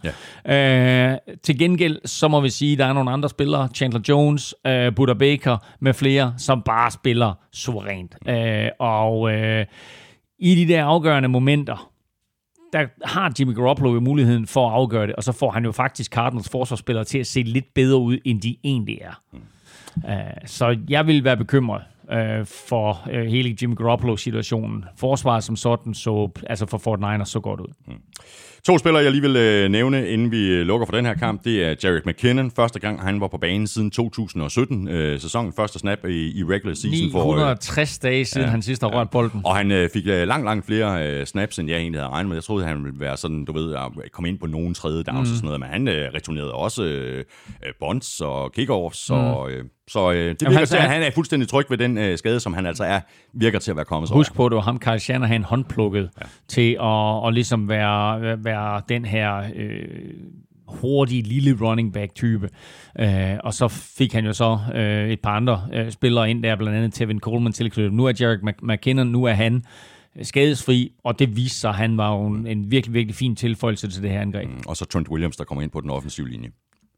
[0.48, 1.12] Ja.
[1.14, 4.56] Øh, til gengæld, så må vi sige, at der er nogle andre spillere, Chandler Jones,
[4.68, 8.16] øh, Buda Baker med flere, som bare spiller suverænt.
[8.28, 9.66] Øh, og øh,
[10.40, 11.91] i de der afgørende momenter,
[12.74, 15.72] der har Jimmy Garoppolo jo muligheden for at afgøre det, og så får han jo
[15.72, 19.22] faktisk Cardinals forsvarsspillere til at se lidt bedre ud, end de egentlig er.
[19.96, 20.14] Uh,
[20.46, 24.86] så jeg vil være bekymret uh, for uh, hele Jimmy Garoppolo-situationen.
[24.98, 27.68] Forsvaret som sådan så, altså for Fort Niners, så godt ud.
[28.64, 31.44] To spillere, jeg lige vil øh, nævne, inden vi øh, lukker for den her kamp,
[31.44, 32.52] det er Jarek McKinnon.
[32.52, 34.88] Første gang, han var på banen siden 2017.
[34.88, 37.12] Øh, sæsonen første snap i, i regular season.
[37.12, 39.42] For, øh, 960 dage siden ja, han sidst har rørt bolden.
[39.46, 42.28] og han øh, fik øh, langt, langt flere øh, snaps, end jeg egentlig havde regnet
[42.30, 42.36] med.
[42.36, 45.30] Jeg troede, han ville være sådan, du ved, at komme ind på nogen tredje downs
[45.30, 45.34] mm.
[45.34, 45.60] og sådan noget.
[45.60, 47.26] Men han øh, returnerede også øh,
[47.66, 49.10] øh, bunts og kickoffs.
[49.10, 49.16] Mm.
[49.16, 51.98] Og, øh, så øh, det virker han- til, at han- er fuldstændig tryg ved den
[51.98, 53.00] øh, skade, som han altså er,
[53.34, 56.26] virker til at være kommet Husk på, at det var ham, Kyle Shanahan, håndplukket ja.
[56.48, 59.88] til at, at ligesom være, være den her øh,
[60.68, 62.50] hurtige lille running back type.
[63.00, 66.56] Øh, og så fik han jo så øh, et par andre øh, spillere ind der,
[66.56, 67.94] blandt andet Tevin Coleman tilknyttet.
[67.94, 69.64] Nu er Jarek Mc- McKinnon, nu er han
[70.16, 73.88] øh, skadesfri, og det viste sig, at han var en, en virkelig, virkelig fin tilføjelse
[73.92, 74.50] til det her angreb.
[74.50, 74.64] Mm.
[74.68, 76.50] Og så Trent Williams, der kommer ind på den offensive linje.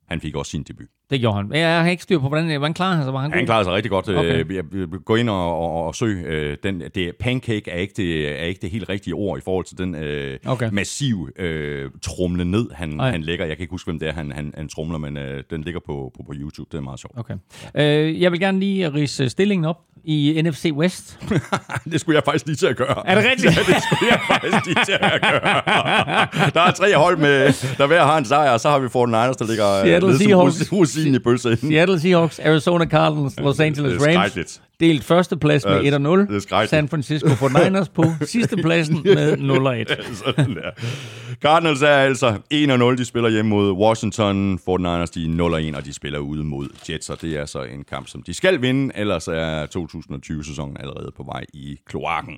[0.09, 0.87] Han fik også sin debut.
[1.09, 1.51] Det gjorde han.
[1.53, 3.13] Jeg har ikke styr på, hvordan, hvordan klarer han sig.
[3.13, 3.45] Var han Han god?
[3.45, 4.09] klarede sig rigtig godt.
[4.09, 4.63] Okay.
[4.73, 6.25] Øh, gå ind og, og, og søg.
[6.25, 9.65] Øh, den, det, pancake er ikke, det, er ikke det helt rigtige ord i forhold
[9.65, 10.69] til den øh, Okay.
[10.71, 13.11] massiv øh, trumle ned, han, Ej.
[13.11, 13.45] han lægger.
[13.45, 15.79] Jeg kan ikke huske, hvem det er, han, han, han trumler, men øh, den ligger
[15.85, 16.69] på, på, på YouTube.
[16.71, 17.17] Det er meget sjovt.
[17.17, 17.33] Okay.
[17.75, 21.19] Øh, jeg vil gerne lige rise stillingen op i NFC West?
[21.91, 23.07] det skulle jeg faktisk lige til at gøre.
[23.07, 23.53] Er det rigtigt?
[23.57, 25.41] Ja, det skulle jeg faktisk lige til at gøre.
[26.55, 27.45] der er tre hold med,
[27.77, 30.71] der hver har en sejr, og så har vi 49ers, der ligger øh, Seattle Seahawks.
[30.73, 31.57] rosinen i pølsen.
[31.57, 34.61] Seattle Seahawks, Arizona Cardinals, Los Angeles Rams.
[34.79, 36.19] Delt førsteplads med Ja, 1 og 0.
[36.27, 36.69] det er skrækkeligt.
[36.69, 39.97] San Francisco 49ers på sidste pladsen med 0 og 1.
[40.25, 40.69] Sådan der.
[41.41, 44.53] Cardinals er altså 1-0, de spiller hjemme mod Washington.
[44.55, 47.83] 49ers, de er 0-1, og de spiller ude mod Jets, og det er så en
[47.89, 52.33] kamp, som de skal vinde, ellers er 2020-sæsonen allerede på vej i kloakken.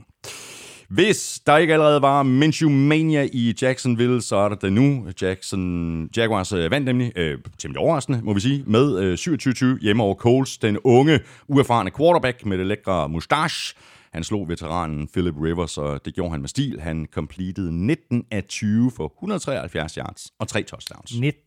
[0.90, 5.08] Hvis der ikke allerede var Minshew Mania i Jacksonville, så er der det nu.
[5.22, 9.14] Jackson, Jaguars øh, vandt nemlig, øh, temmelig overraskende, må vi sige, med øh,
[9.78, 10.58] 27-20 hjemme over Coles.
[10.58, 13.76] Den unge, uerfarne quarterback med det lækre mustache.
[14.14, 16.82] Han slog veteranen Philip Rivers, og det gjorde han med stil.
[16.82, 21.20] Han completed 19 af 20 for 173 yards og tre touchdowns.
[21.20, 21.42] 19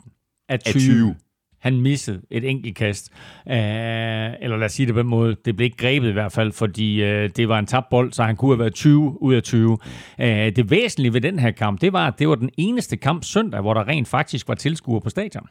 [0.49, 0.81] af 20.
[0.81, 1.15] 20.
[1.59, 3.11] Han missede et enkelt kast.
[3.49, 3.55] Øh,
[4.41, 5.35] eller lad os sige det på den måde.
[5.45, 8.23] Det blev ikke grebet i hvert fald, fordi øh, det var en tabt bold, så
[8.23, 9.71] han kunne have været 20 ud af 20.
[9.71, 9.77] Uh,
[10.19, 13.23] øh, det væsentlige ved den her kamp, det var, at det var den eneste kamp
[13.23, 15.47] søndag, hvor der rent faktisk var tilskuere på stadion.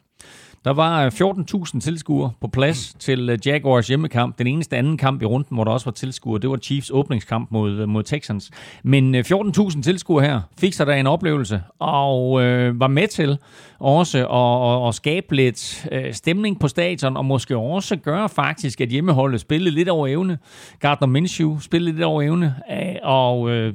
[0.65, 4.37] Der var øh, 14.000 tilskuere på plads til øh, Jaguars hjemmekamp.
[4.37, 7.51] Den eneste anden kamp i runden, hvor der også var tilskuere, det var Chiefs åbningskamp
[7.51, 8.51] mod, øh, mod Texans.
[8.83, 13.37] Men 14.000 tilskuere her fik sig da en oplevelse, og øh, var med til
[13.79, 18.81] også at, at, at skabe lidt øh, stemning på stadion, og måske også gøre faktisk,
[18.81, 20.37] at hjemmeholdet spillede lidt over evne.
[20.79, 23.73] Gardner Minshew spillede lidt over evne, øh, og øh,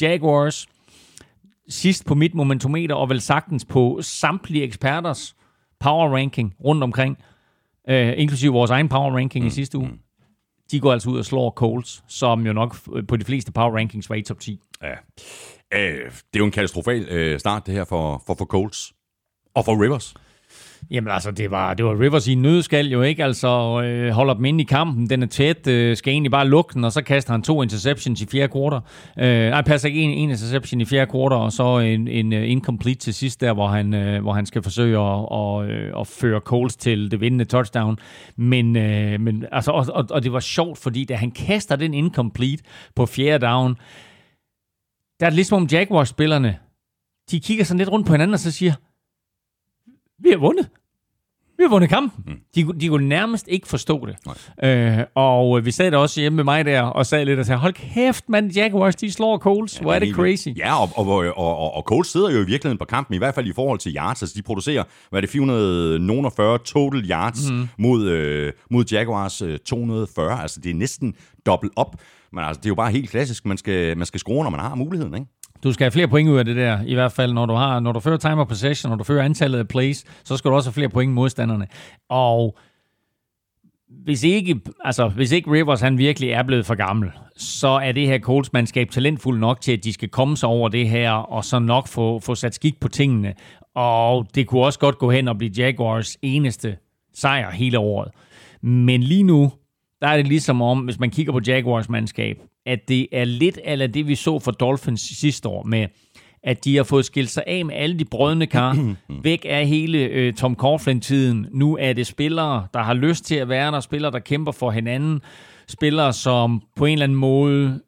[0.00, 0.66] Jaguars
[1.68, 5.34] sidst på mit momentometer, og vel sagtens på samtlige eksperters
[5.80, 7.18] power ranking rundt omkring,
[7.88, 9.46] øh, inklusive vores egen power ranking mm.
[9.46, 9.90] i sidste uge,
[10.70, 12.76] de går altså ud og slår Colts, som jo nok
[13.08, 14.60] på de fleste power rankings var i top 10.
[14.82, 14.94] Ja.
[15.72, 18.92] Øh, det er jo en katastrofal øh, start, det her for, for, for Colts.
[19.54, 20.14] Og for Rivers.
[20.90, 24.34] Jamen altså, det var, det var Rivers i en nødskal jo ikke, altså øh, holder
[24.34, 27.02] dem inde i kampen, den er tæt, øh, skal egentlig bare lukke den, og så
[27.02, 28.80] kaster han to interceptions i fjerde kvartal.
[29.18, 32.50] Øh, nej, passer ikke en, en interception i fjerde kvartal, og så en, en uh,
[32.50, 36.06] incomplete til sidst der, hvor han, øh, hvor han skal forsøge at, og, øh, at
[36.06, 37.98] føre Coles til det vindende touchdown.
[38.36, 41.94] Men, øh, men altså, og, og, og det var sjovt, fordi da han kaster den
[41.94, 42.62] incomplete
[42.96, 43.76] på fjerde down,
[45.20, 46.58] der er det ligesom om Jaguars-spillerne,
[47.30, 48.72] de kigger sådan lidt rundt på hinanden og så siger,
[50.24, 50.68] vi har vundet.
[51.56, 52.24] Vi har vundet kampen.
[52.26, 52.40] Mm.
[52.54, 54.16] De, de kunne nærmest ikke forstå det.
[54.64, 57.58] Øh, og vi sad der også hjemme med mig der, og sad lidt og sagde,
[57.58, 59.78] hold kæft, mand, Jaguars, de slår Coles.
[59.78, 60.48] Hvor er det crazy.
[60.56, 63.34] Ja, og, og, og, og, og Colts sidder jo i virkeligheden på kampen, i hvert
[63.34, 64.22] fald i forhold til yards.
[64.22, 67.68] Altså, de producerer, hvad er det, 440 total yards mm.
[67.78, 70.42] mod, øh, mod Jaguars øh, 240.
[70.42, 71.14] Altså, det er næsten
[71.46, 71.96] dobbelt op.
[72.32, 73.46] Men altså, det er jo bare helt klassisk.
[73.46, 75.26] Man skal, man skal score, når man har muligheden, ikke?
[75.64, 77.80] Du skal have flere point ud af det der, i hvert fald når du har,
[77.80, 80.56] når du fører time of possession, når du fører antallet af plays, så skal du
[80.56, 81.66] også have flere point modstanderne.
[82.08, 82.58] Og
[84.04, 88.06] hvis ikke, altså, hvis ikke Rivers han virkelig er blevet for gammel, så er det
[88.06, 91.58] her Colts-mandskab talentfuld nok til, at de skal komme sig over det her, og så
[91.58, 93.34] nok få, få sat skik på tingene.
[93.74, 96.76] Og det kunne også godt gå hen og blive Jaguars eneste
[97.14, 98.08] sejr hele året.
[98.62, 99.52] Men lige nu,
[100.00, 103.58] der er det ligesom om, hvis man kigger på Jaguars mandskab, at det er lidt
[103.64, 105.86] af det, vi så for Dolphins sidste år med,
[106.42, 108.94] at de har fået skilt sig af med alle de brødne kar.
[109.22, 111.46] Væk er hele øh, Tom Coughlin-tiden.
[111.50, 114.70] Nu er det spillere, der har lyst til at være der, spillere, der kæmper for
[114.70, 115.20] hinanden,
[115.68, 117.80] spillere, som på en eller anden måde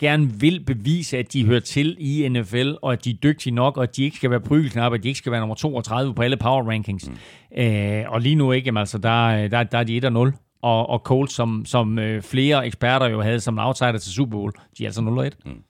[0.00, 3.76] gerne vil bevise, at de hører til i NFL, og at de er dygtige nok,
[3.76, 6.22] og at de ikke skal være prygelknap, at de ikke skal være nummer 32 på
[6.22, 7.10] alle power rankings.
[7.10, 7.62] Mm.
[7.62, 10.16] Øh, og lige nu ikke, altså, der, der, der er de 1-0.
[10.16, 10.32] Og,
[10.62, 14.52] og og Colts, som, som øh, flere eksperter jo havde som outsider til Super Bowl,
[14.78, 15.50] de er altså 0-1.
[15.50, 15.62] Mm.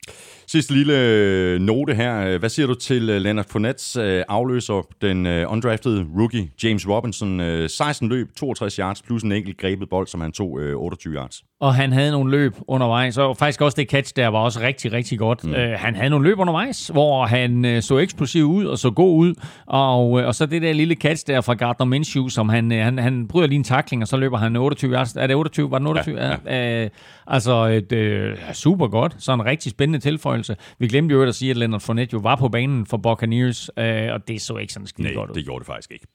[0.46, 2.26] Sidste lille øh, note her.
[2.26, 6.88] Øh, hvad siger du til øh, Leonard Fournettes øh, afløser, den øh, undraftede rookie James
[6.88, 7.40] Robinson?
[7.40, 11.14] Øh, 16 løb, 62 yards, plus en enkelt grebet bold, som han tog øh, 28
[11.14, 11.44] yards.
[11.60, 14.92] Og han havde nogle løb undervejs, og faktisk også det catch der var også rigtig,
[14.92, 15.44] rigtig godt.
[15.44, 15.54] Mm.
[15.54, 19.18] Øh, han havde nogle løb undervejs, hvor han øh, så eksplosiv ud og så god
[19.18, 19.34] ud,
[19.66, 22.84] og, øh, og så det der lille catch der fra Gardner Minshew, som han, øh,
[22.84, 25.16] han, han bryder lige en takling, og så løber han 28 yards.
[25.16, 25.70] Er det 28?
[25.70, 26.20] Var det 28?
[26.20, 26.84] Ja, ja.
[26.84, 26.90] Øh,
[27.26, 29.16] altså, et, øh, super godt.
[29.18, 30.56] Så en rigtig spændende tilføjelse.
[30.78, 34.12] Vi glemte jo at sige, at Leonard Fournette jo var på banen for Buccaneers, øh,
[34.12, 35.34] og det så ikke sådan skide Nej, godt ud.
[35.34, 36.06] det gjorde det faktisk ikke.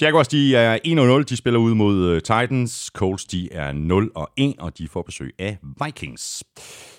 [0.00, 0.78] Jaguars, de er
[1.20, 2.90] 1-0, de spiller ud mod øh, Titans.
[2.94, 6.44] Colts, de er 0-1, og de får besøg af Vikings.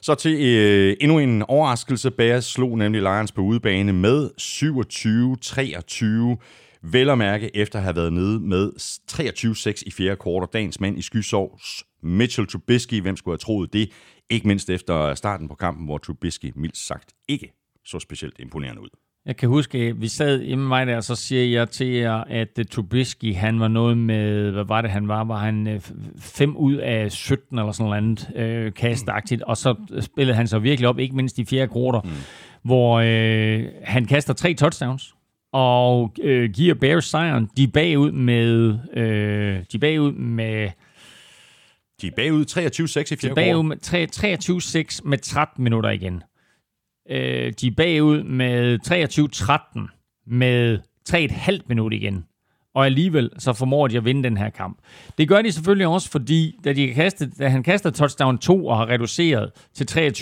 [0.01, 2.11] Så til øh, endnu en overraskelse.
[2.11, 6.43] Bears slog nemlig Lions på udebane med 27-23.
[6.91, 8.71] Vel at mærke efter at have været nede med
[9.11, 10.53] 23-6 i fjerde kvartal.
[10.53, 13.01] Dagens mand i skysovs, Mitchell Trubisky.
[13.01, 13.91] Hvem skulle have troet det?
[14.29, 17.53] Ikke mindst efter starten på kampen, hvor Trubisky mildt sagt ikke
[17.85, 19.02] så specielt imponerende ud.
[19.25, 22.13] Jeg kan huske, at vi sad hjemme mig der, og så siger jeg til jer,
[22.13, 25.23] at uh, Trubisky, han var noget med, hvad var det han var?
[25.23, 25.81] Var han
[26.19, 30.63] 5 ud af 17 eller sådan noget andet øh, kastagtigt, og så spillede han sig
[30.63, 32.15] virkelig op, ikke mindst i fjerde kvartal, mm.
[32.63, 35.13] hvor øh, han kaster tre touchdowns,
[35.53, 37.49] og øh, giver Bears sejren.
[37.57, 40.69] De er bagud med, øh, de er bagud med
[42.01, 43.63] De er bagud 23-6 i fjerde bagud bagud...
[43.63, 46.23] med tre- 23-6 med 13 minutter igen.
[47.09, 48.79] Øh, de er bagud med
[49.87, 52.25] 23-13 med 3,5 minutter igen.
[52.75, 54.77] Og alligevel så formår de at vinde den her kamp.
[55.17, 58.77] Det gør de selvfølgelig også, fordi da, de kaste, da han kaster touchdown 2 og
[58.77, 60.13] har reduceret til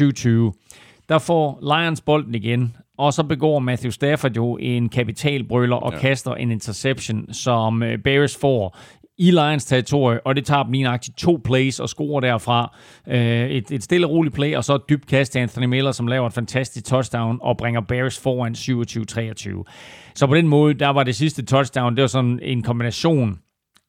[0.53, 5.93] 23-20, der får Lions bolden igen, og så begår Matthew Stafford jo en kapitalbrøler og
[5.93, 5.99] ja.
[5.99, 8.77] kaster en interception, som øh, Bears får
[9.21, 12.77] i Lions territorie, og det tager dem lige nøjagtigt to plays og scorer derfra.
[13.07, 15.91] Øh, et, et stille og roligt play, og så et dybt kast til Anthony Miller,
[15.91, 20.13] som laver et fantastisk touchdown og bringer Bears foran 27-23.
[20.15, 23.39] Så på den måde, der var det sidste touchdown, det var sådan en kombination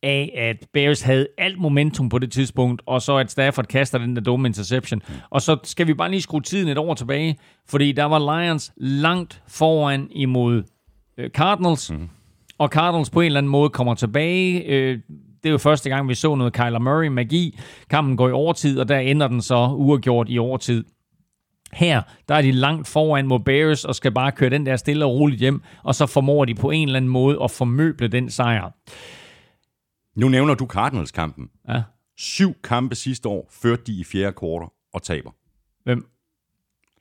[0.02, 4.16] af, at Bears havde alt momentum på det tidspunkt, og så at Stafford kaster den
[4.16, 5.02] der dumme interception.
[5.30, 7.38] Og så skal vi bare lige skrue tiden et år tilbage,
[7.68, 10.62] fordi der var Lions langt foran imod
[11.18, 12.08] øh, Cardinals, mm
[12.62, 14.64] og Cardinals på en eller anden måde kommer tilbage.
[14.64, 14.98] Øh,
[15.42, 17.58] det er jo første gang, vi så noget Kyler Murray magi.
[17.90, 20.84] Kampen går i overtid, og der ender den så uafgjort i overtid.
[21.72, 25.04] Her, der er de langt foran mod Bears og skal bare køre den der stille
[25.04, 28.30] og roligt hjem, og så formår de på en eller anden måde at formøble den
[28.30, 28.70] sejr.
[30.16, 31.48] Nu nævner du Cardinals-kampen.
[31.68, 31.82] Ja.
[32.18, 35.30] Syv kampe sidste år førte de i fjerde kvartal og taber.
[35.84, 36.11] Hvem?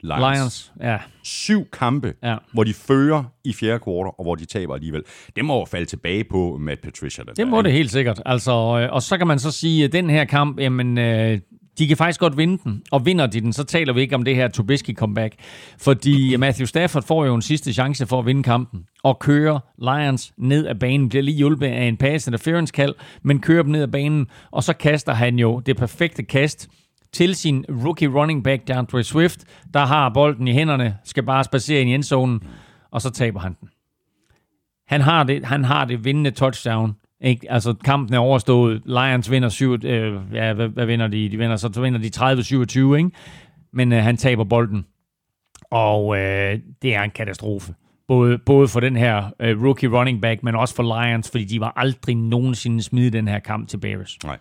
[0.03, 0.37] Lions.
[0.37, 0.71] Lions.
[0.81, 0.97] Ja.
[1.23, 2.35] Syv kampe, Ja.
[2.53, 5.03] hvor de fører i fjerde kvartal, og hvor de taber alligevel.
[5.35, 7.23] Det må jo falde tilbage på Matt Patricia.
[7.23, 8.21] Den Det må det helt sikkert.
[8.25, 11.39] Altså, øh, og så kan man så sige, at den her kamp, jamen, øh,
[11.77, 12.81] de kan faktisk godt vinde den.
[12.91, 15.35] Og vinder de den, så taler vi ikke om det her Trubisky comeback.
[15.79, 18.85] Fordi Matthew Stafford får jo en sidste chance for at vinde kampen.
[19.03, 21.09] Og kører Lions ned ad banen.
[21.09, 24.27] Bliver lige hjulpet af en pass interference kald, men kører dem ned ad banen.
[24.51, 26.69] Og så kaster han jo det perfekte kast
[27.13, 29.39] til sin rookie running back, DeAndre Swift,
[29.73, 32.43] der har bolden i hænderne, skal bare spacere ind i endzonen,
[32.91, 33.69] og så taber han den.
[34.87, 36.93] Han har det, han har det vindende touchdown.
[37.21, 37.51] Ikke?
[37.51, 38.81] Altså, kampen er overstået.
[38.85, 41.29] Lions vinder 7, øh, ja, hvad, hvad, vinder de?
[41.29, 43.11] De vinder, så, så vinder de 30-27, ikke?
[43.73, 44.85] Men øh, han taber bolden.
[45.71, 47.73] Og øh, det er en katastrofe.
[48.07, 51.59] Både, både for den her øh, rookie running back, men også for Lions, fordi de
[51.59, 54.17] var aldrig nogensinde smidt den her kamp til Bears.
[54.23, 54.37] Nej.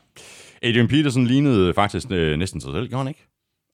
[0.63, 3.30] Adrian Peterson lignede faktisk øh, næsten sig selv, gjorde han ikke?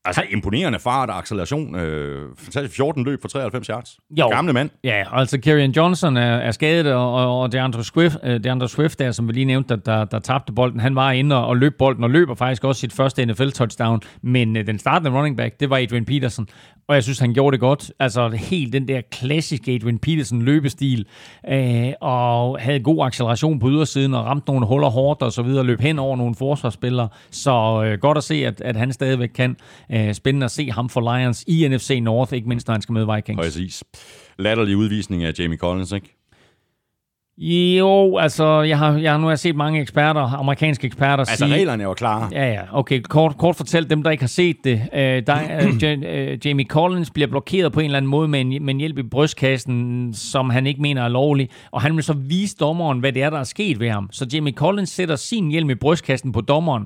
[0.06, 1.76] Altså imponerende fart og acceleration.
[1.76, 3.98] Øh, fantastisk 14 løb for 93 yards.
[4.18, 4.28] Jo.
[4.28, 4.70] Gamle mand.
[4.84, 8.98] Ja, altså Kerryon Johnson er, er skadet, og, og, og DeAndre Swift, uh, DeAndre Swift
[8.98, 11.56] der, som vi lige nævnte, der, der, der tabte bolden, han var inde og, og
[11.56, 15.60] løb bolden, og løber faktisk også sit første NFL-touchdown, men uh, den startende running back,
[15.60, 16.48] det var Adrian Peterson,
[16.88, 17.92] og jeg synes, han gjorde det godt.
[18.00, 21.06] Altså helt den der klassiske Adrian Peterson løbestil,
[21.48, 25.64] øh, og havde god acceleration på ydersiden, og ramte nogle huller hårdt og så videre,
[25.64, 27.08] løb hen over nogle forsvarsspillere.
[27.30, 29.56] Så øh, godt at se, at, at han stadigvæk kan.
[29.92, 32.82] Øh, Øh, spændende at se ham for Lions i NFC North, ikke mindst når han
[32.82, 33.38] skal møde Vikings.
[33.38, 33.84] Præcis.
[34.38, 36.15] Latterlig udvisning af Jamie Collins, ikke?
[37.38, 41.54] Jo, altså, jeg har, jeg nu har jeg set mange eksperter, amerikanske eksperter Altså, sige...
[41.54, 42.28] reglerne er jo klare.
[42.32, 42.60] Ja, ja.
[42.72, 44.82] Okay, kort, kort fortalt dem, der ikke har set det.
[44.94, 48.48] Øh, der, øh, øh, Jamie Collins bliver blokeret på en eller anden måde med en,
[48.64, 51.48] med en hjælp i brystkassen, som han ikke mener er lovlig.
[51.70, 54.08] Og han vil så vise dommeren, hvad det er, der er sket ved ham.
[54.12, 56.84] Så Jamie Collins sætter sin hjelm i brystkassen på dommeren,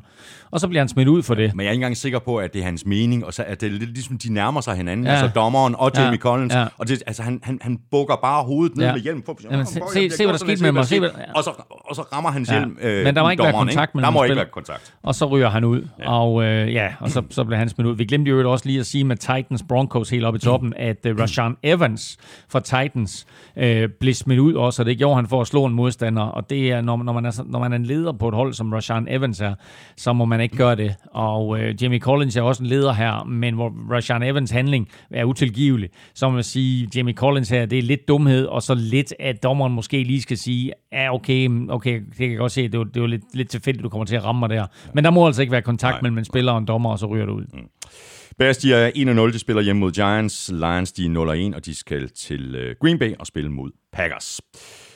[0.51, 1.55] og så bliver han smidt ud for det.
[1.55, 3.55] Men jeg er ikke engang sikker på, at det er hans mening, og så er
[3.55, 5.13] det lidt ligesom, de nærmer sig hinanden, ja.
[5.13, 6.17] altså dommeren og Jamie Ja.
[6.17, 6.65] Collins, Ja.
[6.79, 8.93] og det, altså, han, han, han bukker bare hovedet ned Ja.
[8.93, 9.23] med hjelmen.
[9.27, 10.85] For, Jamen, se- se- se, hvad der skete med mig.
[10.87, 11.01] Se,
[11.35, 12.59] og, så, og så rammer hans Ja.
[12.59, 14.95] hjelm øh, Men der må ikke være kontakt mellem Der må ikke være kontakt.
[15.03, 16.13] Og så ryger han ud, ja.
[16.13, 17.97] og øh, ja, og så, så bliver han smidt ud.
[17.97, 21.07] Vi glemte jo også lige at sige med Titans Broncos helt oppe i toppen, at
[21.07, 22.19] øh, Rashawn Evans
[22.49, 23.27] fra Titans
[23.57, 26.23] øh, blev smidt ud også, og det gjorde han for at slå en modstander.
[26.23, 28.53] Og det er, når, når, man er, når man er en leder på et hold,
[28.53, 29.55] som Rashawn Evans er,
[29.97, 30.95] så må man ikke gøre det.
[31.15, 35.25] Og øh, Jamie Collins er også en leder her, men hvor Rashawn Evans handling er
[35.25, 39.15] utilgivelig, så må man sige, Jamie Collins her, det er lidt dumhed, og så lidt,
[39.21, 42.79] at dommeren måske lige skal sige, ja, okay, okay, det kan jeg godt se, det
[42.79, 44.67] var, det var lidt, lidt tilfældigt, du kommer til at ramme mig der.
[44.95, 46.01] Men der må altså ikke være kontakt Nej.
[46.03, 47.45] mellem en spiller og en dommer, og så ryger du ud.
[48.39, 50.51] Bears, de er 1-0, de spiller hjemme mod Giants.
[50.53, 54.41] Lions, de er 0-1, og de skal til øh, Green Bay og spille mod Packers.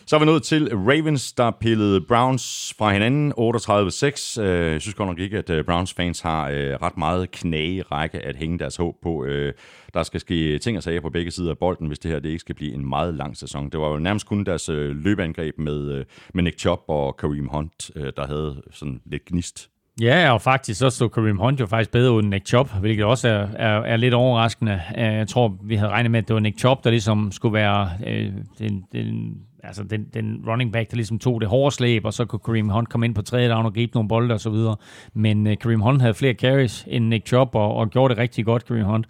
[0.06, 4.40] Så er vi nået til Ravens, der pillede Browns fra hinanden 38-6.
[4.42, 8.18] Øh, Jeg synes godt nok ikke, at øh, Browns fans har øh, ret meget knage-række
[8.24, 9.24] at hænge deres håb på.
[9.24, 9.52] Øh,
[9.94, 12.28] Der skal ske ting og sager på begge sider af bolden, hvis det her det
[12.28, 13.70] ikke skal blive en meget lang sæson.
[13.70, 16.04] Det var jo nærmest kun deres øh, løbeangreb med, øh,
[16.34, 19.68] med Nick Chubb og Kareem Hunt, øh, der havde sådan lidt gnist
[20.00, 23.28] Ja, og faktisk så stod Kareem Hunt jo faktisk bedre uden Nick Chubb, hvilket også
[23.28, 24.80] er, er, er lidt overraskende.
[24.98, 27.52] Øh, jeg tror, vi havde regnet med, at det var Nick Chubb, der ligesom skulle
[27.54, 29.34] være øh, den, den,
[29.66, 32.68] altså den, den running back, der ligesom tog det hårde slæb, og så kunne Kareem
[32.68, 34.76] Hunt komme ind på tredje down og gribe nogle bolde og så videre.
[35.14, 38.44] Men øh, Kareem Hunt havde flere carries end Nick Chubb, og, og gjorde det rigtig
[38.44, 39.06] godt, Kareem Hunt.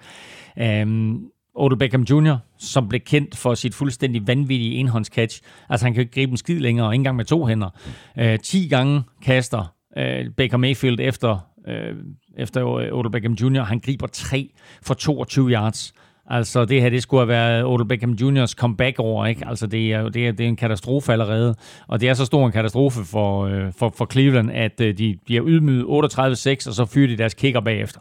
[0.83, 5.43] Um, Odell Beckham Jr., som blev kendt for sit fuldstændig vanvittige enhåndscatch.
[5.69, 7.71] Altså, han kan jo ikke gribe en skid længere, og ikke engang med to hænder.
[8.19, 11.97] Øh, uh, 10 gange kaster uh, Baker Mayfield efter, uh,
[12.37, 13.63] efter Odell Beckham Jr.
[13.63, 14.51] Han griber tre
[14.83, 15.95] for 22 yards.
[16.31, 19.47] Altså, det her, det skulle have været Odell Beckham Jr.'s comeback over, ikke?
[19.47, 21.55] Altså, det er det er, det er en katastrofe allerede.
[21.87, 25.19] Og det er så stor en katastrofe for, øh, for, for Cleveland, at øh, de
[25.25, 28.01] bliver ydmyget 38-6, og så fyrer de deres kicker bagefter.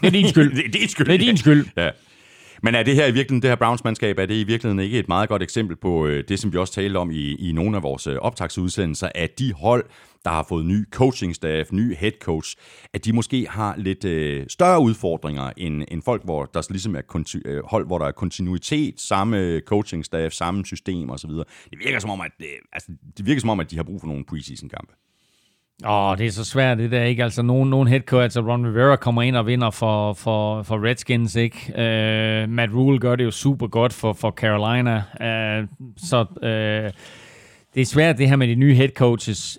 [0.00, 0.54] Det er din skyld.
[0.56, 1.06] det er din skyld.
[1.06, 1.66] Det er din skyld.
[1.76, 1.90] Ja.
[2.62, 5.08] Men er det her i virkeligheden, det her Browns-mandskab, er det i virkeligheden ikke et
[5.08, 7.82] meget godt eksempel på øh, det, som vi også talte om i, i nogle af
[7.82, 9.84] vores øh, optagsudsendelser, at de hold,
[10.24, 12.56] der har fået ny coaching-staff, ny head coach,
[12.94, 17.02] at de måske har lidt øh, større udfordringer end, end folk, hvor der ligesom er
[17.16, 21.30] konti- øh, hold, hvor der er kontinuitet, samme coaching-staff, samme system osv.
[21.30, 24.00] Det virker som om, at, øh, altså, det virker som om, at de har brug
[24.00, 24.92] for nogle preseason-kampe.
[25.86, 27.24] Åh, det er så svært, det der, ikke?
[27.24, 30.84] Altså, nogen, nogen head coach, altså Ron Rivera kommer ind og vinder for, for, for
[30.84, 31.56] Redskins, ikke?
[31.68, 34.96] Uh, Matt Rule gør det jo super godt for, for Carolina.
[34.96, 37.00] Uh, så uh,
[37.74, 39.58] det er svært, det her med de nye head coaches.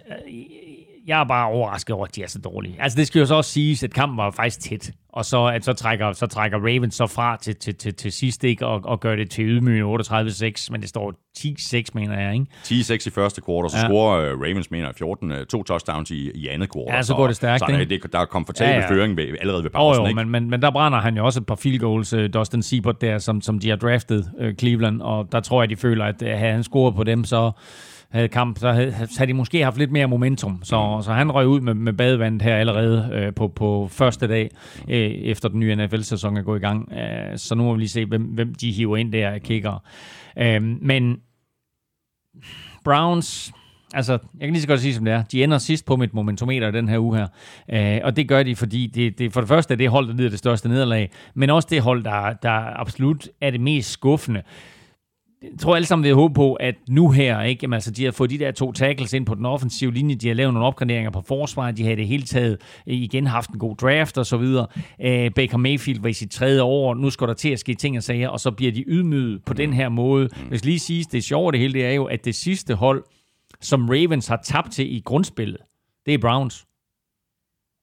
[1.07, 2.75] Jeg er bare overrasket over, at de er så dårlige.
[2.79, 4.91] Altså, det skal jo så også siges, at kampen var faktisk tæt.
[5.13, 8.43] Og så, at så, trækker, så trækker Ravens så fra til, til, til, til sidst,
[8.43, 8.65] ikke?
[8.65, 10.67] Og, og gør det til ydmygende 38-6.
[10.71, 12.45] Men det står 10-6, mener jeg, ikke?
[12.63, 13.87] 10-6 i første kvartal, så ja.
[13.87, 16.95] scorer uh, Ravens, mener 14, uh, to touchdowns i, i andet kvartal.
[16.95, 18.03] Ja, så går det stærkt, så, så ikke?
[18.03, 18.89] det, der er komfortabel ja, ja.
[18.89, 20.15] føring ved, allerede ved Oh, pausen, jo, ikke?
[20.15, 23.01] men, men, men der brænder han jo også et par field goals, uh, Dustin Siebert
[23.01, 26.21] der, som, som de har draftet uh, Cleveland, og der tror jeg, de føler, at
[26.21, 27.51] uh, havde han scoret på dem, så
[28.11, 30.59] havde kamp, så havde, havde de måske haft lidt mere momentum.
[30.63, 34.49] Så, så han røg ud med, med badevandet her allerede øh, på, på første dag,
[34.89, 36.93] øh, efter den nye NFL-sæson er gået i gang.
[36.93, 39.83] Øh, så nu må vi lige se, hvem, hvem de hiver ind der af kigger.
[40.37, 41.17] Øh, men
[42.83, 43.53] Browns,
[43.93, 45.23] altså, jeg kan lige så godt sige, som det er.
[45.23, 47.27] De ender sidst på mit momentometer i den her uge her.
[47.69, 50.13] Øh, og det gør de, fordi det, det, for det første er det hold, der
[50.13, 54.41] lider det største nederlag, men også det hold, der, der absolut er det mest skuffende
[55.41, 58.03] jeg tror alle sammen, vi har håbet på, at nu her, ikke, jamen, altså, de
[58.03, 60.67] har fået de der to tackles ind på den offensive linje, de har lavet nogle
[60.67, 64.37] opgraderinger på forsvaret, de har det hele taget igen haft en god draft og så
[64.37, 64.67] videre.
[64.77, 67.97] Uh, Baker Mayfield var i sit tredje år, nu skal der til at ske ting
[67.97, 70.29] og sager, og så bliver de ydmyget på den her måde.
[70.49, 73.03] Hvis lige siges, det sjove det hele, det er jo, at det sidste hold,
[73.61, 75.57] som Ravens har tabt til i grundspillet,
[76.05, 76.65] det er Browns.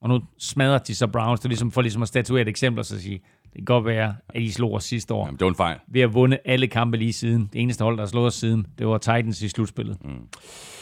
[0.00, 2.78] Og nu smadrer de så Browns, det er ligesom for ligesom at statuere et eksempel
[2.78, 3.20] og så sige,
[3.52, 5.26] det kan godt være, at I slog os sidste år.
[5.26, 5.76] Jamen, det var en fejl.
[5.88, 7.50] Vi har vundet alle kampe lige siden.
[7.52, 9.96] Det eneste hold, der har slået os siden, det var Titans i slutspillet.
[10.04, 10.10] Mm.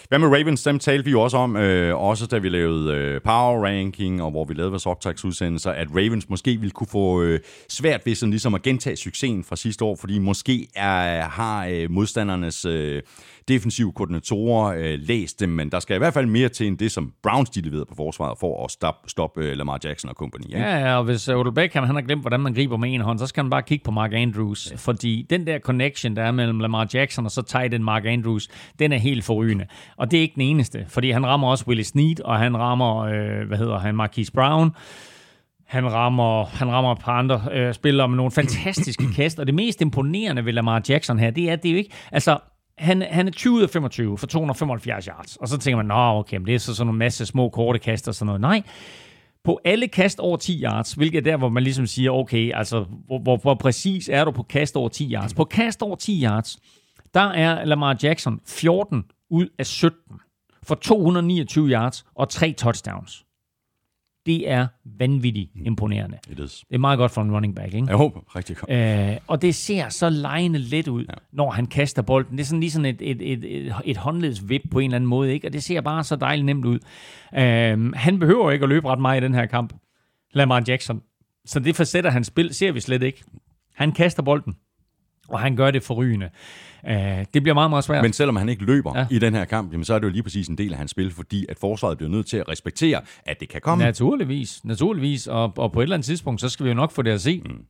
[0.09, 0.63] Hvad med Ravens?
[0.63, 4.31] Dem talte vi jo også om, øh, også da vi lavede øh, power ranking, og
[4.31, 8.31] hvor vi lavede vores optagsudsendelser, at Ravens måske ville kunne få øh, svært ved sådan
[8.31, 13.03] ligesom at gentage succesen fra sidste år, fordi måske er, har øh, modstandernes øh,
[13.49, 16.93] defensive koordinatorer øh, læst dem, men der skal i hvert fald mere til end det,
[16.93, 20.45] som Browns de leverede på forsvaret for at stoppe stop, øh, Lamar Jackson og company.
[20.45, 20.59] Ikke?
[20.59, 23.19] Ja, ja, og hvis Odell Beckham han har glemt, hvordan man griber med en hånd,
[23.19, 24.77] så skal han bare kigge på Mark Andrews, ja.
[24.77, 28.49] fordi den der connection, der er mellem Lamar Jackson og så tight end Mark Andrews,
[28.79, 29.67] den er helt forrygende.
[29.97, 32.99] Og det er ikke den eneste, fordi han rammer også Willie Snead, og han rammer,
[32.99, 34.71] øh, hvad hedder han, Marquise Brown,
[35.67, 39.55] han rammer, han rammer et par andre øh, spillere med nogle fantastiske kast, og det
[39.55, 42.39] mest imponerende ved Lamar Jackson her, det er, det er jo ikke, altså,
[42.79, 46.19] han, han er 20 ud af 25 for 275 yards, og så tænker man, nå,
[46.19, 48.41] okay, men det er så sådan en masse små korte kast og sådan noget.
[48.41, 48.63] Nej,
[49.45, 52.85] på alle kast over 10 yards, hvilket er der, hvor man ligesom siger, okay, altså,
[53.07, 55.35] hvor, hvor, hvor præcis er du på kast over 10 yards?
[55.35, 56.59] På kast over 10 yards,
[57.15, 59.99] der er Lamar Jackson 14 ud af 17
[60.63, 63.26] for 229 yards og tre touchdowns.
[64.27, 64.67] Det er
[64.99, 66.19] vanvittigt imponerende.
[66.31, 66.65] It is.
[66.69, 67.87] Det er meget godt for en running back, ikke?
[67.89, 68.71] Jeg håber rigtig godt.
[69.11, 71.15] Øh, og det ser så lejende let ud, ja.
[71.33, 72.39] når han kaster bolden.
[72.39, 75.09] Det er sådan lige sådan et, et, et, et, et håndledsvip på en eller anden
[75.09, 75.49] måde, ikke?
[75.49, 76.79] Og det ser bare så dejligt nemt ud.
[77.35, 79.73] Øh, han behøver ikke at løbe ret meget i den her kamp,
[80.33, 81.03] Lamar Jackson.
[81.45, 83.25] Så det forsætter hans spil, ser vi slet ikke.
[83.75, 84.57] Han kaster bolden,
[85.29, 86.29] og han gør det forrygende.
[86.89, 86.93] Uh,
[87.35, 88.03] det bliver meget, meget svært.
[88.03, 89.01] Men selvom han ikke løber Ja.
[89.01, 89.07] ja.
[89.11, 90.91] i den her kamp, jamen, så er det jo lige præcis en del af hans
[90.91, 93.85] spil, fordi at forsvaret bliver nødt til at respektere, at det kan komme.
[93.85, 95.27] Naturligvis, naturligvis.
[95.27, 97.21] Og, og på et eller andet tidspunkt, så skal vi jo nok få det at
[97.21, 97.43] se.
[97.45, 97.65] Mm.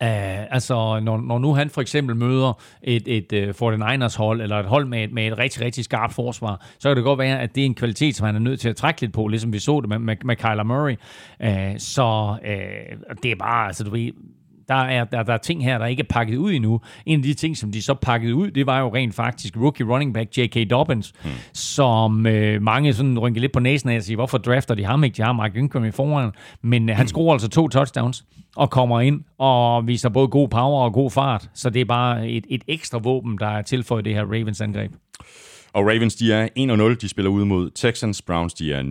[0.00, 4.56] Uh, altså, når, når nu han for eksempel møder et, et uh, 49ers hold, eller
[4.60, 7.40] et hold med et, med et rigtig, rigtig skarpt forsvar, så kan det godt være,
[7.40, 9.52] at det er en kvalitet, som han er nødt til at trække lidt på, ligesom
[9.52, 10.96] vi så det med, med, med Kyler Murray.
[11.44, 14.10] Uh, så uh, det er bare, altså du ved,
[14.68, 16.80] der er, der, der er ting her, der ikke er pakket ud endnu.
[17.06, 19.86] En af de ting, som de så pakkede ud, det var jo rent faktisk rookie
[19.86, 20.70] running back J.K.
[20.70, 21.32] Dobbins, hmm.
[21.52, 25.04] som øh, mange sådan rynker lidt på næsen af og siger, hvorfor drafter de ham
[25.04, 25.16] ikke?
[25.16, 26.30] De har Mark Ingram i foran.
[26.62, 28.24] Men øh, han scorer altså to touchdowns
[28.56, 31.50] og kommer ind og viser både god power og god fart.
[31.54, 34.92] Så det er bare et, et ekstra våben, der er tilføjet det her Ravens angreb.
[35.72, 36.48] Og Ravens, de er
[36.94, 36.94] 1-0.
[37.00, 38.22] De spiller ud mod Texans.
[38.22, 38.82] Browns, de er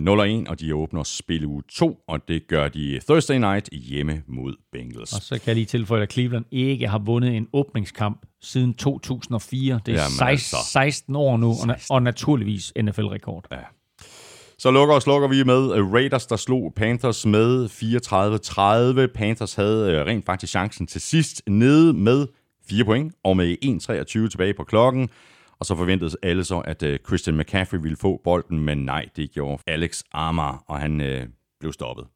[0.46, 4.54] 0-1, og de åbner spil uge 2, og det gør de Thursday night hjemme mod
[4.72, 5.12] Bengals.
[5.12, 9.80] Og så kan jeg lige tilføje, at Cleveland ikke har vundet en åbningskamp siden 2004.
[9.86, 10.56] Det er Jamen 16, altså.
[10.72, 13.46] 16 år nu, og, og naturligvis NFL-rekord.
[13.52, 13.56] Ja.
[14.58, 17.64] Så lukker og slukker vi med øh, Raiders, der slog Panthers med
[19.08, 19.12] 34-30.
[19.14, 22.26] Panthers havde øh, rent faktisk chancen til sidst nede med
[22.68, 25.08] 4 point, og med 1.23 tilbage på klokken.
[25.58, 29.30] Og så forventede alle så, at øh, Christian McCaffrey ville få bolden, men nej, det
[29.30, 31.26] gjorde Alex Armar, og han øh,
[31.60, 32.06] blev stoppet.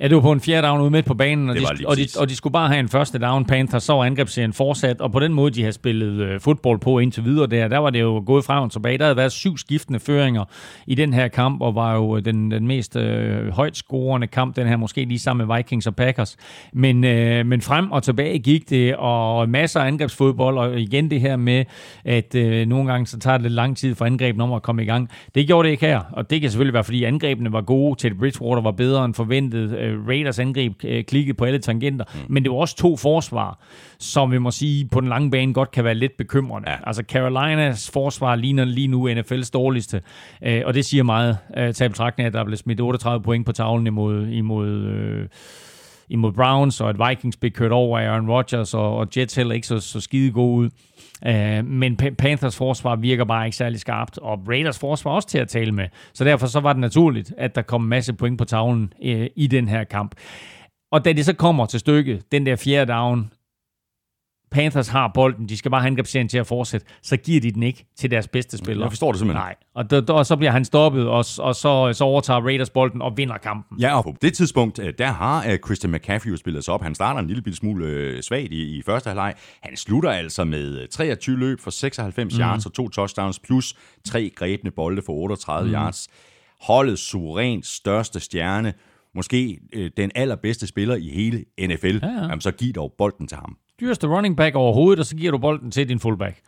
[0.00, 2.06] Ja, det var på en fjerde down ude midt på banen, og de, og, de,
[2.18, 3.44] og de skulle bare have en første down.
[3.44, 7.24] Panthers så angrebsserien fortsat, og på den måde, de har spillet øh, fodbold på indtil
[7.24, 8.98] videre der, der var det jo gået frem og tilbage.
[8.98, 10.44] Der havde været syv skiftende føringer
[10.86, 14.66] i den her kamp, og var jo den, den mest øh, højt scorende kamp, den
[14.66, 16.36] her måske lige sammen med Vikings og Packers.
[16.72, 21.20] Men, øh, men frem og tilbage gik det, og masser af angrebsfodbold, og igen det
[21.20, 21.64] her med,
[22.04, 24.82] at øh, nogle gange så tager det lidt lang tid for angrebene om at komme
[24.82, 25.10] i gang.
[25.34, 28.14] Det gjorde det ikke her, og det kan selvfølgelig være, fordi angrebene var gode, Teddy
[28.14, 32.20] Bridgewater var bedre end forventet, øh, Raiders angreb øh, klikkede på alle tangenter, mm.
[32.28, 33.58] men det var også to forsvar,
[33.98, 36.70] som vi må sige på den lange bane godt kan være lidt bekymrende.
[36.70, 36.76] Ja.
[36.84, 40.02] Altså Carolinas forsvar ligner lige nu NFL's dårligste,
[40.42, 43.22] øh, og det siger meget øh, til betragtning, af, at der er blevet smidt 38
[43.22, 45.28] point på tavlen imod, imod øh,
[46.08, 49.54] imod Browns, og at Vikings blev kørt over af Aaron Rodgers, og, og Jets heller
[49.54, 50.70] ikke så, så skide gode ud.
[51.28, 55.48] Uh, men Panthers forsvar virker bare ikke særlig skarpt, og Raiders forsvar også til at
[55.48, 55.88] tale med.
[56.12, 59.26] Så derfor så var det naturligt, at der kom en masse point på tavlen øh,
[59.36, 60.14] i den her kamp.
[60.92, 63.30] Og da det så kommer til stykket, den der fjerde down,
[64.56, 67.62] Panthers har bolden, de skal bare have angrebsserien til at fortsætte, så giver de den
[67.62, 68.84] ikke til deres bedste spiller.
[68.84, 69.42] Jeg forstår det simpelthen.
[69.42, 73.02] Nej, og, der, og så bliver han stoppet, og, og så, så overtager Raiders bolden
[73.02, 73.80] og vinder kampen.
[73.80, 76.82] Ja, og på det tidspunkt, øh, der har øh, Christian McCaffrey jo spillet sig op.
[76.82, 79.34] Han starter en lille bitte smule øh, svagt i, i første halvleg.
[79.62, 82.40] Han slutter altså med øh, 23 løb for 96 mm.
[82.40, 83.74] yards og to touchdowns, plus
[84.04, 85.74] tre grebne bolde for 38 mm.
[85.74, 86.08] yards.
[86.60, 88.74] Holdets suverænt største stjerne,
[89.14, 91.86] måske øh, den allerbedste spiller i hele NFL.
[91.86, 92.22] Ja, ja.
[92.22, 93.56] Jamen, så giv dog bolden til ham.
[93.80, 96.40] Dyreste running back overhovedet, og så giver du bolden til din fullback.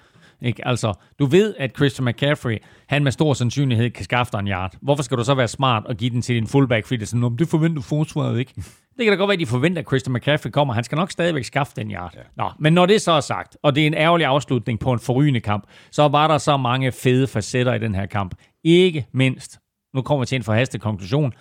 [0.43, 0.69] Ikke?
[0.69, 4.77] Altså, du ved, at Christian McCaffrey, han med stor sandsynlighed kan skaffe dig en yard.
[4.83, 7.07] Hvorfor skal du så være smart og give den til din fullback, fordi det er
[7.07, 8.53] sådan, "Nå, men det forventer forsvaret ikke.
[8.99, 10.75] Det kan da godt være, at de forventer, at Christian McCaffrey kommer.
[10.75, 12.15] Han skal nok stadigvæk skaffe den yard.
[12.17, 12.21] Ja.
[12.37, 14.99] Nå, men når det så er sagt, og det er en ærgerlig afslutning på en
[14.99, 18.35] forrygende kamp, så var der så mange fede facetter i den her kamp.
[18.65, 19.59] Ikke mindst,
[19.95, 21.33] nu kommer vi til en forhastet konklusion,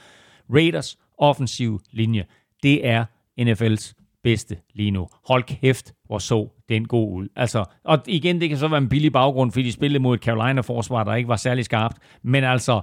[0.54, 2.26] Raiders offensiv linje,
[2.64, 3.06] det er
[3.42, 5.08] NFL's bedste lige nu.
[5.28, 7.28] Hold kæft, hvor så den god ud.
[7.36, 10.24] Altså, og igen, det kan så være en billig baggrund, fordi de spillede mod et
[10.24, 11.98] Carolina-forsvar, der ikke var særlig skarpt.
[12.24, 12.82] Men altså,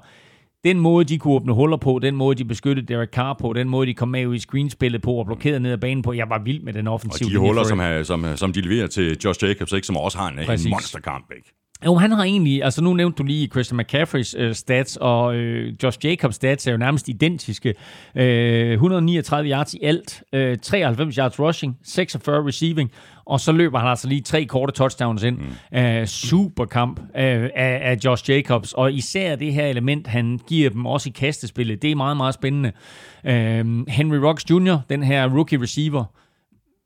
[0.64, 3.68] den måde, de kunne åbne huller på, den måde, de beskyttede Derek Carr på, den
[3.68, 6.30] måde, de kom med ud i screenspillet på og blokerede ned ad banen på, jeg
[6.30, 9.44] var vild med den Og offensive de huller, som, som, som de leverer til Josh
[9.44, 10.70] Jacobs, ikke, som også har en, en Præcis.
[10.70, 11.32] monsterkamp.
[11.36, 11.52] Ikke?
[11.84, 15.74] Jo, han har egentlig, altså nu nævnte du lige Christian McCaffreys øh, stats, og øh,
[15.82, 17.74] Josh Jacobs stats er jo nærmest identiske.
[18.14, 22.90] Øh, 139 yards i alt, øh, 93 yards rushing, 46 receiving,
[23.24, 25.38] og så løber han altså lige tre korte touchdowns ind.
[25.72, 25.78] Mm.
[25.78, 30.70] Øh, super kamp øh, af, af Josh Jacobs, og især det her element, han giver
[30.70, 32.72] dem også i kastespillet, det er meget, meget spændende.
[33.24, 36.04] Øh, Henry Rocks Jr., den her rookie receiver,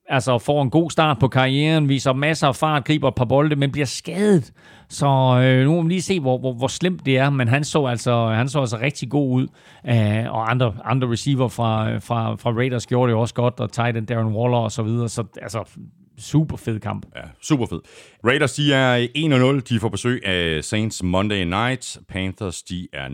[0.09, 3.57] altså får en god start på karrieren, viser masser af fart, griber et par bolde,
[3.57, 4.53] men bliver skadet.
[4.89, 5.07] Så
[5.43, 7.85] øh, nu må vi lige se, hvor, hvor, hvor slemt det er, men han så
[7.85, 9.47] altså, han så altså rigtig god ud.
[9.89, 13.61] Øh, og andre, andre receiver fra, øh, fra, fra Raiders gjorde det jo også godt,
[13.61, 15.09] og tight end Darren Waller og så videre.
[15.09, 15.65] Så altså,
[16.19, 17.07] super fed kamp.
[17.17, 17.81] Ja, super fed.
[18.25, 19.07] Raiders, de er
[19.59, 19.75] 1-0.
[19.75, 21.99] De får besøg af Saints Monday Night.
[22.09, 23.09] Panthers, de er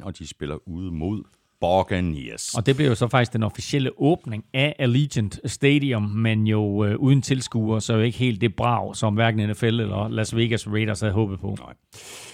[0.00, 1.22] 0-1, og de spiller ude mod
[1.60, 2.54] Buccaneers.
[2.54, 6.96] Og det blev jo så faktisk den officielle åbning af Allegiant Stadium, men jo øh,
[6.96, 11.00] uden tilskuere, så jo ikke helt det brag, som hverken NFL eller Las Vegas Raiders
[11.00, 11.56] havde håbet på.
[11.60, 11.74] Nej.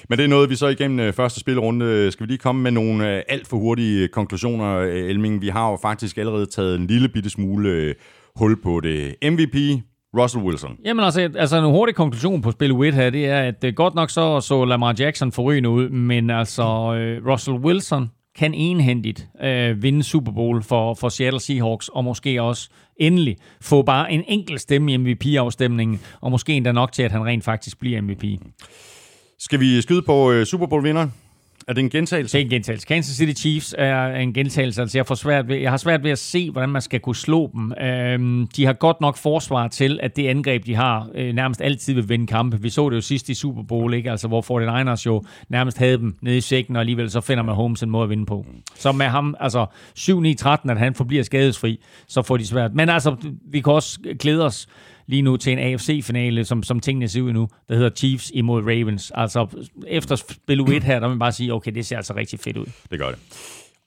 [0.09, 2.11] Men det er noget, vi så igennem øh, første spilrunde.
[2.11, 5.43] Skal vi lige komme med nogle øh, alt for hurtige konklusioner, øh, Elming?
[5.43, 7.95] Vi har jo faktisk allerede taget en lille bitte smule øh,
[8.37, 9.15] hul på det.
[9.23, 9.83] MVP,
[10.17, 10.77] Russell Wilson.
[10.85, 13.95] Jamen altså, altså en hurtig konklusion på spil 1 her, det er, at øh, godt
[13.95, 16.63] nok så så Lamar Jackson forrygende ud, men altså
[16.95, 22.43] øh, Russell Wilson kan enhændigt øh, vinde Super Bowl for, for Seattle Seahawks, og måske
[22.43, 27.13] også endelig få bare en enkelt stemme i MVP-afstemningen, og måske endda nok til, at
[27.13, 28.25] han rent faktisk bliver MVP.
[29.39, 31.24] Skal vi skyde på øh, Super Bowl-vinderen?
[31.69, 32.39] Er det en gentagelse?
[32.39, 32.87] Det er en gentagelse.
[32.87, 34.81] Kansas City Chiefs er en gentagelse.
[34.81, 37.17] Altså, jeg, får svært ved, jeg har svært ved at se, hvordan man skal kunne
[37.17, 37.73] slå dem.
[37.81, 41.95] Øhm, de har godt nok forsvar til, at det angreb, de har, øh, nærmest altid
[41.95, 42.63] vil vinde kampe.
[42.63, 44.11] Vi så det jo sidst i Super Bowl, ikke?
[44.11, 47.55] Altså, hvor 49ers jo nærmest havde dem nede i sækken, og alligevel så finder man
[47.55, 48.47] Holmes en måde at vinde på.
[48.75, 49.67] Så med ham, altså
[49.99, 52.75] 7-9-13, at han forbliver skadesfri, så får de svært.
[52.75, 53.17] Men altså,
[53.51, 54.69] vi kan også glæde os
[55.07, 58.63] lige nu til en AFC-finale, som, som tingene ser ud nu, der hedder Chiefs imod
[58.63, 59.13] Ravens.
[59.15, 59.47] Altså,
[59.87, 62.57] efter spil U1 her, der vil man bare sige, okay, det ser altså rigtig fedt
[62.57, 62.67] ud.
[62.91, 63.19] Det gør det.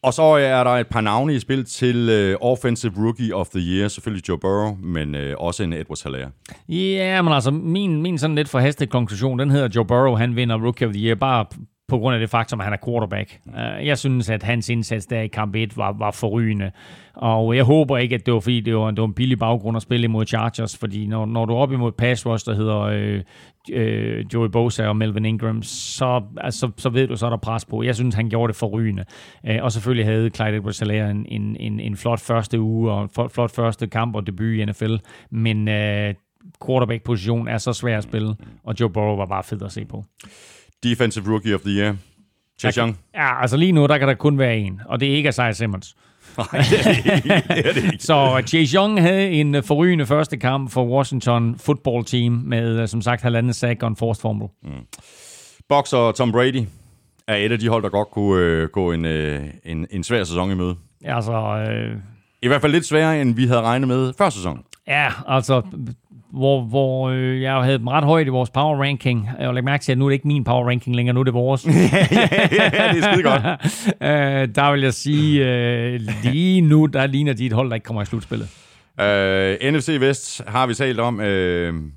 [0.04, 3.60] Og så er der et par navne i spil til uh, Offensive Rookie of the
[3.60, 3.88] Year.
[3.88, 6.30] Selvfølgelig Joe Burrow, men uh, også en Edwards Hilaire.
[6.70, 10.56] Ja, men altså, min, min sådan lidt forhastet konklusion, den hedder Joe Burrow, han vinder
[10.56, 11.46] Rookie of the Year, bare
[11.88, 13.40] på grund af det faktum, at han er quarterback.
[13.48, 16.72] Øh, jeg synes, at hans indsats der i kamp 1 var, var forrygende.
[17.16, 19.78] Og jeg håber ikke, at det var fordi, det var, det var en billig baggrund
[19.78, 22.80] at spille imod Chargers, fordi når, når du er op imod pass rush, der hedder
[22.80, 23.22] øh,
[23.72, 27.66] øh, Joey Bosa og Melvin Ingram, så, altså, så ved du, så er der pres
[27.66, 27.84] på.
[27.84, 29.06] Jeg synes, han gjorde det forrygende.
[29.50, 33.10] Uh, og selvfølgelig havde Clyde edwards en, en, en, en flot første uge og en
[33.10, 34.96] flot første kamp og debut i NFL,
[35.32, 36.14] men øh,
[36.66, 40.04] quarterback-position er så svær at spille, og Joe Burrow var bare fed at se på.
[40.84, 41.96] Defensive Rookie of the Year.
[42.62, 42.98] Chase Young.
[43.16, 45.56] Ja, altså lige nu, der kan der kun være en, og det er ikke Isaiah
[45.56, 45.96] Simmons.
[46.38, 47.44] Nej, det er det ikke.
[47.50, 47.98] Det er det ikke.
[48.10, 52.88] Så Chase Young havde en øh, forrygende første kamp for Washington football team med, øh,
[52.88, 54.48] som sagt, halvandet sack og en forced fumble.
[54.64, 54.70] Mm.
[55.70, 56.64] Box og Tom Brady
[57.28, 60.24] er et af de hold, der godt kunne øh, gå en, øh, en, en svær
[60.24, 60.76] sæson i møde.
[61.06, 61.98] Altså, øh,
[62.42, 64.64] I hvert fald lidt sværere, end vi havde regnet med før sæsonen.
[64.88, 65.62] ja, altså,
[66.34, 69.30] hvor, hvor øh, jeg havde dem ret højt i vores power ranking.
[69.40, 71.24] Og læg mærke til, at nu er det ikke min power ranking længere, nu er
[71.24, 71.66] det vores.
[71.68, 73.44] ja, det er skide godt.
[74.10, 77.86] øh, der vil jeg sige, øh, lige nu, der ligner de et hold, der ikke
[77.86, 78.50] kommer i slutspillet.
[79.02, 81.16] Uh, NFC Vest har vi talt om.
[81.16, 81.24] Uh,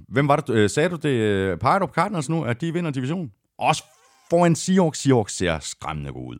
[0.08, 0.64] hvem var det?
[0.64, 1.58] Uh, sagde du det?
[1.60, 3.30] Peger du på Cardinals nu, at de vinder divisionen?
[3.58, 3.84] Også
[4.30, 4.98] foran Seahawks.
[4.98, 6.38] Seahawks ser skræmmende god ud.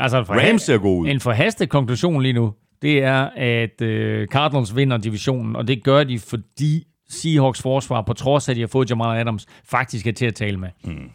[0.00, 1.08] Altså, en Rams ser god ud.
[1.08, 2.52] En forhastet konklusion lige nu,
[2.82, 8.12] det er, at øh, Cardinals vinder divisionen, og det gør de, fordi Seahawks forsvar, på
[8.12, 10.68] trods af, at de har fået Jamal Adams, faktisk er til at tale med.
[10.84, 11.10] Mm.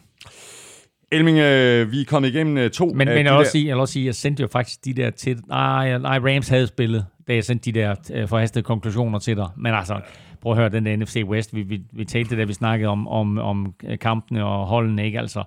[1.12, 3.74] Elming, øh, vi er kommet igennem øh, to Men, men jeg, vil også sige, jeg
[3.74, 5.40] vil også sige, jeg sendte jo faktisk de der til...
[5.48, 9.48] Nej, nej Rams havde spillet, da jeg sendte de der øh, forhastede konklusioner til dig.
[9.56, 10.00] Men altså,
[10.40, 11.54] prøv at høre den der NFC West.
[11.54, 15.18] Vi, vi, vi talte da vi snakkede om, om, om øh, kampene og holdene, ikke?
[15.18, 15.44] Altså,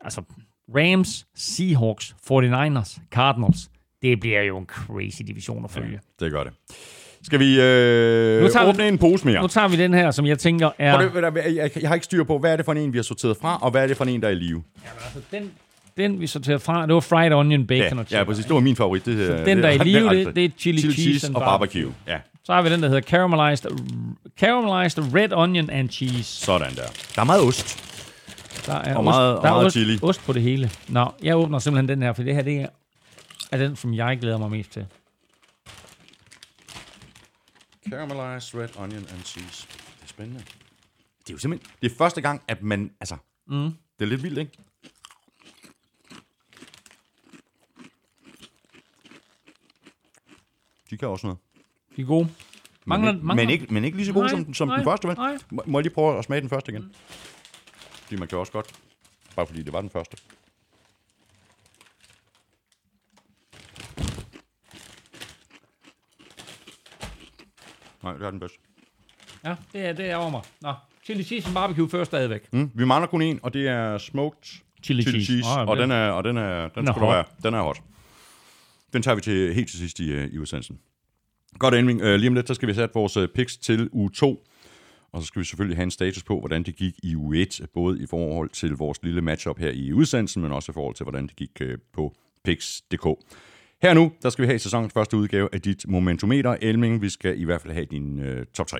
[0.00, 0.22] altså,
[0.76, 3.70] Rams, Seahawks, 49ers, Cardinals.
[4.02, 6.00] Det bliver jo en crazy division at følge.
[6.20, 6.52] Det gør det.
[7.24, 9.40] Skal vi øh, Nu tager vi- åbne en pose mere?
[9.40, 10.96] Nu tager vi den her, som jeg tænker er...
[11.10, 13.02] Prøv det- jeg, jeg, har ikke styr på, hvad er det for en, vi har
[13.02, 14.62] sorteret fra, og hvad er det for en, der er i live?
[15.04, 15.50] Altså, den,
[15.96, 18.44] den vi sorterede fra, det var fried onion, bacon og Ja, ja, præcis.
[18.44, 19.04] Det var min favorit.
[19.06, 21.34] Det, Så den, der er i live, det- det er chili chili cheese cheese and
[21.36, 21.92] og barbecue.
[22.08, 23.70] Ja, Så har vi den, der hedder caramelized,
[24.40, 26.24] caramelized red onion and cheese.
[26.24, 26.82] sådan der.
[27.14, 27.78] Der er meget ost.
[28.66, 29.98] Der er, Og meget- ost, der og er meget ost, chili.
[30.02, 30.70] ost på det hele.
[30.88, 32.66] Nå, jeg åbner simpelthen den her, for det her det er,
[33.52, 34.84] er den, som jeg glæder mig mest til.
[37.90, 39.66] Caramelized red onion and cheese.
[39.68, 40.40] Det er spændende.
[41.20, 41.72] Det er jo simpelthen...
[41.82, 42.92] Det er første gang, at man...
[43.00, 43.70] Altså, mm.
[43.98, 44.52] det er lidt vildt, ikke?
[50.90, 51.38] De kan også noget.
[51.96, 52.28] De er gode.
[52.84, 54.76] Mangler, men, ikke, mangler, men, ikke, men ikke lige så god Nej, som, som nej,
[54.76, 55.16] den første, vel?
[55.50, 56.94] Må, må jeg lige prøve at smage den første igen?
[57.90, 58.80] Fordi man kan også godt.
[59.36, 60.16] Bare fordi det var den første.
[68.02, 68.58] Nej, det er den bedste.
[69.44, 70.40] Ja, det er, det er over mig.
[70.60, 70.72] Nå,
[71.04, 72.52] chili cheese and barbecue først stadigvæk.
[72.52, 74.42] Mm, vi mangler kun en, og det er smoked
[74.82, 75.24] Chili chili cheese.
[75.26, 75.48] cheese.
[75.48, 77.14] Ja, og den- er, og den er, den, Den er hot.
[77.14, 77.82] være, den er hot.
[78.92, 80.78] Den tager vi til helt til sidst i, øh, i udsendelsen.
[81.58, 82.02] Godt ending.
[82.02, 84.46] Uh, lige om lidt, så skal vi sætte vores uh, picks til uge 2.
[85.12, 87.60] Og så skal vi selvfølgelig have en status på, hvordan det gik i uge 1,
[87.74, 91.04] både i forhold til vores lille matchup her i udsendelsen, men også i forhold til,
[91.04, 91.60] hvordan det gik
[91.92, 92.14] på
[92.44, 93.06] picks.dk.
[93.82, 96.56] Her nu, der skal vi have sæsonens første udgave af dit momentometer.
[96.60, 98.78] Elming, vi skal i hvert fald have din uh, top 3.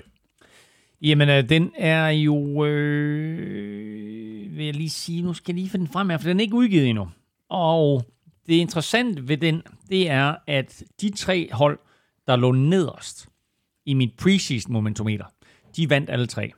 [1.01, 5.85] Jamen, øh, den er jo, øh, vil jeg lige sige, nu skal jeg lige finde
[5.85, 7.09] den frem her, for den er ikke udgivet endnu.
[7.49, 8.03] Og
[8.47, 11.79] det interessante ved den, det er, at de tre hold,
[12.27, 13.29] der lå nederst
[13.85, 15.25] i mit preseason momentometer,
[15.75, 16.51] de vandt alle tre.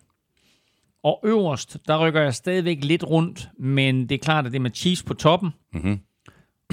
[1.03, 4.63] Og øverst, der rykker jeg stadigvæk lidt rundt, men det er klart, at det er
[4.63, 5.49] med Chiefs på toppen.
[5.73, 5.99] Mm-hmm.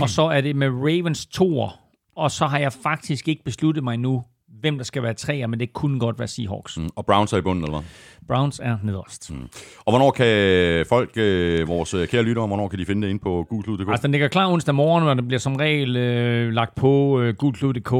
[0.00, 1.78] Og så er det med Ravens toer.
[2.16, 4.24] Og så har jeg faktisk ikke besluttet mig nu,
[4.60, 6.78] hvem der skal være treer, men det kunne godt være Seahawks.
[6.78, 6.88] Mm.
[6.96, 7.88] Og Browns er i bunden, eller hvad?
[8.28, 9.30] Browns er nederst.
[9.30, 9.48] Mm.
[9.84, 13.20] Og hvornår kan folk, øh, vores øh, kære lyttere, hvornår kan de finde det inde
[13.20, 13.88] på google.dk?
[13.90, 17.34] Altså, den ligger klar onsdag morgen, og den bliver som regel øh, lagt på øh,
[17.34, 17.92] gulklud.dk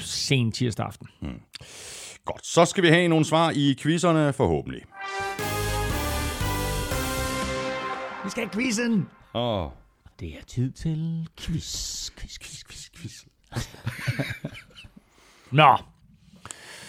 [0.00, 1.08] sen tirsdag aften.
[2.24, 4.82] Godt, så skal vi have nogle svar i quizzerne forhåbentlig.
[8.24, 9.08] Vi skal have quizzen!
[9.34, 9.66] Åh,
[10.20, 13.24] Det er tid til quiz, quiz, quiz, quiz, quiz.
[15.50, 15.76] Nå,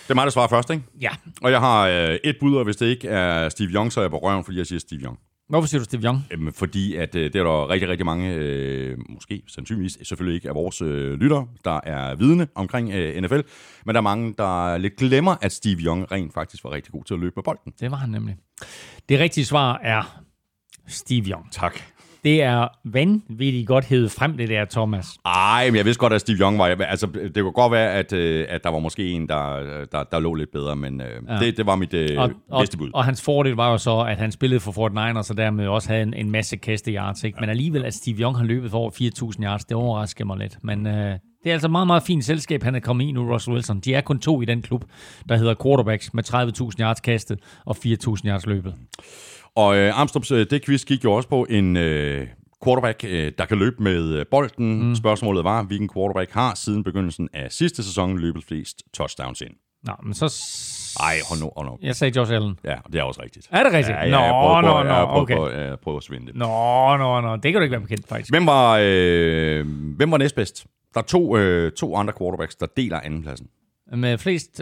[0.03, 0.84] Det er mig, der svarer først, ikke?
[1.02, 1.10] ja.
[1.41, 4.03] Og jeg har øh, et bud, og hvis det ikke er Steve Young, så er
[4.03, 5.19] jeg på røven, fordi jeg siger Steve Young.
[5.49, 6.26] Hvorfor siger du Steve Young?
[6.31, 10.49] Øhm, fordi at, øh, det er der rigtig, rigtig mange, øh, måske sandsynligvis selvfølgelig ikke
[10.49, 13.39] af vores øh, lyttere, der er vidne omkring øh, NFL,
[13.85, 17.03] men der er mange, der lidt glemmer, at Steve Young rent faktisk var rigtig god
[17.03, 17.73] til at løbe med bolden.
[17.80, 18.35] Det var han nemlig.
[19.10, 20.22] Det rigtige svar er
[20.88, 21.52] Steve Young.
[21.52, 21.81] Tak.
[22.26, 25.06] Det er vanvittigt godt hævet frem, det der, Thomas.
[25.26, 26.65] Ej, men jeg vidste godt, at Steve Young var...
[26.65, 29.60] Altså, det kunne godt være, at, øh, at der var måske en, der,
[29.91, 31.38] der, der lå lidt bedre, men øh, ja.
[31.39, 32.89] det, det var mit øh, Og, og, bedste bud.
[32.93, 35.89] og hans fordel var jo så, at han spillede for Fort Niners, og dermed også
[35.89, 37.23] havde en, en masse kaste yards.
[37.23, 37.38] Ikke?
[37.39, 40.57] Men alligevel, at Steve Young har løbet for over 4.000 yards, det overrasker mig lidt.
[40.64, 43.34] Men øh, det er altså et meget, meget fint selskab, han er kommet i nu,
[43.34, 43.80] Russell Wilson.
[43.80, 44.84] De er kun to i den klub,
[45.30, 48.73] der hedder quarterbacks med 30.000 yards kastet og 4.000 yards løbet.
[49.56, 52.27] Og øh, Armstrongs øh, det quiz gik jo også på en øh,
[52.64, 54.88] quarterback, øh, der kan løbe med øh, bolden.
[54.88, 54.95] Mm.
[54.95, 59.52] Spørgsmålet var, hvilken quarterback har siden begyndelsen af sidste sæson løbet flest touchdowns ind?
[59.84, 60.26] Nå, men så...
[60.99, 61.77] Ej, hold nu, hold nu.
[61.82, 62.60] Jeg sagde Josh Allen.
[62.64, 63.48] Ja, det er også rigtigt.
[63.52, 63.98] Er det rigtigt?
[63.98, 65.36] Ja, ja, Nå, nå, nå, okay.
[65.36, 66.36] på, jeg prøver at svinde det.
[66.36, 67.36] Nå, nå, nå.
[67.36, 68.32] Det kan du ikke være bekendt, faktisk.
[68.32, 69.65] Hvem var, øh,
[69.98, 70.65] hvem var næstbedst?
[70.94, 73.48] Der er to, øh, to andre quarterbacks, der deler andenpladsen.
[73.94, 74.61] Med flest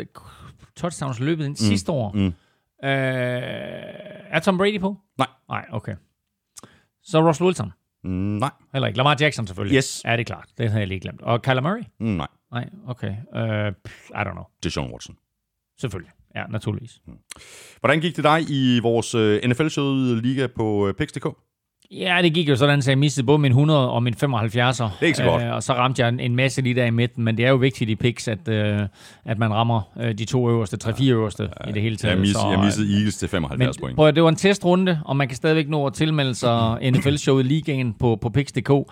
[0.77, 2.11] touchdowns løbet ind sidste år.
[2.11, 2.33] mm.
[2.83, 2.89] Øh,
[4.29, 4.97] er Tom Brady på?
[5.17, 5.27] Nej.
[5.49, 5.95] Nej, okay.
[7.03, 7.71] Så Russell Wilson?
[8.03, 8.51] Mm, nej.
[8.73, 8.97] Heller ikke.
[8.97, 9.77] Lamar Jackson selvfølgelig.
[9.77, 10.01] Yes.
[10.05, 10.49] Ja, det er klart.
[10.57, 11.21] Det havde jeg lige glemt.
[11.21, 11.83] Og Kyler Murray?
[11.99, 12.27] Mm, nej.
[12.51, 13.09] Nej, okay.
[13.09, 13.73] Uh,
[14.09, 14.43] I don't know.
[14.63, 15.17] Deshaun Watson.
[15.79, 16.11] Selvfølgelig.
[16.35, 17.01] Ja, naturligvis.
[17.79, 21.25] Hvordan gik det dig i vores øh, NFL-showet liga på øh, Pix.dk?
[21.91, 24.23] Ja, det gik jo sådan, så jeg mistede både min 100 og min 75'er.
[24.23, 25.43] Det er ikke så godt.
[25.43, 27.55] og så ramte jeg en, en masse lige der i midten, men det er jo
[27.55, 28.79] vigtigt i picks, at, øh,
[29.25, 32.11] at man rammer øh, de to øverste, tre-fire øverste i det hele taget.
[32.11, 33.95] Jeg, miss, så, jeg øh, missede Eagles til 75 Men point.
[33.95, 37.93] prøv, det var en testrunde, og man kan stadigvæk nå at tilmelde sig NFL-showet ligaen
[37.99, 38.69] på, på Pix.dk.
[38.69, 38.85] Uh,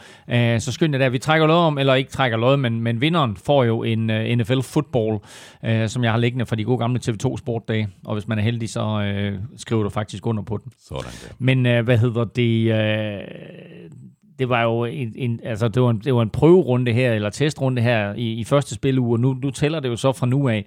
[0.59, 3.37] så skynd jer der, vi trækker lod om, eller ikke trækker lod, men, men vinderen
[3.45, 7.37] får jo en uh, NFL-football, uh, som jeg har liggende fra de gode gamle TV2
[7.37, 7.87] Sportdage.
[8.05, 10.71] Og hvis man er heldig, så uh, skriver du faktisk under på den.
[10.87, 11.35] Sådan der.
[11.39, 12.80] Men uh, hvad hedder det?
[12.81, 13.91] Uh,
[14.39, 17.29] det var jo en, en, altså det var en, det var en prøverunde her, eller
[17.29, 20.49] testrunde her i, i første spiluge, og nu, nu tæller det jo så fra nu
[20.49, 20.65] af.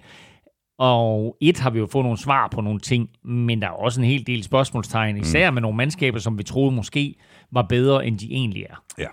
[0.79, 4.01] Og et har vi jo fået nogle svar på nogle ting, men der er også
[4.01, 7.15] en hel del spørgsmålstegn, især med nogle mandskaber, som vi troede måske
[7.51, 8.83] var bedre, end de egentlig er.
[8.97, 9.07] Ja.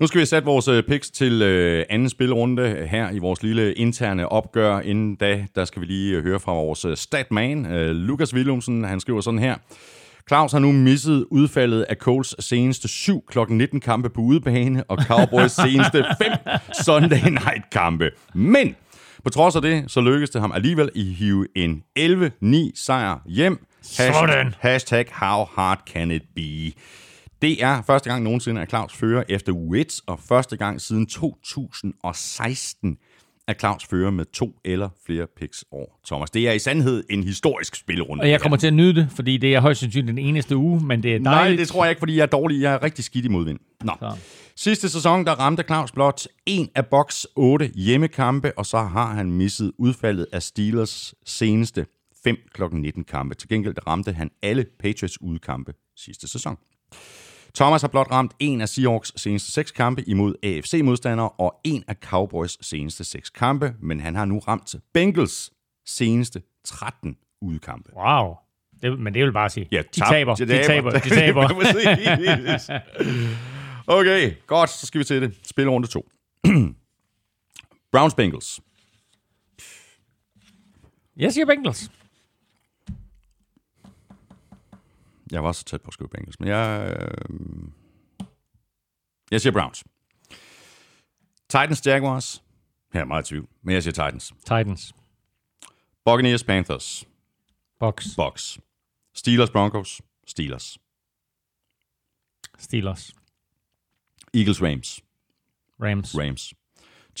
[0.00, 3.74] Nu skal vi sætte vores øh, picks til øh, anden spilrunde her i vores lille
[3.74, 4.80] interne opgør.
[4.80, 8.84] Inden da, der skal vi lige øh, høre fra vores øh, statman, øh, Lukas Willumsen.
[8.84, 9.54] Han skriver sådan her.
[10.28, 13.38] Claus har nu misset udfaldet af Coles seneste 7 kl.
[13.48, 16.32] 19 kampe på udebane, og Cowboys seneste 5
[16.84, 18.10] Sunday night kampe.
[18.34, 18.76] Men
[19.24, 23.66] på trods af det, så lykkedes det ham alligevel at hive en 11-9 sejr hjem.
[23.82, 24.54] Sådan.
[24.60, 26.72] Hashtag how hard can it be?
[27.42, 31.06] Det er første gang nogensinde, at Claus fører efter uge 1, og første gang siden
[31.06, 32.96] 2016,
[33.48, 36.30] at Claus fører med to eller flere picks over Thomas.
[36.30, 38.20] Det er i sandhed en historisk spillerunde.
[38.22, 40.80] Og jeg kommer til at nyde det, fordi det er højst sandsynligt den eneste uge,
[40.84, 41.58] men det er Nej, dejligt.
[41.58, 42.60] det tror jeg ikke, fordi jeg er dårlig.
[42.60, 43.58] Jeg er rigtig skidt i modvind.
[43.84, 43.92] Nå.
[44.00, 44.16] Så.
[44.56, 49.32] Sidste sæson, der ramte Claus blot en af boks 8 hjemmekampe, og så har han
[49.32, 51.86] misset udfaldet af Steelers seneste
[52.24, 52.62] 5 kl.
[52.72, 53.34] 19 kampe.
[53.34, 56.56] Til gengæld ramte han alle Patriots udkampe sidste sæson.
[57.56, 61.94] Thomas har blot ramt en af Seahawks seneste seks kampe imod AFC-modstandere og en af
[61.94, 65.50] Cowboys seneste seks kampe, men han har nu ramt Bengals
[65.86, 67.90] seneste 13 udkampe.
[67.96, 68.34] Wow.
[68.82, 71.48] Det, men det vil bare sige, Ja, de tab- taber, de taber, de taber.
[71.48, 72.70] Præcis.
[73.86, 75.34] okay, godt, så skal vi til det.
[75.42, 76.08] Spilrunde 2.
[77.92, 78.60] Browns Bengals.
[81.16, 81.90] Jeg siger Bengals.
[85.32, 86.96] Jeg var så tæt på at skrive Bengals, men jeg...
[87.00, 87.38] Øh...
[89.30, 89.84] Jeg siger Browns.
[91.48, 92.42] Titans Jaguars.
[92.92, 94.32] Her er meget tvivl, men jeg siger Titans.
[94.40, 94.94] Titans.
[96.04, 97.04] Buccaneers Panthers.
[97.80, 98.06] Box.
[98.16, 98.58] Bucks.
[99.14, 100.02] Steelers Broncos.
[100.26, 100.78] Steelers.
[102.58, 103.14] Steelers.
[104.34, 105.00] Eagles Rams.
[105.82, 106.14] Rams.
[106.18, 106.54] Rams.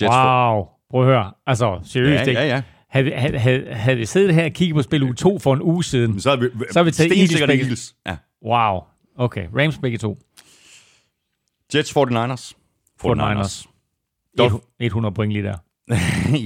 [0.12, 0.68] for- Wow.
[0.90, 1.34] Prøv at høre.
[1.46, 2.62] Altså, seriøst Ja, ja, ja.
[2.96, 5.54] Havde, vi- havde, havde, havde vi siddet her og kigget på spil uge 2 for
[5.54, 6.20] en uge siden.
[6.20, 7.94] Så har vi, Så har vi taget Eagles Eagles.
[8.06, 8.16] Ja.
[8.44, 8.80] Wow.
[9.16, 9.46] Okay.
[9.58, 10.18] Rams begge to.
[11.74, 12.52] Jets 49ers.
[13.04, 13.66] 49ers.
[14.40, 15.56] Dolph- 100 point lige der.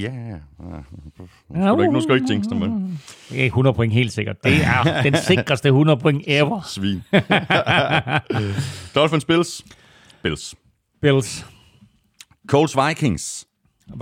[0.04, 0.36] ja, ja.
[0.58, 2.98] Nu skal du ikke, nu skal du ikke jinx dem?
[3.30, 4.36] Ikke 100 point helt sikkert.
[4.44, 6.60] Det er den sikreste 100 point ever.
[6.68, 7.02] Svin.
[8.94, 9.62] Dolphins Bills.
[10.22, 10.54] Bills.
[11.02, 11.46] Bills.
[12.46, 13.46] Colts Vikings.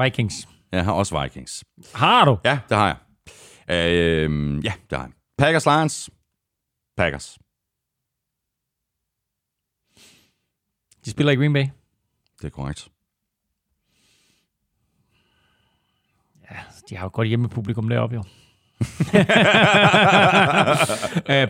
[0.02, 0.48] Vikings.
[0.72, 1.64] Jeg har også Vikings.
[1.94, 2.38] Har du?
[2.44, 2.96] Ja, det har jeg.
[3.76, 5.12] Øh, ja, det har jeg.
[5.38, 6.10] Packers Lions.
[6.96, 7.38] Packers.
[11.04, 11.64] De spiller i Green Bay.
[12.40, 12.88] Det er korrekt.
[16.90, 18.20] De har jo godt hjemmepublikum deroppe, jo.
[18.20, 18.26] uh,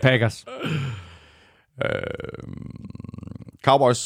[0.05, 0.45] Packers.
[3.63, 4.01] Cowboys,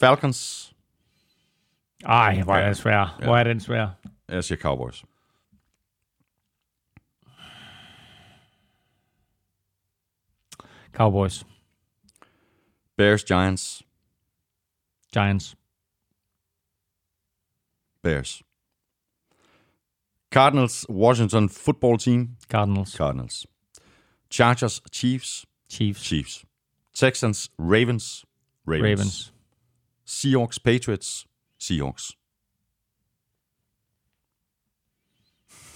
[0.00, 0.72] Falcons.
[2.06, 3.18] Ej, hvor er den svær.
[3.24, 3.86] Hvor er den svær.
[4.28, 5.04] Jeg siger Cowboys.
[10.92, 11.44] Cowboys.
[12.96, 13.82] Bears, Giants.
[15.14, 15.56] Giants.
[18.02, 18.42] Bears.
[20.30, 22.36] Cardinals, Washington football team.
[22.48, 22.94] Cardinals.
[22.96, 23.46] Cardinals.
[24.30, 25.46] Chargers, Chiefs.
[25.68, 26.02] Chiefs.
[26.02, 26.44] Chiefs.
[26.94, 28.24] Texans, Ravens.
[28.66, 28.82] Ravens.
[28.82, 29.32] Ravens.
[30.06, 31.26] Seahawks, Patriots.
[31.58, 32.12] Seahawks.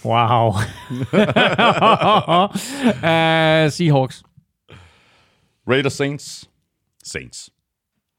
[0.05, 0.47] Wow.
[3.03, 4.23] uh, Seahawks.
[5.69, 6.49] Raiders, Saints.
[7.03, 7.49] Saints.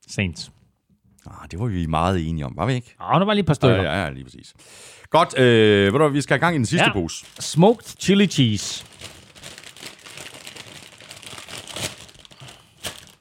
[0.08, 0.50] Saints.
[1.26, 2.94] Ah, det var vi meget enige om, var vi ikke?
[3.00, 3.82] Åh, der var lige et par Ja, stykker.
[3.82, 4.54] ja, ja lige præcis.
[5.10, 6.92] Godt, øh, ved du, hvad, vi skal have gang i den sidste Ja.
[6.92, 7.26] pose.
[7.40, 8.84] Smoked chili cheese.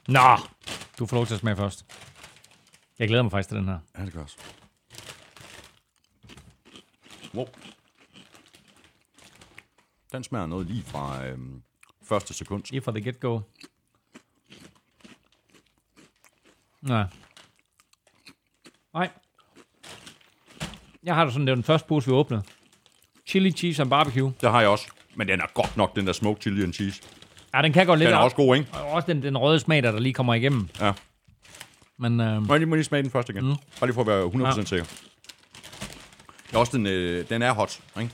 [0.08, 0.38] Nå,
[1.00, 1.86] du får lov til at smage først.
[3.00, 3.78] Jeg glæder mig faktisk til den her.
[4.00, 4.38] Ja, det gør også.
[7.36, 7.46] Wow.
[10.12, 11.62] Den smager noget lige fra øhm,
[12.04, 12.64] første sekund.
[12.72, 13.40] Lige fra the get-go.
[16.82, 17.04] Nej.
[18.94, 19.10] Nej.
[21.04, 22.44] Jeg har det sådan, det var den første pose, vi åbnede.
[23.28, 24.34] Chili cheese and barbecue.
[24.42, 24.88] Det har jeg også.
[25.16, 27.02] Men den er godt nok, den der smoked chili and cheese.
[27.54, 28.08] Ja, den kan godt lidt.
[28.08, 28.24] Den er op.
[28.24, 28.70] også god, ikke?
[28.74, 30.70] Og også den, den røde smag, der, der lige kommer igennem.
[30.80, 30.94] Ja.
[31.98, 33.44] Men øh, Må jeg lige, må lige smage den først igen?
[33.46, 33.56] Mm.
[33.80, 34.48] Bare lige for at være 100% Ja.
[34.60, 34.66] ja.
[34.66, 34.86] sikker.
[36.48, 38.14] Det er også den, øh, den er hot, ikke?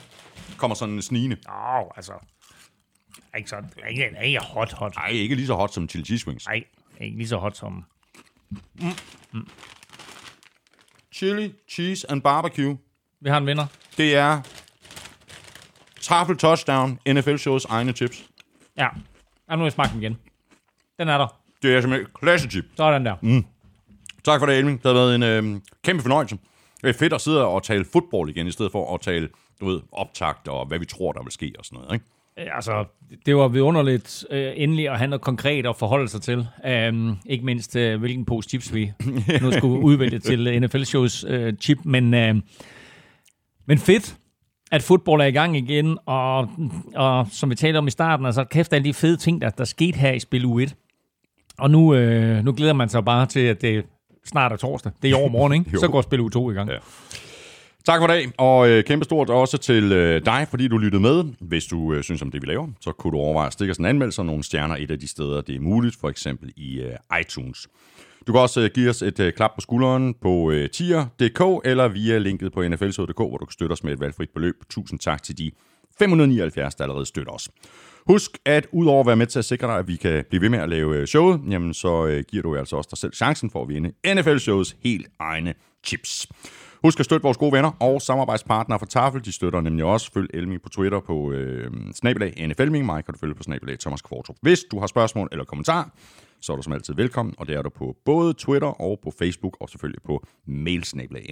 [0.64, 1.38] Kommer sådan snigende.
[1.50, 2.14] åh, altså.
[3.38, 3.70] Ikke sådan.
[3.90, 4.96] Ikke, ikke hot, hot.
[4.96, 6.46] Nej, ikke lige så hot som chili cheese wings.
[6.48, 6.64] Nej,
[7.02, 7.86] ikke lige så hot som...
[11.14, 12.78] Chili, cheese and barbecue.
[13.22, 13.66] Vi har en vinder.
[13.98, 14.42] Det er
[16.02, 18.26] Tafel Touchdown, NFL-shows egne chips.
[18.78, 18.88] Ja.
[19.50, 20.18] Ja, nu har jeg smagt den igen.
[21.00, 21.40] Den er der.
[21.62, 22.66] Det er simpelthen klasse chip.
[22.76, 23.16] Så den der.
[23.22, 23.46] Mm.
[24.24, 24.84] Tak for det, Elving.
[24.84, 26.38] Det har været en øh, kæmpe fornøjelse.
[26.82, 29.30] Det er fedt at sidde og tale fodbold igen, i stedet for at tale,
[29.64, 32.06] du ved, optakt og hvad vi tror, der vil ske og sådan noget, ikke?
[32.38, 32.86] Altså,
[33.26, 36.48] det var vidunderligt øh, endelig at have noget konkret at forholde sig til.
[36.90, 38.92] Um, ikke mindst, øh, hvilken pose chips vi
[39.42, 41.78] nu skulle udvælge til NFL-shows øh, chip.
[41.84, 42.36] Men, øh,
[43.66, 44.18] men fedt,
[44.72, 45.98] at fodbold er i gang igen.
[46.06, 46.50] Og,
[46.96, 49.64] og som vi talte om i starten, altså kæft alle de fede ting, der, der
[49.64, 50.74] skete her i spil U1.
[51.58, 53.86] Og nu, øh, nu glæder man sig bare til, at det
[54.26, 54.92] snart er torsdag.
[55.02, 55.78] Det er i overmorgen, ikke?
[55.80, 56.70] Så går spil U2 i gang.
[56.70, 56.78] Ja.
[57.86, 61.24] Tak for dag, og øh, kæmpe stort også til øh, dig, fordi du lyttede med.
[61.40, 63.78] Hvis du øh, synes om det, vi laver, så kunne du overveje at stikke os
[63.78, 66.82] en anmeldelse og nogle stjerner et af de steder, det er muligt, for eksempel i
[66.82, 67.68] øh, iTunes.
[68.28, 71.88] Du kan også øh, give os et øh, klap på skulderen på øh, tier.dk eller
[71.88, 74.56] via linket på nflsod.dk, hvor du kan støtte os med et valgfrit beløb.
[74.70, 75.52] Tusind tak til de
[76.00, 77.50] 579, der allerede støtter os.
[78.08, 80.50] Husk, at udover at være med til at sikre dig, at vi kan blive ved
[80.50, 83.50] med at lave øh, showet, jamen så øh, giver du altså også dig selv chancen
[83.50, 85.54] for at vinde NFL-shows helt egne
[85.84, 86.28] chips.
[86.84, 89.26] Husk at støtte vores gode venner og samarbejdspartnere fra Tafel.
[89.26, 90.12] De støtter nemlig også.
[90.14, 92.86] Følg Elming på Twitter på øh, snabelag NFLming.
[92.86, 94.36] Mig kan du følge på snabelag Thomas Kvartrup.
[94.42, 95.92] Hvis du har spørgsmål eller kommentar,
[96.42, 97.36] så er du som altid velkommen.
[97.38, 101.26] Og det er du på både Twitter og på Facebook og selvfølgelig på mailsnabelag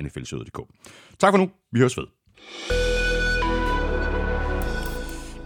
[1.19, 1.49] Tak for nu.
[1.71, 2.80] Vi høres ved.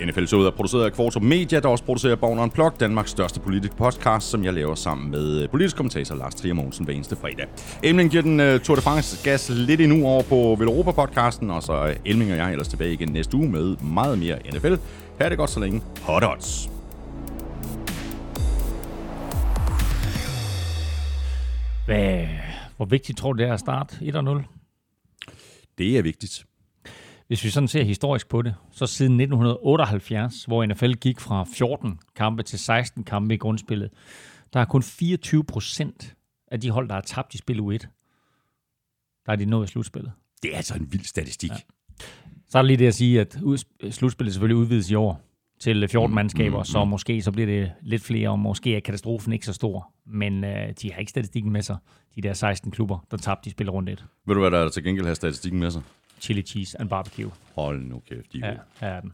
[0.01, 3.75] NFL Showet er produceret af Kvartrup Media, der også producerer Born Unplugged, Danmarks største politiske
[3.75, 7.47] podcast, som jeg laver sammen med øh, politisk kommentator Lars Trier Mogensen hver eneste fredag.
[7.83, 11.95] Emling giver den uh, Tour de France gas lidt endnu over på Velropa-podcasten, og så
[12.05, 14.75] Elming og jeg ellers tilbage igen næste uge med meget mere NFL.
[15.19, 15.81] Her er det godt så længe.
[16.01, 16.69] Hot odds.
[21.85, 22.27] Hvad,
[22.77, 24.43] hvor vigtigt tror du, det er at starte 1-0?
[25.77, 26.45] Det er vigtigt.
[27.27, 31.99] Hvis vi sådan ser historisk på det, så siden 1978, hvor NFL gik fra 14
[32.15, 33.89] kampe til 16 kampe i grundspillet,
[34.53, 36.15] der er kun 24 procent
[36.47, 37.87] af de hold, der har tabt i spil U1,
[39.25, 40.11] der er de nået i slutspillet.
[40.43, 41.51] Det er altså en vild statistik.
[41.51, 41.55] Ja.
[42.49, 43.37] Så er der lige det at sige, at
[43.91, 45.21] slutspillet selvfølgelig udvides i år
[45.59, 49.45] til 14 mandskaber, så måske så bliver det lidt flere, og måske er katastrofen ikke
[49.45, 49.93] så stor.
[50.05, 51.77] Men øh, de har ikke statistikken med sig,
[52.15, 54.05] de der 16 klubber, der tabte i spil rundt et.
[54.25, 55.81] Ved du, hvad der til gengæld har statistikken med sig?
[56.25, 57.31] Chili cheese and barbecue.
[57.55, 59.13] Hold nu kæft, de er Ja, er den.